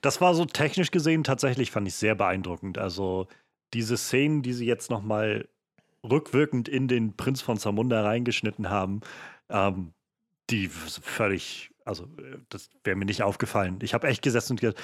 [0.00, 2.78] Das war so technisch gesehen tatsächlich, fand ich sehr beeindruckend.
[2.78, 3.28] Also
[3.74, 5.48] diese Szenen, die sie jetzt noch mal
[6.04, 9.00] rückwirkend in den Prinz von Zamunda reingeschnitten haben,
[9.48, 9.92] ähm,
[10.50, 13.78] die völlig, also äh, das wäre mir nicht aufgefallen.
[13.82, 14.80] Ich habe echt gesessen und gedacht,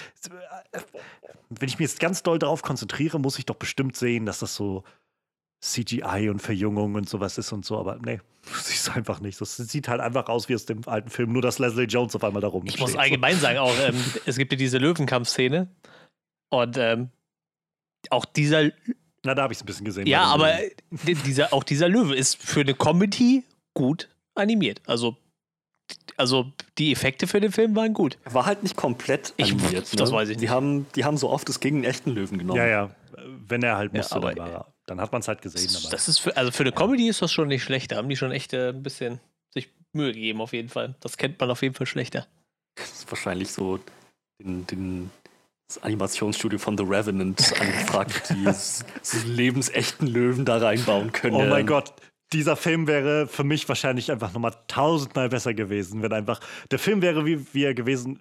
[0.73, 0.81] äh,
[1.51, 4.55] wenn ich mich jetzt ganz doll darauf konzentriere, muss ich doch bestimmt sehen, dass das
[4.55, 4.85] so
[5.61, 9.41] CGI und Verjüngung und sowas ist und so, aber nee, siehst du einfach nicht.
[9.41, 12.25] Das sieht halt einfach aus wie aus dem alten Film, nur dass Leslie Jones auf
[12.25, 12.75] einmal da rumsteht.
[12.75, 13.95] Ich muss allgemein sagen, auch ähm,
[14.27, 15.71] es gibt ja diese Löwenkampf-Szene.
[16.51, 17.11] Und ähm,
[18.11, 18.71] auch dieser,
[19.25, 20.07] Na, da habe ich es ein bisschen gesehen.
[20.07, 20.53] ja, aber
[20.91, 23.45] dieser, auch dieser Löwe ist für eine Comedy
[23.75, 24.81] gut animiert.
[24.87, 25.17] Also,
[26.17, 28.19] also die Effekte für den Film waren gut.
[28.25, 29.99] War halt nicht komplett Ich- animiert.
[29.99, 30.17] das ne?
[30.17, 30.51] weiß ich Die nicht.
[30.51, 32.59] haben, die haben so oft es gegen einen echten Löwen genommen.
[32.59, 32.91] Ja, ja.
[33.47, 35.63] Wenn er halt Ja, musste, aber- dann war dann hat man es halt gesehen.
[35.73, 37.93] Das, das, ist für, also für eine Comedy ist das schon nicht schlecht.
[37.93, 39.21] Da haben die schon echt äh, ein bisschen
[39.55, 40.97] sich Mühe gegeben, auf jeden Fall.
[41.01, 42.27] Das kennt man auf jeden Fall schlechter.
[42.75, 43.79] Das ist wahrscheinlich so
[44.41, 45.11] den, den
[45.75, 51.35] das Animationsstudio von The Revenant angefragt, die lebensechten Löwen da reinbauen können.
[51.35, 51.95] Oh mein Gott,
[52.33, 57.03] dieser Film wäre für mich wahrscheinlich einfach nochmal tausendmal besser gewesen, wenn einfach der Film
[57.03, 58.19] wäre, wie, wie er gewesen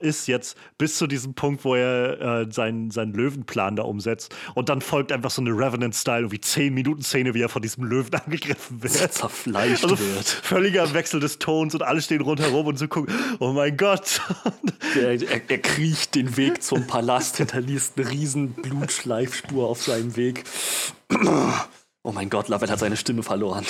[0.00, 4.34] ist jetzt bis zu diesem Punkt, wo er äh, seinen, seinen Löwenplan da umsetzt.
[4.54, 7.84] Und dann folgt einfach so eine Revenant-Style, wie 10 Minuten Szene, wie er von diesem
[7.84, 9.12] Löwen angegriffen wird.
[9.12, 10.26] Zerfleischt also wird.
[10.26, 14.20] Völliger Wechsel des Tons und alle stehen rundherum und so gucken, oh mein Gott.
[14.96, 20.44] er, er, er kriecht den Weg zum Palast, hinterliest eine riesen Blutschleifspur auf seinem Weg.
[22.04, 23.66] Oh mein Gott, Lavelle hat seine Stimme verloren.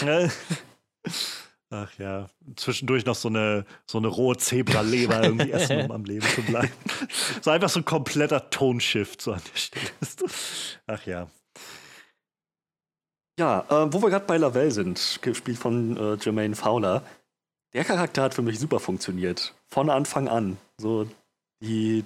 [1.71, 6.27] Ach ja, zwischendurch noch so eine, so eine rohe Zebraleber irgendwie essen, um am Leben
[6.27, 6.73] zu bleiben.
[7.43, 9.91] So einfach so ein kompletter Tonshift so an der Stelle.
[10.87, 11.29] Ach ja.
[13.39, 17.05] Ja, äh, wo wir gerade bei Lavelle sind, gespielt von äh, Jermaine Fowler.
[17.75, 19.55] Der Charakter hat für mich super funktioniert.
[19.69, 20.57] Von Anfang an.
[20.79, 21.07] So,
[21.63, 22.05] die,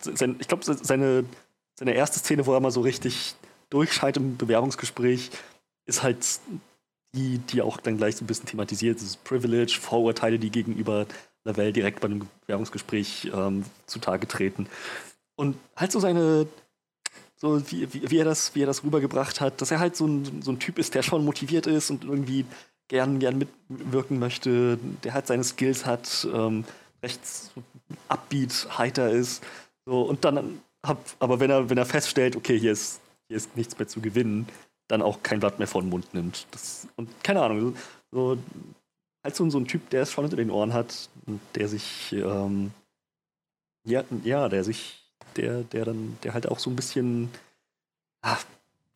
[0.00, 1.24] sein, ich glaube, seine,
[1.78, 3.36] seine erste Szene, wo er mal so richtig
[3.70, 5.30] durchscheint im Bewerbungsgespräch,
[5.86, 6.24] ist halt
[7.16, 11.06] die, die auch dann gleich so ein bisschen thematisiert, dieses Privilege, Vorurteile, die gegenüber
[11.44, 14.68] Lavelle direkt bei einem Bewerbungsgespräch ähm, zutage treten.
[15.36, 16.46] Und halt so seine,
[17.36, 20.06] so wie, wie, wie, er das, wie er das rübergebracht hat, dass er halt so
[20.06, 22.44] ein, so ein Typ ist, der schon motiviert ist und irgendwie
[22.88, 26.64] gern, gern mitwirken möchte, der halt seine Skills hat, ähm,
[27.02, 27.20] recht
[28.08, 29.42] upbeat, heiter ist.
[29.84, 33.56] So, und dann hab, aber wenn er, wenn er feststellt, okay, hier ist, hier ist
[33.56, 34.48] nichts mehr zu gewinnen,
[34.88, 36.46] dann auch kein Blatt mehr vor den Mund nimmt.
[36.50, 37.76] Das, und keine Ahnung,
[38.10, 38.38] so,
[39.22, 41.08] halt so, so ein Typ, der es schon hinter den Ohren hat,
[41.54, 42.72] der sich, ähm,
[43.84, 45.02] ja, ja, der sich,
[45.36, 47.30] der, der dann, der halt auch so ein bisschen,
[48.22, 48.44] ach,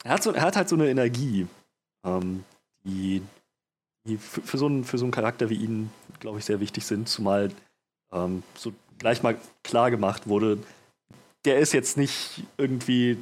[0.04, 1.46] er hat, so, er hat halt so eine Energie,
[2.04, 2.44] ähm,
[2.84, 3.22] die,
[4.04, 6.86] die für, für, so einen, für so einen Charakter wie ihn, glaube ich, sehr wichtig
[6.86, 7.50] sind, zumal
[8.12, 10.58] ähm, so gleich mal klar gemacht wurde,
[11.44, 13.18] der ist jetzt nicht irgendwie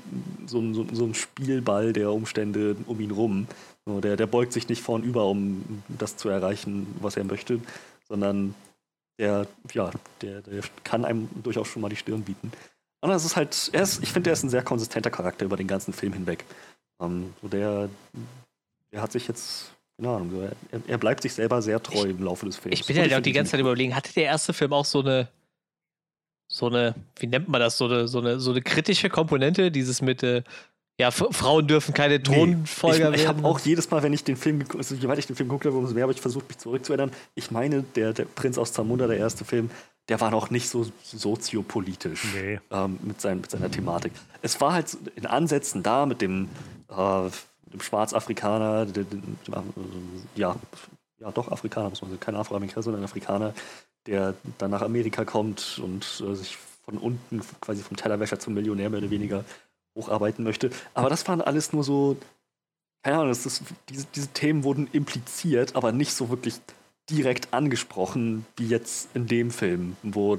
[0.46, 3.46] so ein, so, so ein Spielball der Umstände um ihn rum.
[3.86, 7.60] So, der, der beugt sich nicht vornüber, um das zu erreichen, was er möchte,
[8.08, 8.54] sondern
[9.18, 9.90] der, ja,
[10.20, 12.52] der, der kann einem durchaus schon mal die Stirn bieten.
[13.00, 15.56] Und das ist halt, er ist, ich finde, er ist ein sehr konsistenter Charakter über
[15.56, 16.44] den ganzen Film hinweg.
[17.00, 17.88] Ähm, so der,
[18.92, 20.32] der hat sich jetzt, keine Ahnung,
[20.72, 22.80] er, er, bleibt sich selber sehr treu im Laufe des Films.
[22.80, 25.00] Ich bin ja halt auch die ganze Zeit überlegen, hatte der erste Film auch so
[25.00, 25.28] eine
[26.48, 30.00] so eine, wie nennt man das, so eine, so eine, so eine kritische Komponente, dieses
[30.02, 30.42] mit, äh,
[31.00, 34.36] ja, Frauen dürfen keine Thronfolger nee, ich, ich habe auch jedes Mal, wenn ich den
[34.36, 37.12] Film, also je weiter ich den Film gucke, umso mehr habe ich versucht, mich zurückzuerinnern.
[37.36, 39.70] Ich meine, der, der Prinz aus Zamunda, der erste Film,
[40.08, 42.58] der war noch nicht so soziopolitisch nee.
[42.72, 44.12] ähm, mit, sein, mit seiner Thematik.
[44.42, 46.48] Es war halt in Ansätzen da mit dem,
[46.88, 47.30] äh,
[47.72, 49.62] dem Schwarzafrikaner, dem, dem, dem,
[50.34, 50.56] ja,
[51.20, 53.54] ja, doch Afrikaner, muss man sagen, kein Afroamerikaner, sondern Afrikaner,
[54.08, 58.88] der dann nach Amerika kommt und äh, sich von unten quasi vom Tellerwäscher zum Millionär
[58.88, 59.44] mehr oder weniger
[59.94, 60.70] hocharbeiten möchte.
[60.94, 62.16] Aber das waren alles nur so,
[63.02, 66.60] keine Ahnung, ist, diese, diese Themen wurden impliziert, aber nicht so wirklich
[67.10, 70.38] direkt angesprochen, wie jetzt in dem Film, wo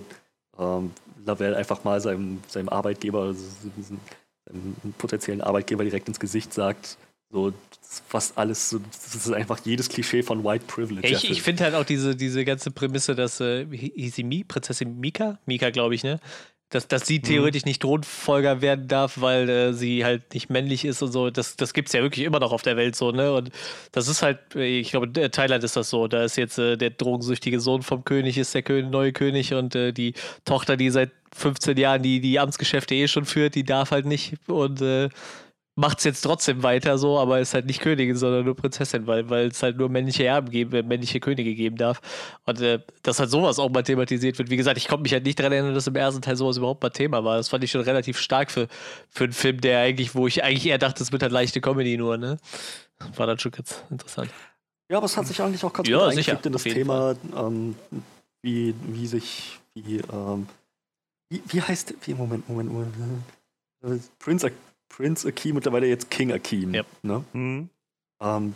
[0.58, 0.92] ähm,
[1.26, 3.44] Lavelle einfach mal seinem, seinem Arbeitgeber, also
[3.78, 6.98] seinem potenziellen Arbeitgeber direkt ins Gesicht sagt,
[7.32, 7.54] so,
[8.12, 11.08] was alles, so, das ist einfach jedes Klischee von White Privilege.
[11.08, 15.00] Ich, ich finde halt auch diese, diese ganze Prämisse, dass, äh, hieß sie Mi, Prinzessin
[15.00, 15.40] Mika?
[15.46, 16.20] Mika, glaube ich, ne?
[16.70, 17.24] Dass, dass sie mhm.
[17.24, 21.32] theoretisch nicht Thronfolger werden darf, weil äh, sie halt nicht männlich ist und so.
[21.32, 23.34] Das, das gibt es ja wirklich immer noch auf der Welt so, ne?
[23.34, 23.50] Und
[23.92, 26.08] das ist halt, äh, ich glaube, in Thailand ist das so.
[26.08, 29.76] Da ist jetzt äh, der drogensüchtige Sohn vom König, ist der König, neue König und
[29.76, 30.14] äh, die
[30.46, 34.36] Tochter, die seit 15 Jahren die, die Amtsgeschäfte eh schon führt, die darf halt nicht.
[34.48, 35.10] Und äh,
[35.80, 39.30] macht es jetzt trotzdem weiter so, aber ist halt nicht Königin, sondern nur Prinzessin, weil,
[39.30, 42.02] weil es halt nur männliche Erben geben, äh, männliche Könige geben darf.
[42.46, 44.50] Und äh, dass halt sowas auch mal thematisiert wird.
[44.50, 46.84] Wie gesagt, ich konnte mich halt nicht daran erinnern, dass im ersten Teil sowas überhaupt
[46.84, 47.38] mal Thema war.
[47.38, 48.68] Das fand ich schon relativ stark für,
[49.10, 51.98] für einen Film, der eigentlich, wo ich eigentlich eher dachte, es wird halt leichte Comedy
[51.98, 52.38] nur, ne?
[53.16, 54.30] War dann schon ganz interessant.
[54.92, 57.76] Ja, aber es hat sich eigentlich auch ganz ja, gut sicher, in das Thema, ähm,
[58.42, 60.48] wie, wie sich, wie, ähm,
[61.30, 63.24] wie, wie heißt, wie, Moment, Moment, Moment.
[63.82, 64.52] Äh, Prince
[64.90, 66.74] Prince Akeem, mittlerweile jetzt King Akeem.
[66.74, 66.84] Ja.
[67.02, 67.24] Ne?
[67.34, 67.70] Mhm.
[68.22, 68.54] Ähm,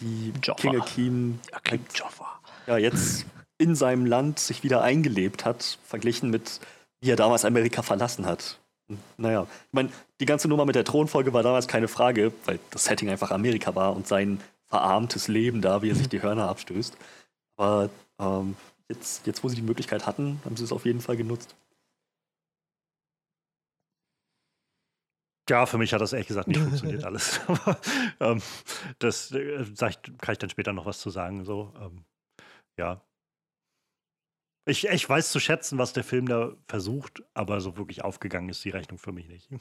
[0.00, 0.60] wie Joffa.
[0.60, 2.40] King Akeem, Akeem Joffa.
[2.66, 3.24] ja, jetzt
[3.58, 6.60] in seinem Land sich wieder eingelebt hat, verglichen mit
[7.00, 8.58] wie er damals Amerika verlassen hat.
[9.16, 9.90] Naja, ich meine,
[10.20, 13.74] die ganze Nummer mit der Thronfolge war damals keine Frage, weil das Setting einfach Amerika
[13.74, 16.96] war und sein verarmtes Leben da, wie er sich die Hörner abstößt.
[17.56, 17.90] Aber
[18.20, 18.56] ähm,
[18.88, 21.54] jetzt, jetzt, wo sie die Möglichkeit hatten, haben sie es auf jeden Fall genutzt.
[25.48, 27.40] Ja, für mich hat das ehrlich gesagt nicht funktioniert alles.
[27.46, 27.78] Aber
[28.20, 28.42] ähm,
[28.98, 31.44] das äh, ich, kann ich dann später noch was zu sagen.
[31.44, 32.04] So, ähm,
[32.76, 33.00] ja.
[34.68, 38.64] Ich, ich weiß zu schätzen, was der Film da versucht, aber so wirklich aufgegangen ist
[38.64, 39.48] die Rechnung für mich nicht.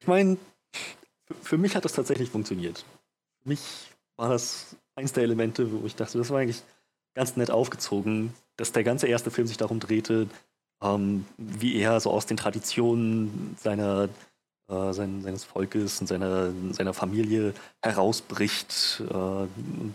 [0.00, 0.36] Ich meine,
[1.40, 2.84] für mich hat das tatsächlich funktioniert.
[3.42, 3.60] Für mich
[4.16, 6.62] war das eins der Elemente, wo ich dachte, das war eigentlich
[7.14, 10.28] ganz nett aufgezogen, dass der ganze erste Film sich darum drehte,
[10.82, 14.08] ähm, wie er so aus den Traditionen seiner,
[14.68, 19.94] äh, sein, seines Volkes und seiner, seiner Familie herausbricht äh, und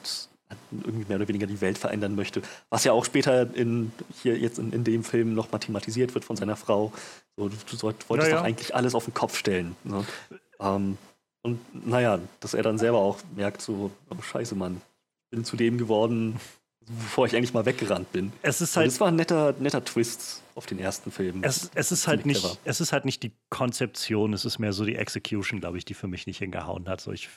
[0.72, 2.42] irgendwie mehr oder weniger die Welt verändern möchte.
[2.70, 3.92] Was ja auch später in,
[4.22, 6.92] hier jetzt in, in dem Film noch thematisiert wird von seiner Frau.
[7.38, 8.36] So, du, du wolltest ja, ja.
[8.38, 9.76] doch eigentlich alles auf den Kopf stellen.
[9.84, 10.04] Ne?
[10.60, 10.98] Ähm,
[11.44, 14.82] und naja, dass er dann selber auch merkt, so, oh, scheiße, Mann,
[15.26, 16.40] ich bin zu dem geworden,
[16.90, 18.32] bevor ich eigentlich mal weggerannt bin.
[18.42, 18.88] Es ist halt.
[18.88, 21.44] Es war ein netter, netter Twist auf den ersten Film.
[21.44, 24.84] Es, es ist halt nicht, es ist halt nicht die Konzeption, es ist mehr so
[24.86, 27.02] die Execution, glaube ich, die für mich nicht hingehauen hat.
[27.02, 27.30] So, ich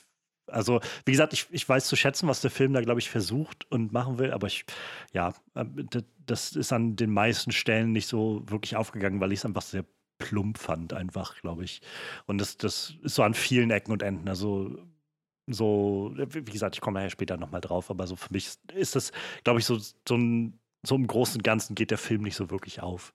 [0.49, 3.71] also, wie gesagt, ich, ich weiß zu schätzen, was der Film da, glaube ich, versucht
[3.71, 4.65] und machen will, aber ich,
[5.13, 5.89] ja, ähm,
[6.27, 9.85] das ist an den meisten Stellen nicht so wirklich aufgegangen, weil ich es einfach sehr
[10.19, 11.81] plump fand, einfach, glaube ich.
[12.27, 14.29] Und das, das ist so an vielen Ecken und Enden.
[14.29, 14.79] Also,
[15.53, 19.13] so, wie gesagt, ich komme ja später nochmal drauf, aber so für mich ist das,
[19.45, 22.51] glaube ich, so, so ein so im Großen und Ganzen geht der Film nicht so
[22.51, 23.13] wirklich auf.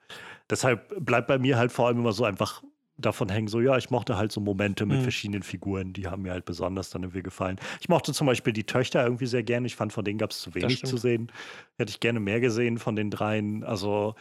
[0.50, 2.64] Deshalb bleibt bei mir halt vor allem immer so einfach
[2.98, 5.04] davon hängen, so, ja, ich mochte halt so Momente mit mhm.
[5.04, 7.58] verschiedenen Figuren, die haben mir halt besonders dann irgendwie gefallen.
[7.80, 9.68] Ich mochte zum Beispiel die Töchter irgendwie sehr gerne.
[9.68, 11.32] Ich fand, von denen gab es zu wenig zu sehen.
[11.78, 13.64] Hätte ich gerne mehr gesehen von den dreien.
[13.64, 14.16] Also,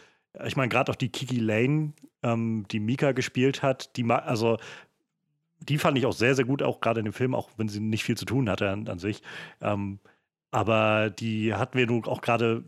[0.45, 4.57] ich meine, gerade auch die Kiki Lane, ähm, die Mika gespielt hat, die, also,
[5.59, 7.79] die fand ich auch sehr, sehr gut, auch gerade in dem Film, auch wenn sie
[7.79, 9.21] nicht viel zu tun hatte an, an sich.
[9.61, 9.99] Ähm,
[10.51, 12.63] aber die hatten wir nun auch gerade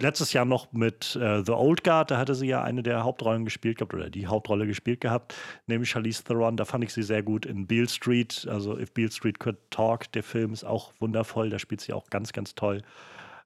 [0.00, 3.44] letztes Jahr noch mit äh, The Old Guard, da hatte sie ja eine der Hauptrollen
[3.44, 5.34] gespielt gehabt oder die Hauptrolle gespielt gehabt,
[5.66, 6.56] nämlich Charlize Theron.
[6.56, 10.10] Da fand ich sie sehr gut in Beale Street, also If Beale Street Could Talk.
[10.12, 12.82] Der Film ist auch wundervoll, da spielt sie auch ganz, ganz toll.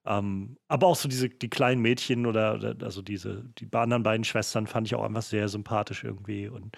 [0.06, 4.24] Ähm, aber auch so diese die kleinen Mädchen oder, oder, also diese die anderen beiden
[4.24, 6.76] Schwestern fand ich auch einfach sehr sympathisch irgendwie und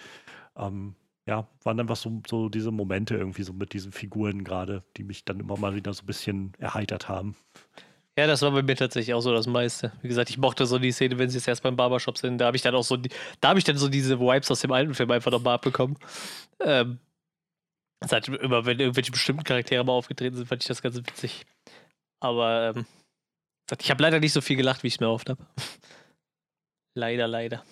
[0.56, 0.94] ähm,
[1.26, 5.24] ja, waren einfach so, so diese Momente irgendwie so mit diesen Figuren gerade, die mich
[5.24, 7.36] dann immer mal wieder so ein bisschen erheitert haben.
[8.18, 9.92] Ja, das war bei mir tatsächlich auch so das meiste.
[10.00, 12.38] Wie gesagt, ich mochte so die Szene, wenn sie jetzt erst beim Barbershop sind.
[12.38, 14.60] Da habe ich dann auch so, die, da habe ich dann so diese Vibes aus
[14.60, 15.98] dem alten Film einfach nochmal abbekommen.
[16.60, 16.98] Ähm,
[18.02, 21.44] seit immer, wenn irgendwelche bestimmten Charaktere mal aufgetreten sind, fand ich das ganz witzig.
[22.20, 22.86] Aber ähm,
[23.78, 25.44] ich habe leider nicht so viel gelacht, wie ich es mir erhofft habe.
[26.94, 27.64] leider, leider.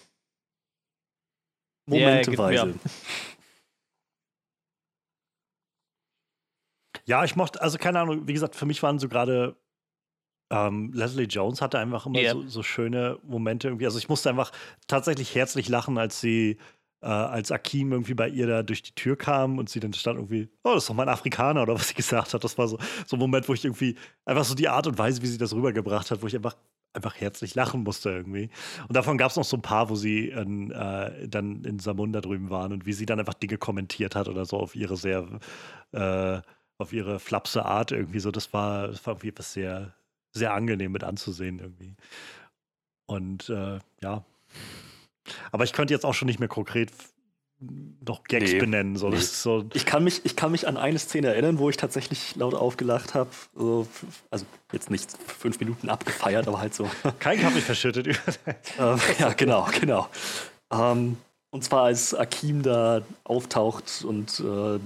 [1.86, 2.54] Momenteweise.
[2.54, 2.74] Ja, ja,
[7.24, 9.56] ich mochte, also keine Ahnung, wie gesagt, für mich waren so gerade
[10.50, 12.32] ähm, Leslie Jones hatte einfach immer yep.
[12.32, 13.86] so, so, schöne Momente irgendwie.
[13.86, 14.52] Also ich musste einfach
[14.86, 16.58] tatsächlich herzlich lachen, als sie,
[17.02, 20.18] äh, als Akim irgendwie bei ihr da durch die Tür kam und sie dann stand
[20.18, 22.44] irgendwie, oh, das ist doch mein Afrikaner oder was sie gesagt hat.
[22.44, 25.22] Das war so, so ein Moment, wo ich irgendwie einfach so die Art und Weise,
[25.22, 26.56] wie sie das rübergebracht hat, wo ich einfach
[26.92, 28.50] einfach herzlich lachen musste irgendwie.
[28.86, 32.20] Und davon gab es noch so ein paar, wo sie in, äh, dann in Samunda
[32.20, 35.26] drüben waren und wie sie dann einfach Dinge kommentiert hat oder so auf ihre sehr,
[35.90, 36.40] äh,
[36.78, 38.30] auf ihre flapse Art irgendwie so.
[38.30, 39.94] Das war, das war irgendwie was sehr,
[40.32, 41.94] sehr angenehm mit anzusehen irgendwie.
[43.06, 44.24] Und äh, ja.
[45.52, 46.90] Aber ich könnte jetzt auch schon nicht mehr konkret
[48.04, 48.96] noch Gags nee, benennen.
[48.96, 49.16] So, nee.
[49.16, 52.54] so ich, kann mich, ich kann mich an eine Szene erinnern, wo ich tatsächlich laut
[52.54, 53.30] aufgelacht habe.
[53.54, 53.86] Also,
[54.30, 56.90] also, jetzt nicht fünf Minuten abgefeiert, aber halt so.
[57.18, 58.06] Kein Kaffee verschüttet.
[58.78, 60.08] äh, ja, genau, genau.
[60.70, 61.16] Ähm,
[61.50, 64.80] und zwar als Akim da auftaucht und äh,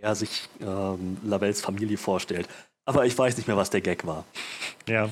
[0.00, 2.48] er sich ähm, Lavelles Familie vorstellt.
[2.84, 4.24] Aber ich weiß nicht mehr, was der Gag war.
[4.88, 5.08] Ja.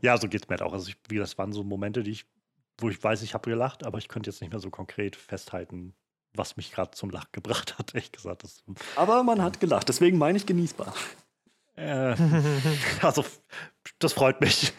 [0.00, 0.72] Ja, so geht es mir halt auch.
[0.72, 2.26] Also, ich, wie das waren so Momente, die ich,
[2.78, 5.94] wo ich weiß, ich habe gelacht, aber ich könnte jetzt nicht mehr so konkret festhalten,
[6.34, 8.42] was mich gerade zum Lachen gebracht hat, ehrlich gesagt.
[8.42, 8.64] Das,
[8.96, 10.92] aber man hat gelacht, deswegen meine ich genießbar.
[11.76, 12.16] Äh,
[13.02, 13.24] also,
[13.98, 14.72] das freut mich.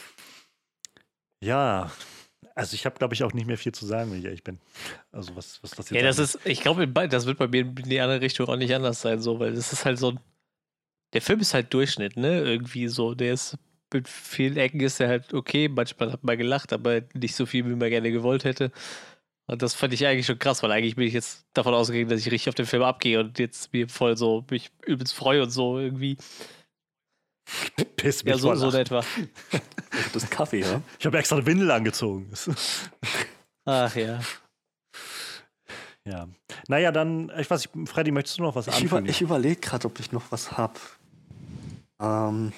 [1.40, 1.90] ja,
[2.54, 4.58] also ich habe, glaube ich, auch nicht mehr viel zu sagen, wenn ich ehrlich bin.
[5.12, 7.74] Also was, was das jetzt Ja, das ist, ich glaube, das wird bei mir in
[7.74, 10.20] die andere Richtung auch nicht anders sein, so, weil das ist halt so ein
[11.12, 12.40] der Film ist halt Durchschnitt, ne?
[12.40, 13.14] Irgendwie so.
[13.14, 13.58] Der ist
[13.92, 15.68] mit vielen Ecken ist er halt okay.
[15.68, 18.70] Manchmal hat man gelacht, aber nicht so viel, wie man gerne gewollt hätte.
[19.46, 22.20] Und das fand ich eigentlich schon krass, weil eigentlich bin ich jetzt davon ausgegangen, dass
[22.20, 25.50] ich richtig auf den Film abgehe und jetzt mir voll so mich übelst freue und
[25.50, 26.16] so irgendwie.
[27.96, 29.04] Piss mich ja, so, so etwa.
[30.12, 30.82] Das ist Kaffee, ja?
[30.98, 32.30] Ich habe extra eine Windel angezogen.
[33.64, 34.20] Ach ja.
[36.04, 36.28] Ja.
[36.68, 38.84] Naja, dann, ich weiß nicht, Freddy, möchtest du noch was anfangen?
[38.84, 40.80] Ich, über, ich überlege gerade, ob ich noch was habe.
[42.00, 42.52] Ähm,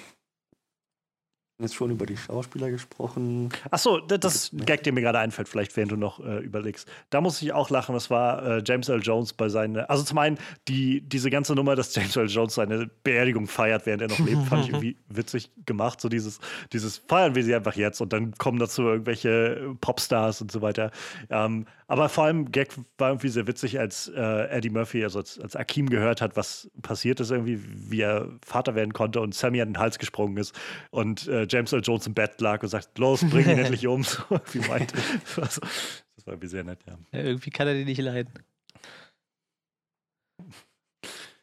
[1.59, 3.49] jetzt schon über die Schauspieler gesprochen.
[3.69, 6.87] Achso, das Gag, der mir gerade einfällt, vielleicht während du noch äh, überlegst.
[7.09, 9.01] Da muss ich auch lachen, das war äh, James L.
[9.01, 9.77] Jones bei seinen.
[9.77, 12.27] Also zum einen, die, diese ganze Nummer, dass James L.
[12.27, 16.01] Jones seine Beerdigung feiert, während er noch lebt, fand ich irgendwie witzig gemacht.
[16.01, 16.39] So dieses,
[16.71, 20.91] dieses feiern wir sie einfach jetzt und dann kommen dazu irgendwelche Popstars und so weiter.
[21.29, 25.39] Ähm, aber vor allem, Gag war irgendwie sehr witzig, als äh, Eddie Murphy, also als,
[25.39, 29.61] als Akeem gehört hat, was passiert ist, irgendwie, wie er Vater werden konnte und Sammy
[29.61, 30.55] an den Hals gesprungen ist
[30.89, 34.03] und äh, James Earl Jones im Bett lag und sagt: Los, bring ihn endlich um.
[34.29, 34.95] So, wie meinte.
[35.35, 36.97] Das, das war irgendwie sehr nett, ja.
[37.11, 37.19] ja.
[37.19, 38.33] Irgendwie kann er den nicht leiden.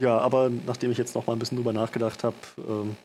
[0.01, 2.97] Ja, aber nachdem ich jetzt noch mal ein bisschen drüber nachgedacht habe, ähm,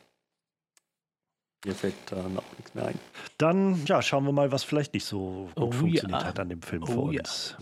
[1.64, 2.98] mir fällt da noch nichts mehr ein.
[3.38, 6.28] Dann ja, schauen wir mal, was vielleicht nicht so gut Oh funktioniert ja.
[6.28, 7.20] hat an dem Film Oh für ja.
[7.20, 7.56] uns.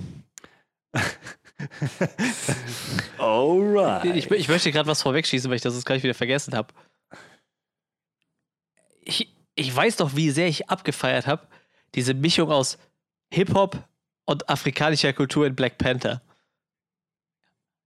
[3.19, 4.05] Alright.
[4.16, 6.73] Ich, ich möchte gerade was vorwegschießen, weil ich das jetzt gleich wieder vergessen habe.
[9.05, 11.47] Ich, ich weiß doch, wie sehr ich abgefeiert habe,
[11.94, 12.78] diese Mischung aus
[13.32, 13.82] Hip-Hop
[14.24, 16.22] und afrikanischer Kultur in Black Panther.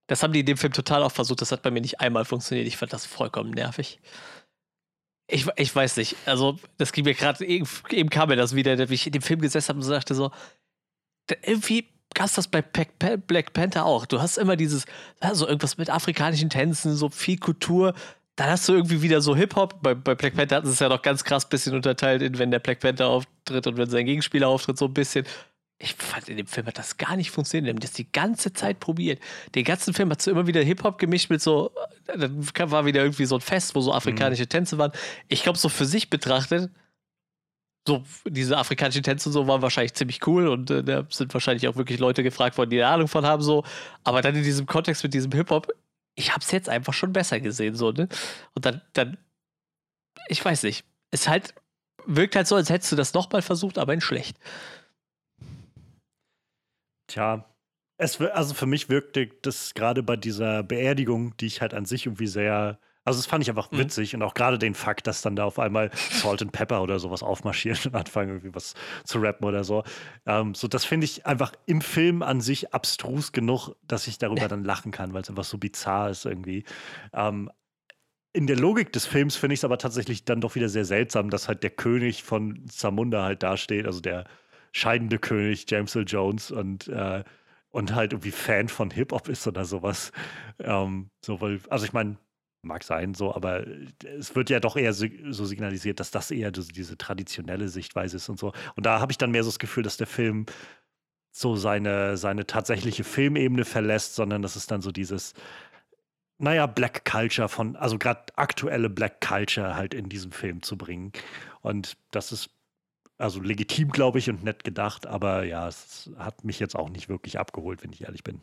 [0.06, 1.42] Das haben die in dem Film total auch versucht.
[1.42, 2.66] Das hat bei mir nicht einmal funktioniert.
[2.66, 4.00] Ich fand das vollkommen nervig.
[5.26, 6.16] Ich, ich weiß nicht.
[6.24, 9.20] Also, das ging mir gerade, eben, eben kam mir das wieder, wie ich in dem
[9.20, 10.30] Film gesessen habe und so dachte so,
[11.42, 14.06] irgendwie gab das bei Black Pan- Black Panther auch.
[14.06, 14.86] Du hast immer dieses,
[15.22, 17.92] ja, so irgendwas mit afrikanischen Tänzen, so viel Kultur.
[18.38, 19.82] Dann hast du irgendwie wieder so Hip-Hop.
[19.82, 22.52] Bei, bei Black Panther hatten sie es ja noch ganz krass bisschen unterteilt in, wenn
[22.52, 25.26] der Black Panther auftritt und wenn sein Gegenspieler auftritt, so ein bisschen.
[25.80, 27.66] Ich fand, in dem Film hat das gar nicht funktioniert.
[27.66, 29.20] Die haben das die ganze Zeit probiert.
[29.56, 31.72] Den ganzen Film hat so immer wieder Hip-Hop gemischt mit so,
[32.06, 34.92] dann war wieder irgendwie so ein Fest, wo so afrikanische Tänze waren.
[35.26, 36.70] Ich glaube, so für sich betrachtet,
[37.88, 41.66] so diese afrikanischen Tänze und so waren wahrscheinlich ziemlich cool und äh, da sind wahrscheinlich
[41.66, 43.64] auch wirklich Leute gefragt worden, die eine Ahnung von haben, so.
[44.04, 45.72] Aber dann in diesem Kontext mit diesem Hip-Hop,
[46.18, 48.08] ich hab's jetzt einfach schon besser gesehen, so, ne?
[48.54, 49.18] Und dann, dann,
[50.28, 51.54] ich weiß nicht, es halt,
[52.06, 54.36] wirkt halt so, als hättest du das nochmal versucht, aber in schlecht.
[57.06, 57.48] Tja,
[57.98, 62.06] es, also für mich wirkte das gerade bei dieser Beerdigung, die ich halt an sich
[62.06, 63.78] irgendwie sehr, also das fand ich einfach Mhm.
[63.78, 66.98] witzig und auch gerade den Fakt, dass dann da auf einmal Salt and Pepper oder
[66.98, 68.74] sowas aufmarschieren und anfangen irgendwie was
[69.04, 69.82] zu rappen oder so.
[70.26, 74.46] Ähm, so das finde ich einfach im Film an sich abstrus genug, dass ich darüber
[74.48, 76.64] dann lachen kann, weil es einfach so bizarr ist irgendwie.
[77.12, 77.50] Ähm,
[78.34, 81.30] in der Logik des Films finde ich es aber tatsächlich dann doch wieder sehr seltsam,
[81.30, 84.24] dass halt der König von Zamunda halt dasteht, also der
[84.72, 87.24] scheidende König James Earl Jones und, äh,
[87.70, 90.12] und halt irgendwie Fan von Hip-Hop ist oder sowas.
[90.58, 92.16] Ähm, so, weil, also ich meine,
[92.62, 93.64] mag sein so, aber
[94.18, 95.06] es wird ja doch eher so,
[95.44, 98.52] signalisiert, dass das eher diese traditionelle Sichtweise ist und so.
[98.74, 100.46] Und da habe ich dann mehr so das Gefühl, dass der Film
[101.30, 105.34] so seine, seine tatsächliche Filmebene verlässt, sondern das ist dann so dieses,
[106.38, 111.12] naja, Black Culture von, also gerade aktuelle Black Culture halt in diesen Film zu bringen.
[111.60, 112.50] Und das ist
[113.18, 117.08] also legitim, glaube ich, und nett gedacht, aber ja, es hat mich jetzt auch nicht
[117.08, 118.40] wirklich abgeholt, wenn ich ehrlich bin.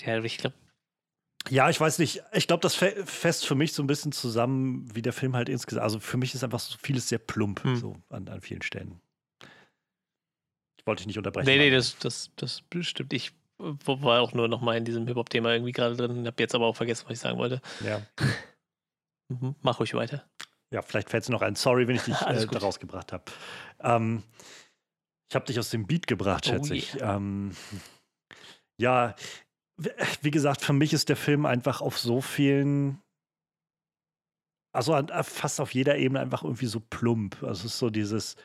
[0.00, 0.56] Ja, ich glaube,
[1.50, 2.22] Ja, ich weiß nicht.
[2.32, 5.84] Ich glaube, das fest für mich so ein bisschen zusammen, wie der Film halt insgesamt.
[5.84, 7.76] Also für mich ist einfach so vieles sehr plump, Hm.
[7.76, 9.00] so an, an vielen Stellen.
[10.78, 11.46] Ich wollte dich nicht unterbrechen.
[11.46, 13.12] nee, nee, das, das, das bestimmt.
[13.12, 16.66] Ich war auch nur noch mal in diesem Hip-Hop-Thema irgendwie gerade drin, habe jetzt aber
[16.66, 17.60] auch vergessen, was ich sagen wollte.
[17.84, 18.00] Ja.
[19.30, 20.22] Mhm, Mach ruhig weiter.
[20.70, 21.54] Ja, vielleicht fällt es noch ein.
[21.54, 23.24] Sorry, wenn ich dich äh, da rausgebracht habe.
[23.80, 24.22] Ähm,
[25.30, 26.94] ich habe dich aus dem Beat gebracht, Oh schätze ich.
[27.00, 27.56] Ähm,
[28.78, 29.16] ja,
[29.76, 33.02] wie gesagt, für mich ist der Film einfach auf so vielen,
[34.72, 37.42] also äh, fast auf jeder Ebene einfach irgendwie so plump.
[37.42, 38.36] Also es ist so dieses,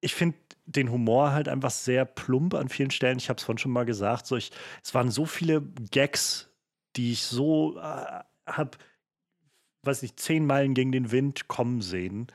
[0.00, 0.36] ich finde
[0.66, 3.18] den Humor halt einfach sehr plump an vielen Stellen.
[3.18, 4.26] Ich habe es vorhin schon mal gesagt.
[4.26, 4.52] So ich,
[4.82, 6.50] es waren so viele Gags,
[6.96, 8.76] die ich so äh, habe,
[9.84, 12.26] weiß nicht, zehn Meilen gegen den Wind kommen sehen.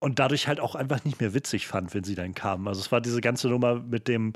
[0.00, 2.66] Und dadurch halt auch einfach nicht mehr witzig fand, wenn sie dann kamen.
[2.66, 4.32] Also es war diese ganze Nummer mit dem,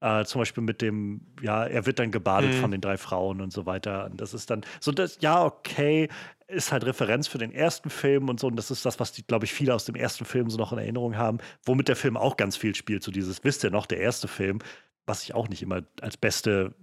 [0.00, 2.60] äh, zum Beispiel mit dem, ja, er wird dann gebadet Mhm.
[2.60, 4.06] von den drei Frauen und so weiter.
[4.06, 6.08] Und das ist dann so, das, ja, okay,
[6.48, 8.48] ist halt Referenz für den ersten Film und so.
[8.48, 10.72] Und das ist das, was die, glaube ich, viele aus dem ersten Film so noch
[10.72, 13.02] in Erinnerung haben, womit der Film auch ganz viel spielt.
[13.02, 14.58] So dieses, wisst ihr noch, der erste Film,
[15.06, 16.74] was ich auch nicht immer als beste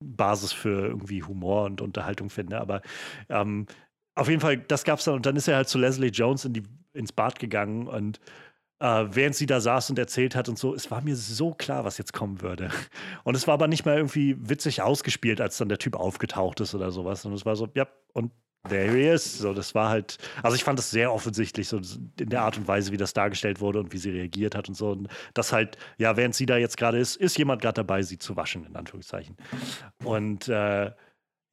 [0.00, 2.60] Basis für irgendwie Humor und Unterhaltung finde.
[2.60, 2.82] Aber
[3.30, 3.66] ähm,
[4.14, 5.14] auf jeden Fall, das gab's dann.
[5.14, 8.20] Und dann ist er halt zu Leslie Jones in die, ins Bad gegangen und
[8.84, 11.86] äh, während sie da saß und erzählt hat und so, es war mir so klar,
[11.86, 12.68] was jetzt kommen würde.
[13.24, 16.74] Und es war aber nicht mal irgendwie witzig ausgespielt, als dann der Typ aufgetaucht ist
[16.74, 17.24] oder sowas.
[17.24, 18.30] Und es war so, ja, und
[18.68, 19.38] there he is.
[19.38, 21.80] So, das war halt, also ich fand das sehr offensichtlich, so
[22.20, 24.74] in der Art und Weise, wie das dargestellt wurde und wie sie reagiert hat und
[24.74, 24.90] so.
[24.90, 28.18] Und das halt, ja, während sie da jetzt gerade ist, ist jemand gerade dabei, sie
[28.18, 29.36] zu waschen, in Anführungszeichen.
[30.02, 30.90] Und äh,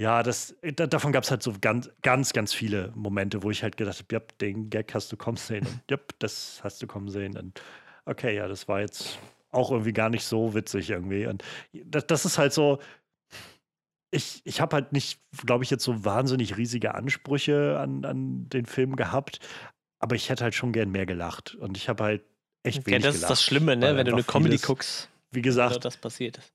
[0.01, 3.61] Ja, das, da, davon gab es halt so ganz, ganz, ganz viele Momente, wo ich
[3.61, 6.87] halt gedacht habe, ja, den Gag hast du kommen sehen und ja, das hast du
[6.87, 7.37] kommen sehen.
[7.37, 7.61] Und
[8.05, 9.19] okay, ja, das war jetzt
[9.51, 11.27] auch irgendwie gar nicht so witzig irgendwie.
[11.27, 11.43] Und
[11.85, 12.79] das, das ist halt so,
[14.09, 18.65] ich, ich habe halt nicht, glaube ich, jetzt so wahnsinnig riesige Ansprüche an, an den
[18.65, 19.39] Film gehabt,
[19.99, 21.53] aber ich hätte halt schon gern mehr gelacht.
[21.53, 22.23] Und ich habe halt
[22.63, 23.95] echt wenig Ja, das ist gelacht, das Schlimme, ne?
[23.95, 26.51] Wenn du eine Comedy vieles- guckst, Wie wo gesagt, das passiert ist.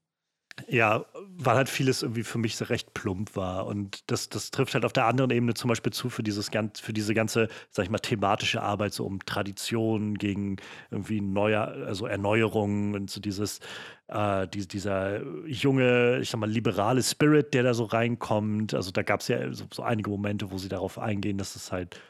[0.69, 1.05] Ja,
[1.39, 3.67] weil halt vieles irgendwie für mich so recht plump war.
[3.67, 6.81] Und das, das trifft halt auf der anderen Ebene zum Beispiel zu für dieses ganz,
[6.81, 10.57] für diese ganze, sag ich mal, thematische Arbeit, so um Tradition gegen
[10.91, 13.61] irgendwie neue, also Erneuerungen und so dieses,
[14.09, 18.75] äh, die, dieser junge, ich sag mal, liberale Spirit, der da so reinkommt.
[18.75, 21.71] Also da gab es ja so, so einige Momente, wo sie darauf eingehen, dass es
[21.71, 22.01] halt,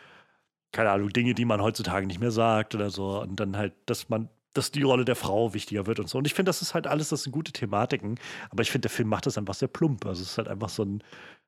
[0.73, 3.21] keine Ahnung, Dinge, die man heutzutage nicht mehr sagt oder so.
[3.21, 6.19] Und dann halt, dass man dass die Rolle der Frau wichtiger wird und so.
[6.19, 8.19] Und ich finde, das ist halt alles, das sind gute Thematiken.
[8.51, 10.07] Aber ich finde, der Film macht das einfach sehr plump.
[10.07, 11.03] Also es ist halt einfach so ein,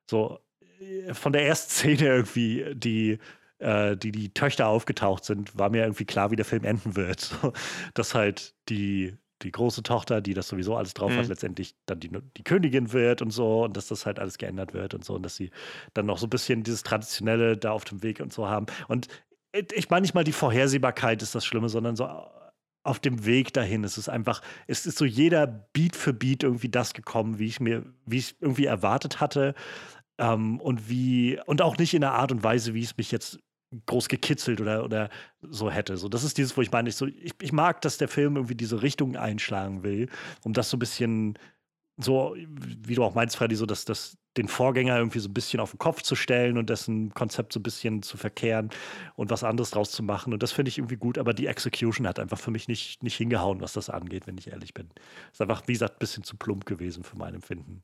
[0.09, 0.39] so
[0.79, 3.17] äh, von der ersten Szene irgendwie, die,
[3.59, 7.19] äh, die die Töchter aufgetaucht sind, war mir irgendwie klar, wie der Film enden wird.
[7.21, 7.53] So,
[7.93, 11.29] dass halt die, die große Tochter, die das sowieso alles drauf hat, Mhm.
[11.29, 14.93] letztendlich dann die, die Königin wird und so und dass das halt alles geändert wird
[14.93, 15.49] und so und dass sie
[15.93, 18.65] dann noch so ein bisschen dieses Traditionelle da auf dem Weg und so haben.
[18.89, 19.07] Und
[19.73, 22.07] ich meine nicht mal die Vorhersehbarkeit ist das Schlimme, sondern so
[22.83, 23.83] auf dem Weg dahin.
[23.83, 27.59] Es ist einfach, es ist so jeder Beat für Beat irgendwie das gekommen, wie ich
[27.59, 29.53] mir, wie ich irgendwie erwartet hatte.
[30.17, 33.39] Ähm, und wie, und auch nicht in der Art und Weise, wie es mich jetzt
[33.85, 35.09] groß gekitzelt oder, oder
[35.41, 35.97] so hätte.
[35.97, 38.35] So, das ist dieses, wo ich meine, ich, so, ich, ich mag, dass der Film
[38.35, 40.09] irgendwie diese Richtung einschlagen will,
[40.43, 41.37] um das so ein bisschen
[42.01, 45.59] so, wie du auch meinst, Freddy, so dass das den Vorgänger irgendwie so ein bisschen
[45.59, 48.69] auf den Kopf zu stellen und dessen Konzept so ein bisschen zu verkehren
[49.15, 50.31] und was anderes draus zu machen.
[50.31, 53.17] Und das finde ich irgendwie gut, aber die Execution hat einfach für mich nicht, nicht
[53.17, 54.89] hingehauen, was das angeht, wenn ich ehrlich bin.
[55.31, 57.83] Ist einfach, wie gesagt, ein bisschen zu plump gewesen für mein Empfinden.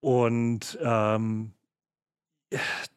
[0.00, 1.54] Und ähm,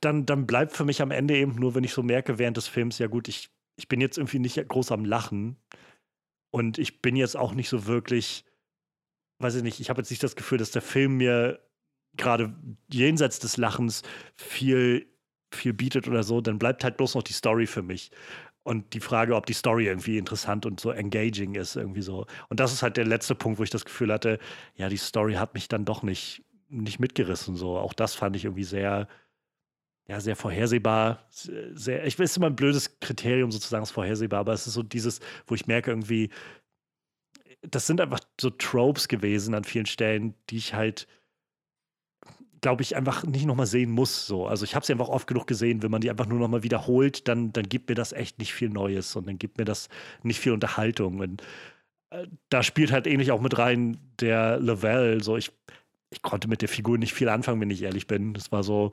[0.01, 2.67] dann, dann bleibt für mich am Ende eben nur, wenn ich so merke während des
[2.67, 5.55] Films, ja gut, ich, ich bin jetzt irgendwie nicht groß am Lachen
[6.51, 8.43] und ich bin jetzt auch nicht so wirklich,
[9.39, 11.59] weiß ich nicht, ich habe jetzt nicht das Gefühl, dass der Film mir
[12.15, 12.53] gerade
[12.91, 14.01] jenseits des Lachens
[14.35, 15.07] viel,
[15.51, 18.11] viel bietet oder so, dann bleibt halt bloß noch die Story für mich.
[18.63, 22.25] Und die Frage, ob die Story irgendwie interessant und so engaging ist, irgendwie so.
[22.49, 24.39] Und das ist halt der letzte Punkt, wo ich das Gefühl hatte,
[24.75, 27.55] ja, die Story hat mich dann doch nicht, nicht mitgerissen.
[27.55, 27.77] So.
[27.77, 29.07] Auch das fand ich irgendwie sehr,
[30.07, 31.23] ja, sehr vorhersehbar.
[31.29, 34.83] Sehr, ich weiß, ist immer ein blödes Kriterium sozusagen, ist vorhersehbar, aber es ist so
[34.83, 36.29] dieses, wo ich merke irgendwie,
[37.71, 41.07] das sind einfach so Tropes gewesen an vielen Stellen, die ich halt,
[42.61, 44.25] glaube ich, einfach nicht nochmal sehen muss.
[44.25, 44.47] So.
[44.47, 47.27] Also ich habe sie einfach oft genug gesehen, wenn man die einfach nur nochmal wiederholt,
[47.27, 49.89] dann, dann gibt mir das echt nicht viel Neues und dann gibt mir das
[50.23, 51.19] nicht viel Unterhaltung.
[51.19, 51.43] Und
[52.11, 55.21] äh, da spielt halt ähnlich auch mit rein der Lavelle.
[55.21, 55.51] So, ich,
[56.09, 58.33] ich konnte mit der Figur nicht viel anfangen, wenn ich ehrlich bin.
[58.33, 58.91] Das war so,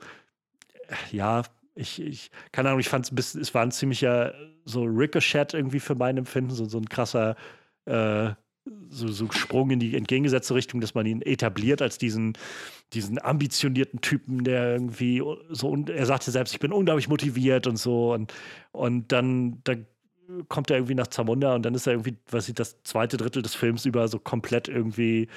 [0.87, 1.43] äh, ja,
[1.75, 4.33] ich, ich, keine Ahnung, ich fand es ein bisschen, es war ein ziemlicher
[4.65, 7.35] so Ricochet irgendwie für mein Empfinden, so, so ein krasser
[7.85, 8.31] äh,
[8.89, 12.37] so, so Sprung in die entgegengesetzte Richtung, dass man ihn etabliert als diesen,
[12.93, 17.77] diesen ambitionierten Typen, der irgendwie so, und er sagte selbst, ich bin unglaublich motiviert und
[17.77, 18.33] so und,
[18.71, 19.85] und dann, dann
[20.47, 23.41] kommt er irgendwie nach Zamunda und dann ist er irgendwie, was ich, das zweite Drittel
[23.41, 25.27] des Films über so komplett irgendwie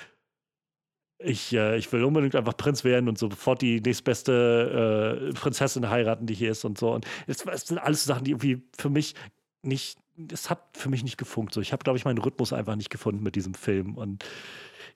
[1.19, 6.27] ich, äh, ich will unbedingt einfach Prinz werden und sofort die nächstbeste äh, Prinzessin heiraten,
[6.27, 6.93] die hier ist und so.
[6.93, 9.15] Und es, es sind alles Sachen, die irgendwie für mich
[9.63, 9.99] nicht,
[10.33, 11.55] es hat für mich nicht gefunkt.
[11.55, 13.97] So, ich habe, glaube ich, meinen Rhythmus einfach nicht gefunden mit diesem Film.
[13.97, 14.25] Und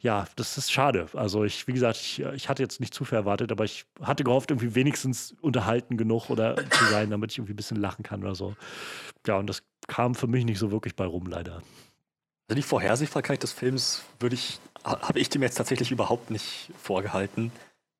[0.01, 1.07] ja, das ist schade.
[1.15, 4.25] Also ich, wie gesagt, ich, ich hatte jetzt nicht zu viel erwartet, aber ich hatte
[4.25, 8.23] gehofft, irgendwie wenigstens unterhalten genug oder zu sein, damit ich irgendwie ein bisschen lachen kann
[8.23, 8.57] oder so.
[9.27, 11.63] Ja, und das kam für mich nicht so wirklich bei rum, leider.
[12.49, 17.53] Also die Vorhersehbarkeit des Films würde ich, habe ich dem jetzt tatsächlich überhaupt nicht vorgehalten,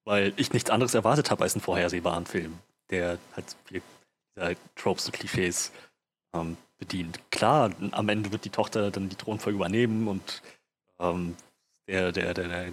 [0.05, 2.59] weil ich nichts anderes erwartet habe als einen vorhersehbaren Film,
[2.91, 3.83] der halt viele
[4.35, 5.71] dieser Tropes und Klischees
[6.35, 7.21] ähm, bedient.
[7.31, 10.43] Klar, am Ende wird die Tochter dann die Thronfolge übernehmen und
[10.99, 11.37] ähm,
[11.87, 12.73] der, der, der, der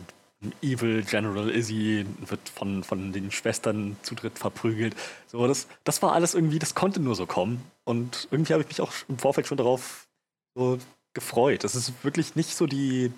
[0.64, 4.96] Evil General Izzy wird von, von den Schwestern zu dritt verprügelt.
[5.28, 7.62] So, das, das war alles irgendwie, das konnte nur so kommen.
[7.84, 10.08] Und irgendwie habe ich mich auch im Vorfeld schon darauf
[10.56, 10.80] so
[11.14, 11.64] gefreut.
[11.64, 13.12] Das ist wirklich nicht so die.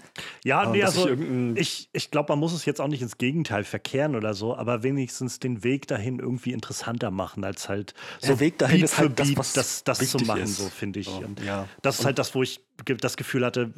[0.43, 1.09] Ja, ähm, nee, also
[1.55, 4.55] ich ich, ich glaube, man muss es jetzt auch nicht ins Gegenteil verkehren oder so,
[4.55, 8.85] aber wenigstens den Weg dahin irgendwie interessanter machen, als halt so Der Weg dahin Beat
[8.85, 10.57] ist für halt das, Beat was das, das zu machen, ist.
[10.57, 11.09] so finde ich.
[11.09, 11.67] Und ja.
[11.81, 13.73] das ist halt das, wo ich das Gefühl hatte,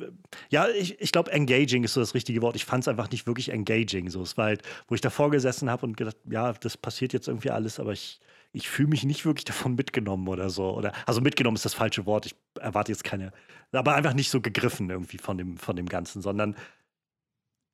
[0.50, 2.56] ja, ich, ich glaube, engaging ist so das richtige Wort.
[2.56, 4.10] Ich fand es einfach nicht wirklich engaging.
[4.10, 4.22] So.
[4.22, 7.50] Es war halt, wo ich davor gesessen habe und gedacht, ja, das passiert jetzt irgendwie
[7.50, 8.20] alles, aber ich,
[8.54, 10.76] ich fühle mich nicht wirklich davon mitgenommen oder so.
[10.76, 12.28] Oder, also mitgenommen ist das falsche Wort.
[12.28, 13.34] Ich erwarte jetzt keine,
[13.72, 16.56] aber einfach nicht so gegriffen irgendwie von dem, von dem Ganzen, sondern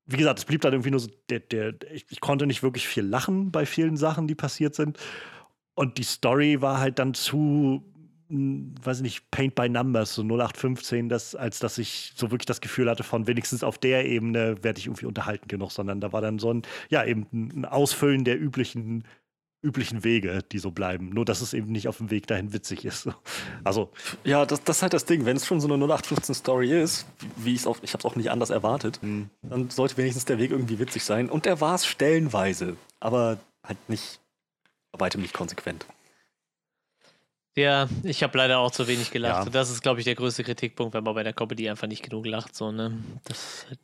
[0.05, 2.87] wie gesagt, es blieb dann irgendwie nur so, der, der, ich, ich, konnte nicht wirklich
[2.87, 4.97] viel lachen bei vielen Sachen, die passiert sind.
[5.75, 7.83] Und die Story war halt dann zu,
[8.29, 12.47] hm, weiß ich nicht, Paint by Numbers, so 0815, das, als dass ich so wirklich
[12.47, 16.11] das Gefühl hatte, von wenigstens auf der Ebene werde ich irgendwie unterhalten genug, sondern da
[16.11, 19.03] war dann so ein, ja, eben ein Ausfüllen der üblichen
[19.61, 21.09] üblichen Wege, die so bleiben.
[21.09, 23.09] Nur, dass es eben nicht auf dem Weg dahin witzig ist.
[23.63, 23.91] Also.
[24.23, 25.25] Ja, das, das ist halt das Ding.
[25.25, 27.05] Wenn es schon so eine 0815-Story ist,
[27.35, 29.29] wie ich es auch, ich habe es auch nicht anders erwartet, hm.
[29.41, 31.29] dann sollte wenigstens der Weg irgendwie witzig sein.
[31.29, 34.21] Und der war es stellenweise, aber halt nicht,
[34.91, 35.85] bei weitem nicht konsequent.
[37.55, 39.45] Ja, ich habe leider auch zu wenig gelacht.
[39.45, 39.51] Ja.
[39.51, 42.25] Das ist, glaube ich, der größte Kritikpunkt, wenn man bei der Comedy einfach nicht genug
[42.25, 42.55] lacht.
[42.55, 43.03] So, ne?
[43.25, 43.79] Das halt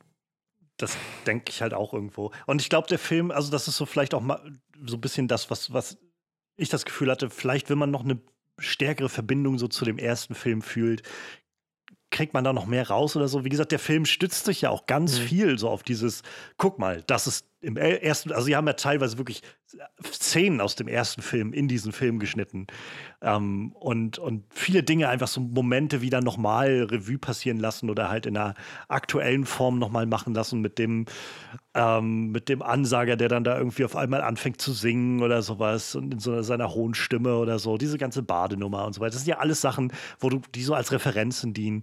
[0.76, 0.96] das
[1.26, 2.32] denke ich halt auch irgendwo.
[2.46, 4.40] Und ich glaube, der Film, also das ist so vielleicht auch mal
[4.84, 5.98] so ein bisschen das, was, was
[6.56, 8.20] ich das Gefühl hatte, vielleicht, wenn man noch eine
[8.58, 11.02] stärkere Verbindung so zu dem ersten Film fühlt,
[12.10, 13.44] kriegt man da noch mehr raus oder so.
[13.44, 15.24] Wie gesagt, der Film stützt sich ja auch ganz mhm.
[15.24, 16.22] viel so auf dieses,
[16.56, 19.42] guck mal, das ist im ersten, also sie haben ja teilweise wirklich
[20.04, 22.68] Szenen aus dem ersten Film in diesen Film geschnitten.
[23.20, 28.24] Ähm, und, und viele Dinge einfach so Momente wieder nochmal Revue passieren lassen oder halt
[28.26, 28.54] in einer
[28.86, 31.06] aktuellen Form nochmal machen lassen mit dem,
[31.74, 35.96] ähm, mit dem Ansager, der dann da irgendwie auf einmal anfängt zu singen oder sowas
[35.96, 37.78] und in so seiner hohen Stimme oder so.
[37.78, 39.10] Diese ganze Badenummer und so weiter.
[39.10, 41.80] Das sind ja alles Sachen, wo du, die so als Referenzen dienen.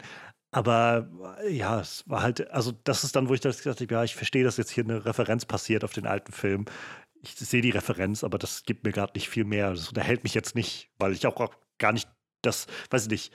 [0.53, 1.09] Aber
[1.49, 4.15] ja, es war halt, also das ist dann, wo ich das gesagt habe, ja, ich
[4.15, 6.65] verstehe, dass jetzt hier eine Referenz passiert auf den alten Film.
[7.21, 9.71] Ich sehe die Referenz, aber das gibt mir gerade nicht viel mehr.
[9.71, 12.07] Das unterhält mich jetzt nicht, weil ich auch gar nicht
[12.41, 13.33] das, weiß ich nicht,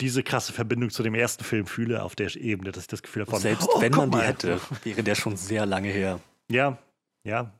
[0.00, 3.22] diese krasse Verbindung zu dem ersten Film fühle auf der Ebene, dass ich das Gefühl
[3.22, 6.20] habe, selbst oh, wenn man die hätte, wäre der schon sehr lange her.
[6.50, 6.78] Ja,
[7.24, 7.52] ja.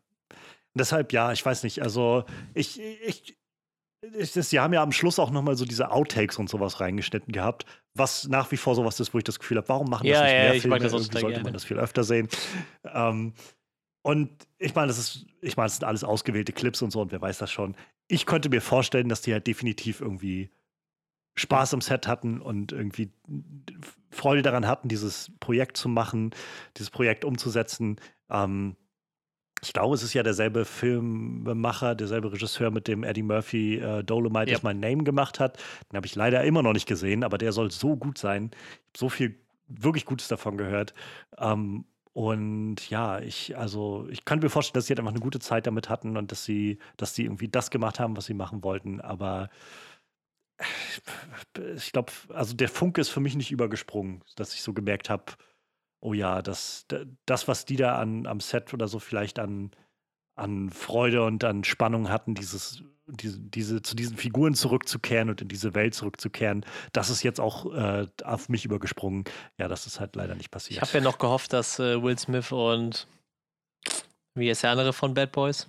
[0.74, 1.82] deshalb, ja, ich weiß nicht.
[1.82, 2.24] Also,
[2.54, 3.36] ich, ich,
[4.10, 8.26] Sie haben ja am Schluss auch nochmal so diese Outtakes und sowas reingeschnitten gehabt, was
[8.26, 10.32] nach wie vor sowas ist, wo ich das Gefühl habe, warum machen das ja, nicht
[10.32, 10.74] ja, mehr ich Filme?
[10.76, 12.28] Mag das Irgendwie sollte man das viel öfter sehen.
[12.84, 13.34] Ähm,
[14.02, 17.12] und ich meine, das ist, ich meine, das sind alles ausgewählte Clips und so und
[17.12, 17.76] wer weiß das schon.
[18.08, 20.50] Ich könnte mir vorstellen, dass die halt definitiv irgendwie
[21.36, 23.12] Spaß am Set hatten und irgendwie
[24.10, 26.34] Freude daran hatten, dieses Projekt zu machen,
[26.76, 28.00] dieses Projekt umzusetzen.
[28.28, 28.76] Ähm,
[29.64, 34.50] ich glaube, es ist ja derselbe Filmemacher, derselbe Regisseur, mit dem Eddie Murphy äh, Dolomite
[34.50, 34.58] yep.
[34.58, 35.56] is My Name gemacht hat.
[35.90, 38.50] Den habe ich leider immer noch nicht gesehen, aber der soll so gut sein.
[38.52, 40.94] Ich habe so viel wirklich Gutes davon gehört.
[41.38, 45.38] Ähm, und ja, ich, also, ich kann mir vorstellen, dass sie halt einfach eine gute
[45.38, 48.64] Zeit damit hatten und dass sie, dass sie irgendwie das gemacht haben, was sie machen
[48.64, 49.00] wollten.
[49.00, 49.48] Aber
[51.76, 55.24] ich glaube, also der Funke ist für mich nicht übergesprungen, dass ich so gemerkt habe,
[56.02, 56.86] oh ja, das,
[57.26, 59.70] das, was die da an, am Set oder so vielleicht an,
[60.34, 65.48] an Freude und an Spannung hatten, dieses, diese, diese, zu diesen Figuren zurückzukehren und in
[65.48, 69.24] diese Welt zurückzukehren, das ist jetzt auch äh, auf mich übergesprungen.
[69.58, 70.76] Ja, das ist halt leider nicht passiert.
[70.76, 73.06] Ich habe ja noch gehofft, dass äh, Will Smith und
[74.34, 75.68] wie ist der andere von Bad Boys?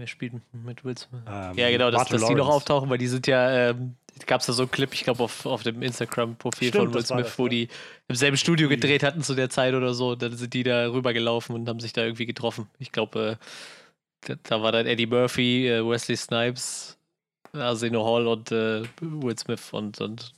[0.00, 0.32] Wer spielt
[0.64, 1.20] mit Will Smith?
[1.28, 3.96] Ähm, ja, genau, dass, dass die noch auftauchen, weil die sind ja, ähm,
[4.26, 7.26] gab es da so einen Clip, ich glaube, auf, auf dem Instagram-Profil von Will Smith,
[7.26, 7.50] das, wo ja.
[7.50, 7.68] die
[8.08, 10.14] im selben Studio gedreht hatten zu der Zeit oder so.
[10.14, 12.66] Dann sind die da rübergelaufen und haben sich da irgendwie getroffen.
[12.78, 13.36] Ich glaube,
[14.26, 16.96] äh, da war dann Eddie Murphy, äh, Wesley Snipes,
[17.52, 20.32] Arsenio Hall und äh, Will Smith und, und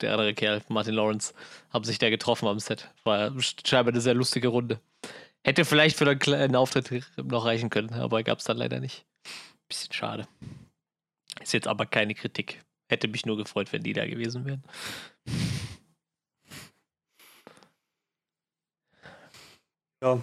[0.00, 1.34] der andere Kerl, Martin Lawrence,
[1.70, 2.90] haben sich da getroffen am Set.
[3.04, 3.30] War
[3.64, 4.80] scheinbar eine sehr lustige Runde.
[5.44, 9.04] Hätte vielleicht für einen kleinen Auftritt noch reichen können, aber gab es dann leider nicht.
[9.68, 10.28] Bisschen schade.
[11.40, 12.62] Ist jetzt aber keine Kritik.
[12.88, 14.62] Hätte mich nur gefreut, wenn die da gewesen wären.
[20.02, 20.20] Ja,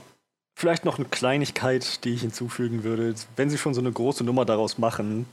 [0.55, 3.15] vielleicht noch eine Kleinigkeit, die ich hinzufügen würde.
[3.35, 5.25] Wenn sie schon so eine große Nummer daraus machen,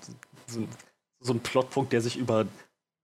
[0.46, 2.46] so, ein Plotpunkt, der sich über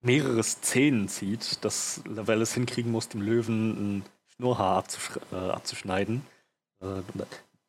[0.01, 6.25] mehrere Szenen zieht, dass Lavelle es hinkriegen muss, dem Löwen ein Schnurrhaar abzusch äh, abzuschneiden.
[6.83, 7.03] Äh,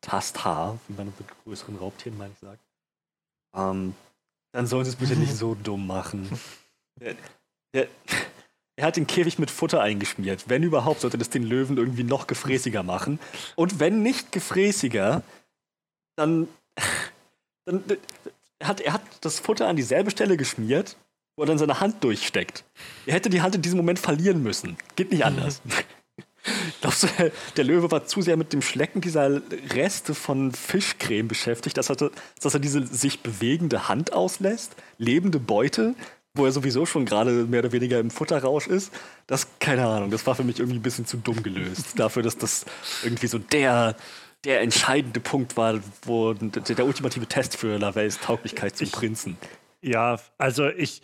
[0.00, 2.60] Tasthaar, wie man mit größeren Raubtieren, meine ich, sagt.
[3.54, 3.94] Ähm,
[4.52, 6.28] dann sollen sie es bitte nicht so dumm machen.
[7.00, 7.14] Der,
[7.72, 7.88] der,
[8.76, 10.48] er hat den Käfig mit Futter eingeschmiert.
[10.48, 13.18] Wenn überhaupt, sollte das den Löwen irgendwie noch gefräßiger machen.
[13.56, 15.22] Und wenn nicht gefräßiger,
[16.16, 16.48] dann,
[17.64, 17.84] dann
[18.62, 20.96] hat er hat das Futter an dieselbe Stelle geschmiert,
[21.36, 22.64] wo er dann seine Hand durchsteckt.
[23.06, 24.76] Er hätte die Hand in diesem Moment verlieren müssen.
[24.96, 25.62] Geht nicht anders.
[26.84, 27.08] Glaubst du,
[27.56, 29.40] der Löwe war zu sehr mit dem Schlecken dieser
[29.72, 32.10] Reste von Fischcreme beschäftigt, dass er,
[32.42, 34.76] dass er diese sich bewegende Hand auslässt?
[34.98, 35.94] Lebende Beute,
[36.34, 38.92] wo er sowieso schon gerade mehr oder weniger im Futterrausch ist?
[39.26, 41.98] Das, keine Ahnung, das war für mich irgendwie ein bisschen zu dumm gelöst.
[41.98, 42.66] Dafür, dass das
[43.02, 43.96] irgendwie so der,
[44.44, 49.38] der entscheidende Punkt war, wo der, der ultimative Test für Lavelles Tauglichkeit zum Prinzen.
[49.80, 51.00] Ja, also ich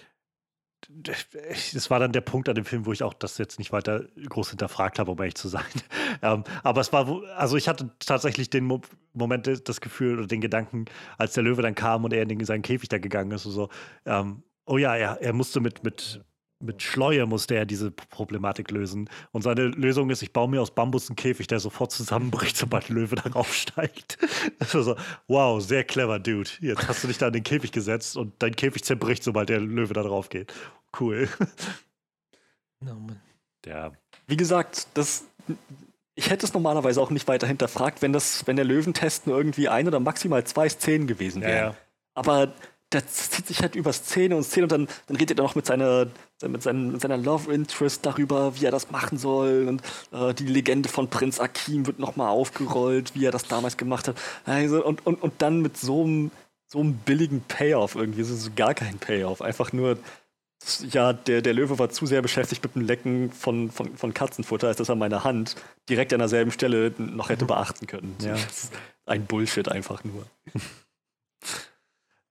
[0.89, 4.05] das war dann der Punkt an dem Film, wo ich auch das jetzt nicht weiter
[4.29, 5.65] groß hinterfragt habe, um ehrlich zu sein.
[6.23, 8.81] Ähm, aber es war, also ich hatte tatsächlich den Mo
[9.15, 10.87] Moment, das Gefühl oder den Gedanken,
[11.17, 13.69] als der Löwe dann kam und er in seinen Käfig da gegangen ist und so,
[14.05, 16.21] ähm, oh ja, er, er musste mit, mit
[16.61, 19.09] mit Schleue musste er diese Problematik lösen.
[19.33, 22.89] Und seine Lösung ist, ich baue mir aus Bambus einen Käfig, der sofort zusammenbricht, sobald
[22.89, 24.19] Löwe darauf steigt.
[24.59, 24.97] Also so,
[25.27, 26.51] wow, sehr clever, Dude.
[26.61, 29.61] Jetzt hast du dich da in den Käfig gesetzt und dein Käfig zerbricht, sobald der
[29.61, 30.53] Löwe da drauf geht.
[30.99, 31.29] Cool.
[32.83, 33.21] No, Mann.
[33.67, 33.93] Ja.
[34.27, 35.25] Wie gesagt, das,
[36.15, 39.69] ich hätte es normalerweise auch nicht weiter hinterfragt, wenn, das, wenn der Löwentest nur irgendwie
[39.69, 41.53] ein oder maximal zwei Szenen gewesen wäre.
[41.53, 41.77] Ja, ja.
[42.15, 42.55] Aber
[42.91, 45.65] das zieht sich halt über Szene und Szene und dann, dann redet er noch mit
[45.65, 46.09] seiner,
[46.43, 49.69] mit, seinen, mit seiner Love Interest darüber, wie er das machen soll.
[49.69, 54.09] Und äh, die Legende von Prinz Akim wird nochmal aufgerollt, wie er das damals gemacht
[54.09, 54.21] hat.
[54.45, 56.33] Also, und, und, und dann mit so einem,
[56.67, 58.23] so einem billigen Payoff irgendwie.
[58.23, 59.41] Es ist gar kein Payoff.
[59.41, 59.97] Einfach nur,
[60.91, 64.67] ja, der, der Löwe war zu sehr beschäftigt mit dem Lecken von, von, von Katzenfutter,
[64.67, 65.55] als dass er meine Hand
[65.89, 68.17] direkt an derselben Stelle noch hätte beachten können.
[68.21, 68.35] Ja.
[69.07, 70.27] ein Bullshit einfach nur.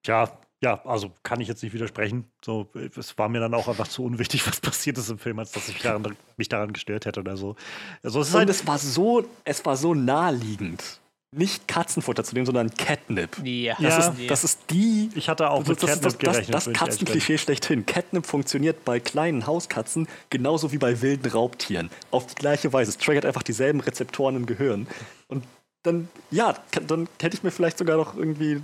[0.06, 0.32] Ja,
[0.62, 2.26] ja, also kann ich jetzt nicht widersprechen.
[2.44, 5.52] So, es war mir dann auch einfach zu unwichtig, was passiert ist im Film, als
[5.52, 7.56] dass ich daran, mich daran gestört hätte oder so.
[8.04, 11.00] Also es, halt es war so, es war so naheliegend.
[11.32, 13.38] Nicht Katzenfutter zu nehmen, sondern Catnip.
[13.44, 13.78] Ja.
[13.80, 14.10] Das, ja.
[14.10, 15.12] Ist, das ist die.
[15.14, 16.56] Ich hatte auch mit das, Catnip das, das, gerechnet.
[16.56, 17.86] Das, das Katzenklischee schlechthin.
[17.86, 21.92] Catnip funktioniert bei kleinen Hauskatzen genauso wie bei wilden Raubtieren.
[22.10, 22.90] Auf die gleiche Weise.
[22.90, 24.88] Es triggert einfach dieselben Rezeptoren im Gehirn.
[25.28, 25.44] Und
[25.84, 26.56] dann, ja,
[26.88, 28.64] dann hätte ich mir vielleicht sogar noch irgendwie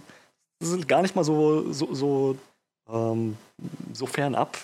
[0.60, 2.38] das ist gar nicht mal so, so, so,
[2.90, 3.38] ähm,
[3.94, 4.57] so fernab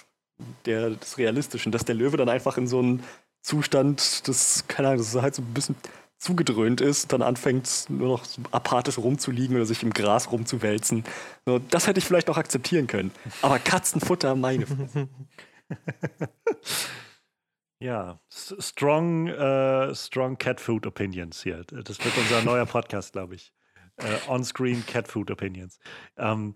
[0.65, 3.03] der, des Realistischen, dass der Löwe dann einfach in so einen
[3.41, 5.75] Zustand des, keine Ahnung, dass er halt so ein bisschen
[6.17, 11.03] zugedröhnt ist, dann anfängt nur noch apathisch rumzuliegen oder sich im Gras rumzuwälzen.
[11.45, 13.11] So, das hätte ich vielleicht noch akzeptieren können.
[13.41, 14.67] Aber Katzenfutter, meine.
[17.79, 21.63] ja, strong, uh, strong Cat Food Opinions hier.
[21.63, 23.51] Das wird unser neuer Podcast, glaube ich
[23.97, 25.79] äh, On-Screen Cat Food Opinions.
[26.17, 26.55] Ähm,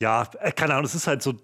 [0.00, 1.34] ja, äh, keine Ahnung, es ist halt so,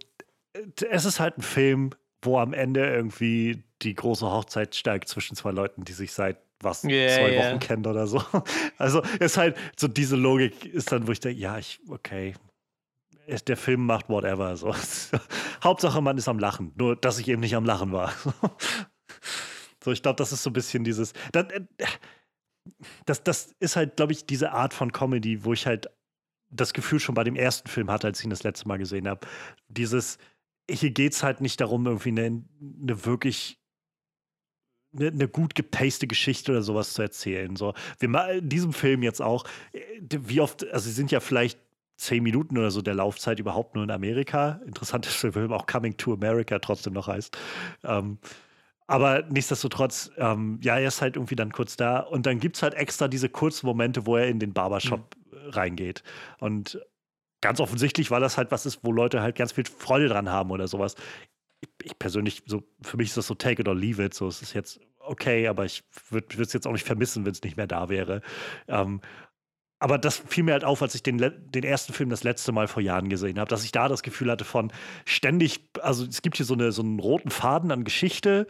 [0.53, 1.91] äh, es ist halt ein Film,
[2.23, 6.85] wo am Ende irgendwie die große Hochzeit steigt zwischen zwei Leuten, die sich seit was
[6.85, 7.59] yeah, zwei Wochen yeah.
[7.59, 8.23] kennen oder so.
[8.79, 12.35] Also ist halt so diese Logik ist dann, wo ich denke, ja, ich okay,
[13.27, 14.57] der Film macht whatever.
[14.57, 14.75] So.
[15.65, 16.73] Hauptsache, man ist am Lachen.
[16.77, 18.13] Nur, dass ich eben nicht am Lachen war.
[19.85, 21.13] so, ich glaube, das ist so ein bisschen dieses.
[21.33, 21.47] Das,
[23.05, 25.89] das, das ist halt, glaube ich, diese Art von Comedy, wo ich halt
[26.51, 29.09] das Gefühl schon bei dem ersten Film hatte, als ich ihn das letzte Mal gesehen
[29.09, 29.27] habe.
[29.69, 30.19] Dieses,
[30.71, 32.45] hier geht es halt nicht darum, irgendwie eine,
[32.83, 33.59] eine wirklich
[34.95, 37.57] eine, eine, gut gepaste Geschichte oder sowas zu erzählen.
[37.57, 41.59] So, wir in diesem Film jetzt auch, äh, wie oft, also sie sind ja vielleicht
[41.97, 44.61] zehn Minuten oder so der Laufzeit überhaupt nur in Amerika.
[44.67, 47.37] Interessant, dass der Film auch Coming to America trotzdem noch heißt.
[47.85, 48.19] Ähm,
[48.87, 52.01] aber nichtsdestotrotz, ähm, ja, er ist halt irgendwie dann kurz da.
[52.01, 55.51] Und dann gibt es halt extra diese kurzen Momente, wo er in den Barbershop mhm.
[55.51, 56.03] reingeht.
[56.39, 56.81] Und
[57.41, 60.51] ganz offensichtlich, weil das halt was ist, wo Leute halt ganz viel Freude dran haben
[60.51, 60.95] oder sowas.
[61.61, 64.15] Ich, ich persönlich, so, für mich ist das so take it or leave it.
[64.15, 67.43] So, es ist jetzt okay, aber ich würde es jetzt auch nicht vermissen, wenn es
[67.43, 68.23] nicht mehr da wäre.
[68.69, 69.01] Ähm,
[69.79, 72.67] aber das fiel mir halt auf, als ich den, den ersten Film das letzte Mal
[72.67, 74.73] vor Jahren gesehen habe, dass ich da das Gefühl hatte von
[75.05, 78.47] ständig, also es gibt hier so, eine, so einen roten Faden an Geschichte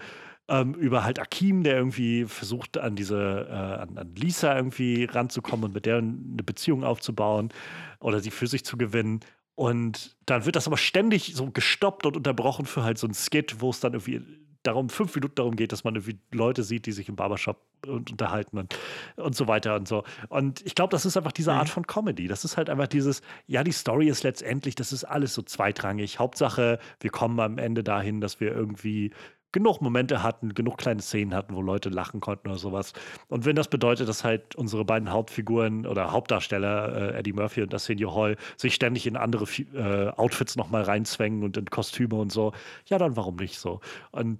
[0.48, 5.64] ähm, über halt Akim, der irgendwie versucht, an diese, äh, an, an, Lisa irgendwie ranzukommen
[5.64, 7.52] und mit der eine Beziehung aufzubauen
[7.98, 9.20] oder sie für sich zu gewinnen.
[9.56, 13.60] Und dann wird das aber ständig so gestoppt und unterbrochen für halt so ein Skit,
[13.60, 14.20] wo es dann irgendwie
[14.66, 18.58] darum, fünf Minuten darum geht, dass man irgendwie Leute sieht, die sich im Barbershop unterhalten
[18.58, 18.76] und,
[19.16, 20.04] und so weiter und so.
[20.28, 21.72] Und ich glaube, das ist einfach diese Art mhm.
[21.72, 22.26] von Comedy.
[22.26, 26.18] Das ist halt einfach dieses, ja, die Story ist letztendlich, das ist alles so zweitrangig.
[26.18, 29.12] Hauptsache, wir kommen am Ende dahin, dass wir irgendwie
[29.52, 32.92] genug Momente hatten, genug kleine Szenen hatten, wo Leute lachen konnten oder sowas.
[33.28, 37.72] Und wenn das bedeutet, dass halt unsere beiden Hauptfiguren oder Hauptdarsteller, äh, Eddie Murphy und
[37.72, 39.44] Arsenio Hall, sich ständig in andere
[39.74, 42.52] äh, Outfits nochmal reinzwängen und in Kostüme und so,
[42.86, 43.80] ja, dann warum nicht so?
[44.10, 44.38] Und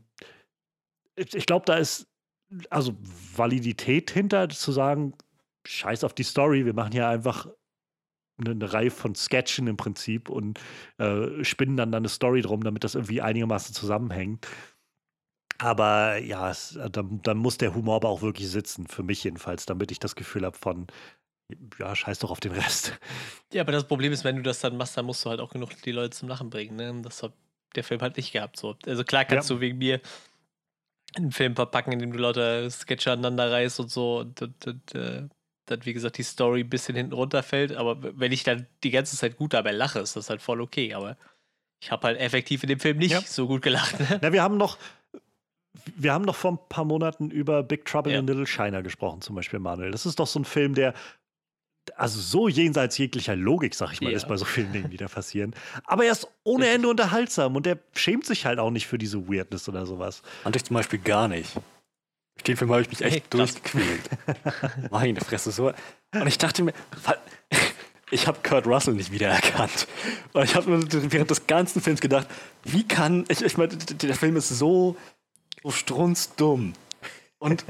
[1.15, 2.09] ich, ich glaube, da ist
[2.71, 2.95] also
[3.35, 5.15] Validität hinter, zu sagen,
[5.67, 7.49] scheiß auf die Story, wir machen hier einfach
[8.39, 10.61] eine, eine, Reihe von Sketchen im Prinzip und
[10.99, 14.47] äh, spinnen dann, dann eine Story drum, damit das irgendwie einigermaßen zusammenhängt.
[15.59, 19.25] Aber ja, es, äh, dann, dann, muss der Humor aber auch wirklich sitzen, für mich
[19.25, 20.87] jedenfalls, damit ich das Gefühl habe von,
[21.79, 22.99] ja, scheiß doch auf den Rest.
[23.53, 25.51] Ja, aber das Problem ist, wenn du das dann machst, dann musst du halt auch
[25.51, 26.77] genug die Leute zum Lachen bringen.
[26.77, 27.01] Ne?
[27.03, 27.33] Das hat
[27.75, 28.59] der Film halt nicht gehabt.
[28.59, 28.77] So.
[28.87, 29.57] Also klar kannst ja.
[29.57, 30.01] du wegen mir
[31.15, 34.19] einen Film verpacken, in dem du lauter Sketche aneinander reißt und so.
[34.19, 35.29] Und, und, und äh,
[35.67, 37.73] dann, wie gesagt, die Story ein bisschen hinten runterfällt.
[37.73, 40.95] Aber wenn ich dann die ganze Zeit gut dabei lache, ist das halt voll okay.
[40.95, 41.17] Aber
[41.81, 43.21] ich habe halt effektiv in dem Film nicht Ja.
[43.21, 43.99] so gut gelacht.
[44.01, 44.19] Ne?
[44.23, 44.79] Na, wir haben noch,
[45.95, 48.19] wir haben noch vor ein paar Monaten über Big Trouble Ja.
[48.19, 49.91] in Little China gesprochen, zum Beispiel, Manuel.
[49.93, 50.95] Das ist doch so ein Film, der
[51.95, 54.17] also so jenseits jeglicher Logik, sag ich mal, Ja.
[54.17, 55.55] ist bei so vielen Dingen, die da passieren.
[55.85, 59.29] Aber er ist ohne Ende unterhaltsam und er schämt sich halt auch nicht für diese
[59.29, 60.23] Weirdness oder sowas.
[60.43, 61.55] Fand ich zum Beispiel gar nicht.
[62.35, 63.55] Durch den Film habe ich mich echt krass.
[63.55, 64.11] durchgequält.
[64.91, 65.69] Meine Fresse, so.
[66.13, 66.73] Und ich dachte mir,
[68.11, 69.87] ich habe Kurt Russell nicht wiedererkannt.
[70.33, 70.81] Und ich habe mir
[71.13, 72.27] während des ganzen Films gedacht,
[72.65, 74.97] wie kann, ich, ich meine, der Film ist so,
[75.63, 76.75] so strunzdumm.
[77.39, 77.65] Und,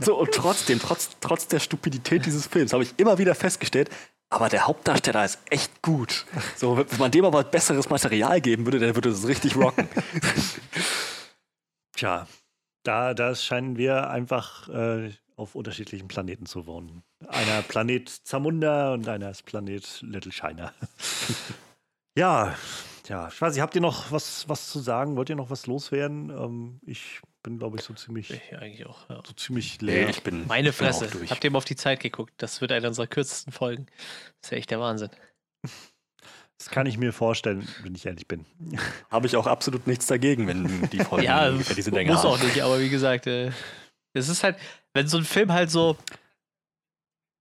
[0.00, 3.90] so, und trotzdem, trotz, trotz der Stupidität dieses Films, habe ich immer wieder festgestellt,
[4.30, 6.24] aber der Hauptdarsteller ist echt gut.
[6.56, 9.88] So, wenn man dem aber besseres Material geben würde, der würde das richtig rocken.
[11.96, 12.26] Tja,
[12.84, 17.02] da, da scheinen wir einfach äh, auf unterschiedlichen Planeten zu wohnen.
[17.26, 20.72] Einer Planet Zamunda und einer ist Planet Little China.
[22.16, 22.54] ja,
[23.08, 25.16] ja, ich weiß nicht, habt ihr noch was, was zu sagen?
[25.16, 26.30] Wollt ihr noch was loswerden?
[26.30, 29.08] Ähm, ich bin, glaube ich, so ziemlich, Ich eigentlich auch.
[29.08, 29.22] Ja.
[29.26, 30.08] so ziemlich leer.
[30.08, 31.06] ich bin Meine bin Fresse.
[31.08, 31.30] durch.
[31.30, 32.32] Habt ihr mal auf die Zeit geguckt?
[32.38, 33.86] Das wird eine unserer kürzesten Folgen.
[34.40, 35.10] Das ist ja echt der Wahnsinn.
[36.58, 38.44] Das kann ich mir vorstellen, wenn ich ehrlich bin.
[39.10, 42.32] Habe ich auch absolut nichts dagegen, wenn die Folgen Ja, ungefähr diese Länge muss haben.
[42.32, 43.50] auch nicht, aber wie gesagt, äh,
[44.12, 44.56] es ist halt,
[44.92, 45.96] wenn so ein Film halt so,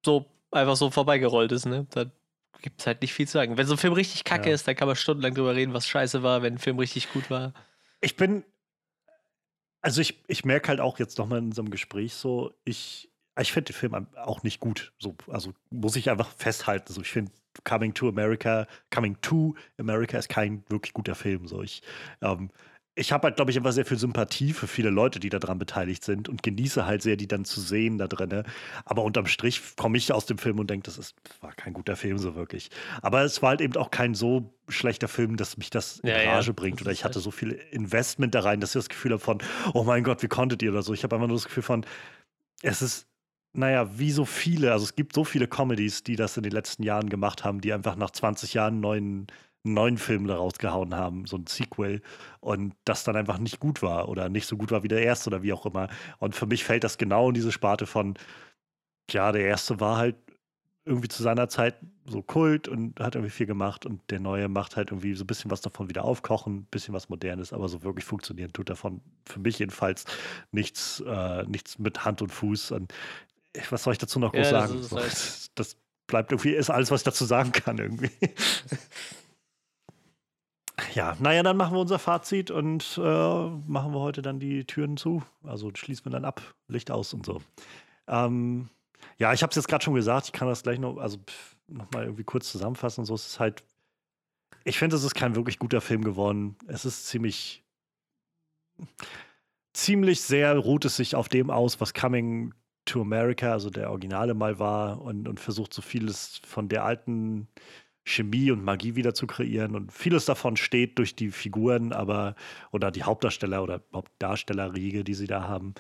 [0.06, 2.12] so einfach so vorbeigerollt ist, ne, dann
[2.62, 3.58] gibt es halt nicht viel zu sagen.
[3.58, 4.56] Wenn so ein Film richtig kacke Ja.
[4.56, 7.30] ist, dann kann man stundenlang drüber reden, was scheiße war, wenn ein Film richtig gut
[7.30, 7.54] war.
[8.02, 8.44] Ich bin,
[9.82, 13.72] also ich, ich merke halt auch jetzt nochmal in unserem Gespräch so, ich, ich finde
[13.72, 14.94] den Film auch nicht gut.
[15.00, 16.92] So, also muss ich einfach festhalten.
[16.92, 17.32] So, ich finde
[17.64, 21.48] Coming to America, Coming to America ist kein wirklich guter Film.
[21.48, 21.82] So, ich,
[22.22, 22.50] ähm,
[23.00, 26.04] ich habe halt, glaube ich, einfach sehr viel Sympathie für viele Leute, die daran beteiligt
[26.04, 28.44] sind und genieße halt sehr, die dann zu sehen da drin.
[28.86, 31.96] Aber unterm Strich komme ich aus dem Film und denke, das ist, war kein guter
[31.96, 32.70] Film so wirklich.
[33.02, 36.22] Aber es war halt eben auch kein so schlechter Film, dass mich das in Ja,
[36.22, 36.78] ja, Rage bringt.
[36.80, 39.22] das Oder ich hatte halt- so viel Investment da rein, dass ich das Gefühl habe
[39.22, 39.40] von,
[39.74, 40.94] oh mein Gott, wie konntet ihr oder so.
[40.94, 41.86] Ich habe einfach nur das Gefühl von,
[42.62, 43.08] es ist,
[43.54, 46.84] naja, wie so viele, also es gibt so viele Comedies, die das in den letzten
[46.84, 49.28] Jahren gemacht haben, die einfach nach 20 Jahren neuen,
[49.66, 52.02] einen neuen Film da rausgehauen haben, so ein Sequel,
[52.40, 55.30] und das dann einfach nicht gut war oder nicht so gut war wie der erste
[55.30, 55.90] oder wie auch immer.
[56.20, 58.16] Und für mich fällt das genau in diese Sparte von,
[59.12, 60.16] ja, der erste war halt
[60.86, 61.76] irgendwie zu seiner Zeit
[62.06, 65.28] so Kult und hat irgendwie viel gemacht und der neue macht halt irgendwie so ein
[65.28, 69.02] bisschen was davon wieder aufkochen, ein bisschen was Modernes, aber so wirklich funktionieren tut davon
[69.28, 70.06] für mich jedenfalls
[70.52, 72.72] nichts, äh, nichts mit Hand und Fuß.
[72.72, 72.94] Und
[73.54, 74.84] ich- was soll ich dazu noch groß Ja, das sagen?
[74.84, 75.78] So, halt- das, das
[76.08, 78.12] bleibt irgendwie, ist alles, was ich dazu sagen kann irgendwie.
[80.94, 84.98] Ja, naja, dann machen wir unser Fazit und äh, machen wir heute dann die Türen
[84.98, 85.24] zu.
[85.44, 87.42] Also schließen wir dann ab, Licht aus und so.
[88.08, 88.70] Ähm,
[89.18, 91.56] ja, ich habe es jetzt gerade schon gesagt, ich kann das gleich noch, also pff,
[91.68, 93.06] noch mal irgendwie kurz zusammenfassen.
[93.06, 93.64] So, es ist halt,
[94.64, 96.56] ich finde, es ist kein wirklich guter Film geworden.
[96.68, 97.64] Es ist ziemlich,
[99.74, 102.54] ziemlich sehr ruht es sich auf dem aus, was Coming
[102.86, 107.48] to America, also der Originale mal war und, und versucht so vieles von der alten
[108.10, 109.76] Chemie und Magie wieder zu kreieren.
[109.76, 112.36] Und vieles davon steht durch die Figuren, aber
[112.72, 115.76] oder die Hauptdarsteller oder Hauptdarstellerriege, die sie da haben.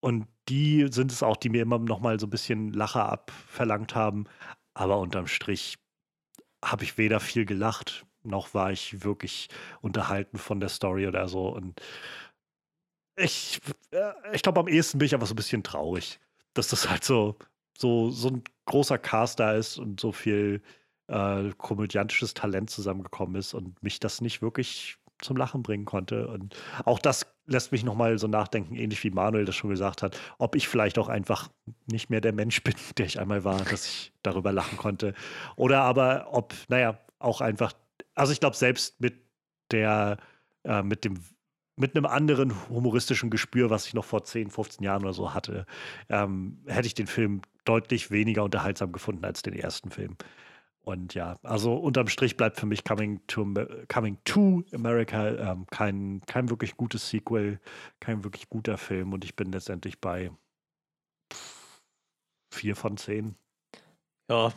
[0.00, 3.94] Und die sind es auch, die mir immer noch mal so ein bisschen Lacher abverlangt
[3.94, 4.24] haben.
[4.74, 5.78] Aber unterm Strich
[6.64, 9.48] habe ich weder viel gelacht, noch war ich wirklich
[9.82, 11.48] unterhalten von der Story oder so.
[11.48, 11.80] Und
[13.16, 13.60] ich,
[13.92, 16.20] äh, ich glaube, am ehesten bin ich einfach so ein bisschen traurig,
[16.54, 17.36] dass das halt so,
[17.78, 20.62] so, so ein großer Cast da ist und so viel
[21.08, 26.28] äh, komödiantisches Talent zusammengekommen ist und mich das nicht wirklich zum Lachen bringen konnte.
[26.28, 30.18] Und auch das lässt mich nochmal so nachdenken, ähnlich wie Manuel das schon gesagt hat,
[30.38, 31.48] ob ich vielleicht auch einfach
[31.90, 35.14] nicht mehr der Mensch bin, der ich einmal war, dass ich darüber lachen konnte.
[35.56, 37.72] Oder aber ob, naja, auch einfach,
[38.14, 39.14] also ich glaube, selbst mit
[39.70, 40.18] der,
[40.64, 41.18] äh, mit dem
[41.78, 45.66] mit einem anderen humoristischen Gespür, was ich noch vor 10, 15 Jahren oder so hatte,
[46.08, 50.16] ähm, hätte ich den Film deutlich weniger unterhaltsam gefunden als den ersten Film.
[50.88, 53.44] Und ja, also unterm Strich bleibt für mich Coming to,
[53.88, 57.58] Coming to America ähm, kein, kein wirklich gutes Sequel,
[57.98, 59.12] kein wirklich guter Film.
[59.12, 60.30] Und ich bin letztendlich bei
[62.54, 63.34] vier von zehn.
[64.30, 64.52] Ja,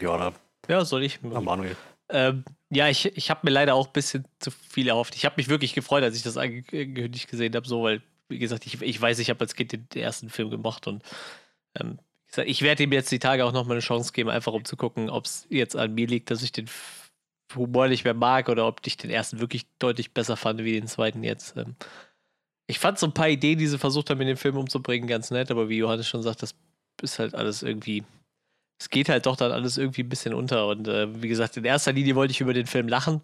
[0.00, 0.32] Ja, da,
[0.68, 1.18] ja soll ich.
[1.20, 1.76] ja, Manuel.
[2.08, 5.16] Ähm, ja, ich, ich habe mir leider auch ein bisschen zu viel erhofft.
[5.16, 8.66] Ich habe mich wirklich gefreut, als ich das angekündigt gesehen habe, so, weil, wie gesagt,
[8.66, 11.02] ich, ich weiß, ich habe als Kind den ersten Film gemacht und
[11.74, 11.98] ähm,
[12.38, 15.10] ich werde ihm jetzt die Tage auch nochmal eine Chance geben, einfach um zu gucken,
[15.10, 16.68] ob es jetzt an mir liegt, dass ich den
[17.54, 20.86] Humor nicht mehr mag oder ob ich den ersten wirklich deutlich besser fand wie den
[20.86, 21.56] zweiten jetzt.
[21.56, 21.76] Ähm,
[22.66, 25.30] ich fand so ein paar Ideen, die sie versucht haben, in den Film umzubringen, ganz
[25.30, 26.54] nett, aber wie Johannes schon sagt, das
[27.02, 28.04] ist halt alles irgendwie
[28.82, 30.66] es geht halt doch dann alles irgendwie ein bisschen unter.
[30.66, 33.20] Und äh, wie gesagt, in erster Linie wollte ich über den Film lachen.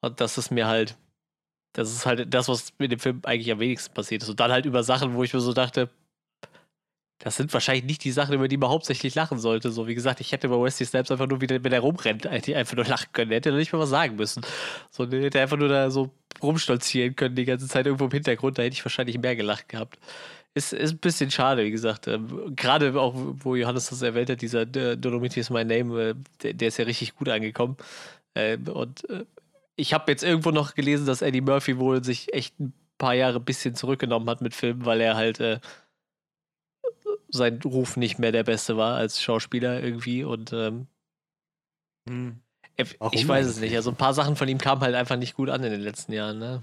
[0.00, 0.96] Und das ist mir halt,
[1.74, 4.28] das ist halt das, was mit dem Film eigentlich am wenigsten passiert ist.
[4.28, 5.88] Und dann halt über Sachen, wo ich mir so dachte,
[7.22, 9.70] das sind wahrscheinlich nicht die Sachen, über die man hauptsächlich lachen sollte.
[9.70, 12.26] So, wie gesagt, ich hätte bei Wesley Snipes einfach nur, wie der, wenn er rumrennt,
[12.26, 13.30] einfach nur lachen können.
[13.30, 14.42] Er hätte nicht mal was sagen müssen.
[14.90, 16.10] So, der hätte einfach nur da so
[16.42, 18.58] rumstolzieren können die ganze Zeit irgendwo im Hintergrund.
[18.58, 20.00] Da hätte ich wahrscheinlich mehr gelacht gehabt.
[20.54, 22.08] Ist, ist ein bisschen schade, wie gesagt.
[22.08, 26.14] Ähm, Gerade auch, wo Johannes das erwähnt hat, dieser äh, Dolomiti is my name, äh,
[26.42, 27.76] der, der, ist ja richtig gut angekommen.
[28.34, 29.24] Äh, und äh,
[29.76, 33.38] ich habe jetzt irgendwo noch gelesen, dass Eddie Murphy wohl sich echt ein paar Jahre
[33.38, 35.60] ein bisschen zurückgenommen hat mit Filmen, weil er halt äh,
[37.32, 40.86] sein Ruf nicht mehr der beste war als Schauspieler irgendwie und ähm,
[42.08, 42.40] hm.
[42.76, 43.74] ich weiß es nicht.
[43.74, 46.12] Also ein paar Sachen von ihm kamen halt einfach nicht gut an in den letzten
[46.12, 46.38] Jahren.
[46.38, 46.62] Ne?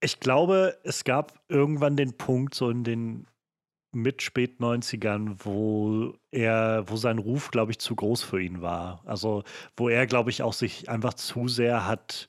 [0.00, 3.26] Ich glaube, es gab irgendwann den Punkt, so in den
[3.94, 9.02] mit spät 90ern, wo er, wo sein Ruf, glaube ich, zu groß für ihn war.
[9.04, 9.44] Also,
[9.76, 12.26] wo er, glaube ich, auch sich einfach zu sehr hat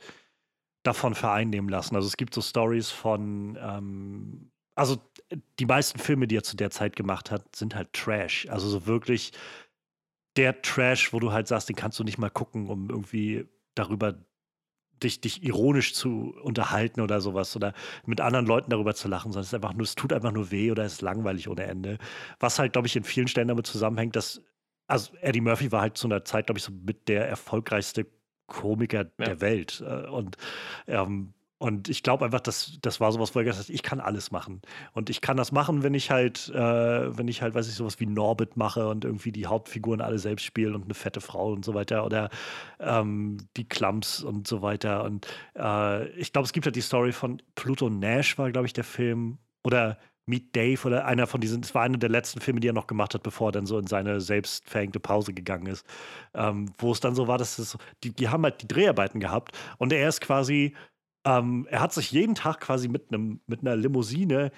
[0.83, 1.95] davon vereinnehmen lassen.
[1.95, 4.97] Also es gibt so Stories von ähm, also
[5.59, 8.47] die meisten Filme, die er zu der Zeit gemacht hat, sind halt Trash.
[8.49, 9.31] Also so wirklich
[10.35, 14.15] der Trash, wo du halt sagst, den kannst du nicht mal gucken, um irgendwie darüber
[15.01, 17.73] dich, dich ironisch zu unterhalten oder sowas oder
[18.05, 20.51] mit anderen Leuten darüber zu lachen, sondern es ist einfach nur, es tut einfach nur
[20.51, 21.97] weh oder es ist langweilig ohne Ende.
[22.39, 24.41] Was halt, glaube ich, in vielen Stellen damit zusammenhängt, dass,
[24.87, 28.07] also Eddie Murphy war halt zu einer Zeit, glaube ich, so mit der erfolgreichste
[28.47, 29.25] Komiker ja.
[29.25, 29.83] der Welt.
[29.85, 30.37] Äh, und
[30.87, 31.33] ähm,
[31.63, 34.31] und ich glaube einfach, dass das war sowas, wo er gesagt hat, ich kann alles
[34.31, 34.61] machen.
[34.91, 38.01] Und ich kann das machen, wenn ich halt, äh, wenn ich halt, weiß ich, sowas
[38.01, 41.63] wie Norbit mache und irgendwie die Hauptfiguren alle selbst spielen und eine fette Frau und
[41.63, 42.29] so weiter oder
[42.81, 45.05] ähm, die Clumps und so weiter.
[45.05, 45.25] Und
[45.57, 48.83] äh, ich glaube, es gibt halt die Story von Pluto Nash, war, glaube ich, der
[48.83, 49.37] Film.
[49.63, 52.73] Oder Meet Dave oder einer von diesen, es war einer der letzten Filme, die er
[52.73, 55.85] noch gemacht hat, bevor er dann so in seine selbst verhängte Pause gegangen ist.
[56.33, 59.57] Ähm, wo es dann so war, dass es, die, die haben halt die Dreharbeiten gehabt
[59.77, 60.75] und er ist quasi
[61.25, 64.51] ähm, er hat sich jeden Tag quasi mit, einem, mit einer Limousine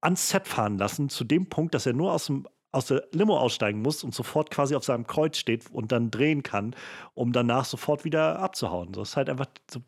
[0.00, 3.38] ans Set fahren lassen, zu dem Punkt, dass er nur aus, dem, aus der Limo
[3.38, 6.76] aussteigen muss und sofort quasi auf seinem Kreuz steht und dann drehen kann,
[7.14, 8.92] um danach sofort wieder abzuhauen.
[8.92, 9.80] Das ist halt einfach so.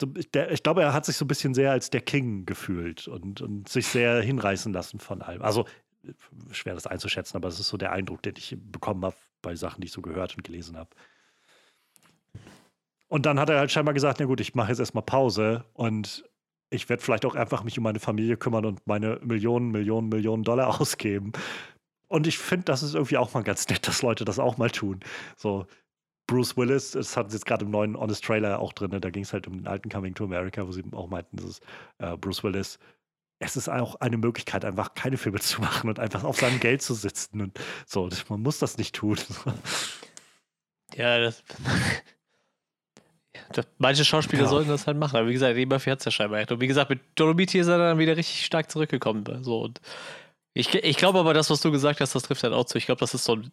[0.00, 3.08] so der, ich glaube, er hat sich so ein bisschen sehr als der King gefühlt
[3.08, 5.42] und, und sich sehr hinreißen lassen von allem.
[5.42, 5.64] Also
[6.50, 9.80] schwer das einzuschätzen, aber das ist so der Eindruck, den ich bekommen habe bei Sachen,
[9.80, 10.90] die ich so gehört und gelesen habe.
[13.12, 16.24] Und dann hat er halt scheinbar gesagt, na gut, ich mache jetzt erstmal Pause und
[16.70, 20.44] ich werde vielleicht auch einfach mich um meine Familie kümmern und meine Millionen, Millionen, Millionen
[20.44, 21.32] Dollar ausgeben.
[22.08, 24.70] Und ich finde, das ist irgendwie auch mal ganz nett, dass Leute das auch mal
[24.70, 25.00] tun.
[25.36, 25.66] So,
[26.26, 29.34] Bruce Willis, das hat jetzt gerade im neuen Honest Trailer auch drin, da ging es
[29.34, 31.62] halt um den alten Coming to America, wo sie auch meinten, das ist
[31.98, 32.78] äh, Bruce Willis.
[33.40, 36.80] Es ist auch eine Möglichkeit, einfach keine Filme zu machen und einfach auf seinem Geld
[36.80, 38.08] zu sitzen und so.
[38.30, 39.18] Man muss das nicht tun.
[40.94, 41.42] Ja, das,
[43.78, 44.48] Manche Schauspieler ja.
[44.48, 45.16] sollten das halt machen.
[45.16, 46.52] Aber wie gesagt, Eddie Murphy hat es ja scheinbar echt.
[46.52, 49.24] Und wie gesagt, mit Dolomiti ist er dann wieder richtig stark zurückgekommen.
[49.42, 49.62] So.
[49.62, 49.80] Und
[50.54, 52.78] ich, ich glaube aber, das, was du gesagt hast, das trifft halt auch zu.
[52.78, 53.52] Ich glaube, das ist so ein,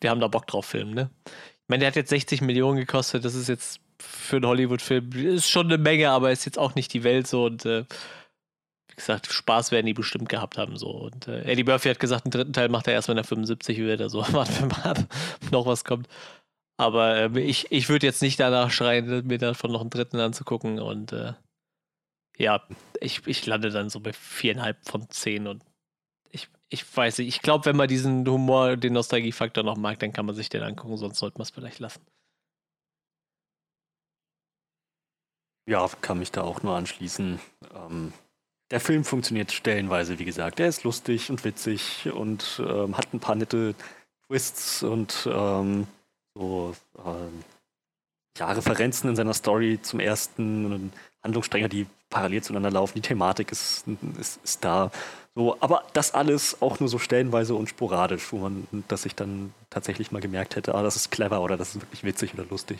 [0.00, 1.10] wir haben da Bock drauf, Film, ne?
[1.26, 3.24] Ich meine, der hat jetzt 60 Millionen gekostet.
[3.24, 6.92] Das ist jetzt für einen Hollywood-Film, ist schon eine Menge, aber ist jetzt auch nicht
[6.92, 7.46] die Welt so.
[7.46, 7.84] Und äh,
[8.90, 10.76] wie gesagt, Spaß werden die bestimmt gehabt haben.
[10.76, 10.88] So.
[10.88, 13.78] Und äh, Eddie Murphy hat gesagt, einen dritten Teil macht er erst, wenn er 75
[13.78, 14.00] wird.
[14.00, 14.98] Also warten wir mal ab,
[15.50, 16.08] noch was kommt.
[16.76, 20.80] Aber äh, ich, ich würde jetzt nicht danach schreien, mir davon noch einen dritten anzugucken.
[20.80, 21.34] Und äh,
[22.36, 22.66] ja,
[23.00, 25.46] ich, ich lande dann so bei viereinhalb von zehn.
[25.46, 25.64] Und
[26.30, 30.12] ich, ich weiß nicht, ich glaube, wenn man diesen Humor, den Nostalgiefaktor noch mag, dann
[30.12, 32.04] kann man sich den angucken, sonst sollte man es vielleicht lassen.
[35.66, 37.40] Ja, kann mich da auch nur anschließen.
[37.74, 38.12] Ähm,
[38.70, 40.60] der Film funktioniert stellenweise, wie gesagt.
[40.60, 43.74] Er ist lustig und witzig und ähm, hat ein paar nette
[44.26, 45.86] Twists und ähm,
[46.34, 46.74] so
[47.04, 47.44] ähm,
[48.36, 50.92] ja, Referenzen in seiner Story zum ersten,
[51.22, 53.84] Handlungsstränge, die parallel zueinander laufen, die Thematik ist,
[54.20, 54.90] ist, ist da.
[55.34, 59.52] So, aber das alles auch nur so stellenweise und sporadisch, wo man, dass ich dann
[59.70, 62.78] tatsächlich mal gemerkt hätte, ah, das ist clever oder das ist wirklich witzig oder lustig.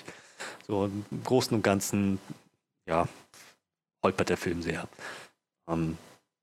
[0.69, 2.21] So im Großen und Ganzen,
[2.87, 3.09] ja,
[4.05, 4.87] holpert der Film sehr.
[5.69, 5.99] Ähm,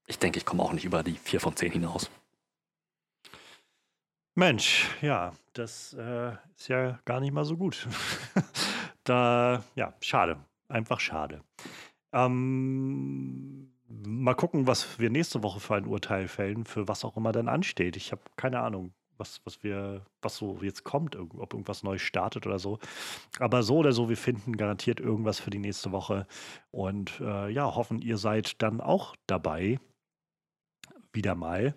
[0.08, 2.10] ich denke, ich komme auch nicht über die 4 von 10 hinaus.
[4.36, 7.88] Mensch, ja, das äh, ist ja gar nicht mal so gut.
[9.04, 10.38] da, ja, schade.
[10.70, 11.42] Einfach schade.
[12.14, 17.34] Ähm, mal gucken, was wir nächste Woche für ein Urteil fällen, für was auch immer
[17.34, 17.98] dann ansteht.
[17.98, 22.48] Ich habe keine Ahnung, was, was wir, was so jetzt kommt, ob irgendwas neu startet
[22.48, 22.80] oder so.
[23.38, 26.26] Aber so oder so, wir finden garantiert irgendwas für die nächste Woche.
[26.72, 29.80] Und äh, ja, hoffen, ihr seid dann auch dabei.
[31.14, 31.76] Wieder mal.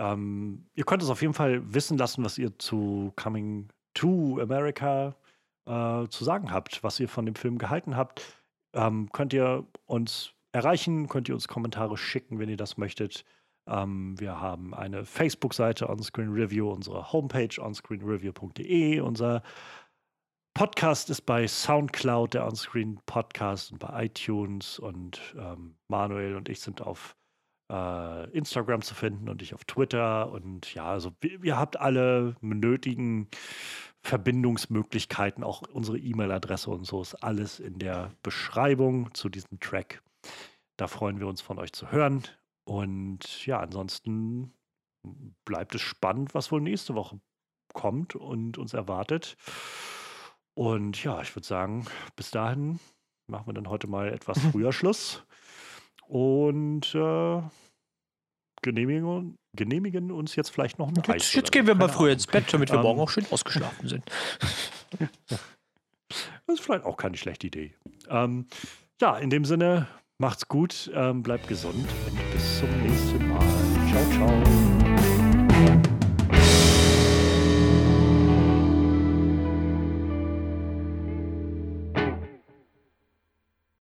[0.00, 5.14] Ähm, ihr könnt es auf jeden Fall wissen lassen, was ihr zu Coming to America
[5.66, 8.22] äh, zu sagen habt, was ihr von dem Film gehalten habt.
[8.72, 13.26] Ähm, könnt ihr uns erreichen, könnt ihr uns Kommentare schicken, wenn ihr das möchtet.
[13.68, 19.42] Ähm, wir haben eine Facebook-Seite Onscreen Review, unsere Homepage onscreenreview.de, unser
[20.54, 26.60] Podcast ist bei Soundcloud, der Onscreen Podcast und bei iTunes und ähm, Manuel und ich
[26.60, 27.16] sind auf
[27.70, 33.28] äh, Instagram zu finden und ich auf Twitter und ja, also ihr habt alle nötigen
[34.02, 40.02] Verbindungsmöglichkeiten, auch unsere E-Mail-Adresse und so ist alles in der Beschreibung zu diesem Track.
[40.76, 42.24] Da freuen wir uns von euch zu hören
[42.64, 44.52] und ja, ansonsten
[45.44, 47.20] bleibt es spannend, was wohl nächste Woche
[47.72, 49.36] kommt und uns erwartet.
[50.54, 51.86] Und ja, ich würde sagen,
[52.16, 52.80] bis dahin
[53.26, 55.24] machen wir dann heute mal etwas früher Schluss
[56.10, 57.42] und äh,
[58.62, 62.26] genehmigen, genehmigen uns jetzt vielleicht noch ein Jetzt, Eis jetzt gehen wir mal früher ins
[62.26, 64.04] Bett, damit wir Ähm, morgen auch schön ausgeschlafen sind.
[66.46, 67.74] Das ist vielleicht auch keine schlechte Idee.
[68.08, 68.46] Ähm,
[69.00, 69.86] ja, in dem Sinne,
[70.18, 73.38] macht's gut, ähm, bleibt gesund und bis zum nächsten Mal.
[73.88, 74.79] Ciao, ciao.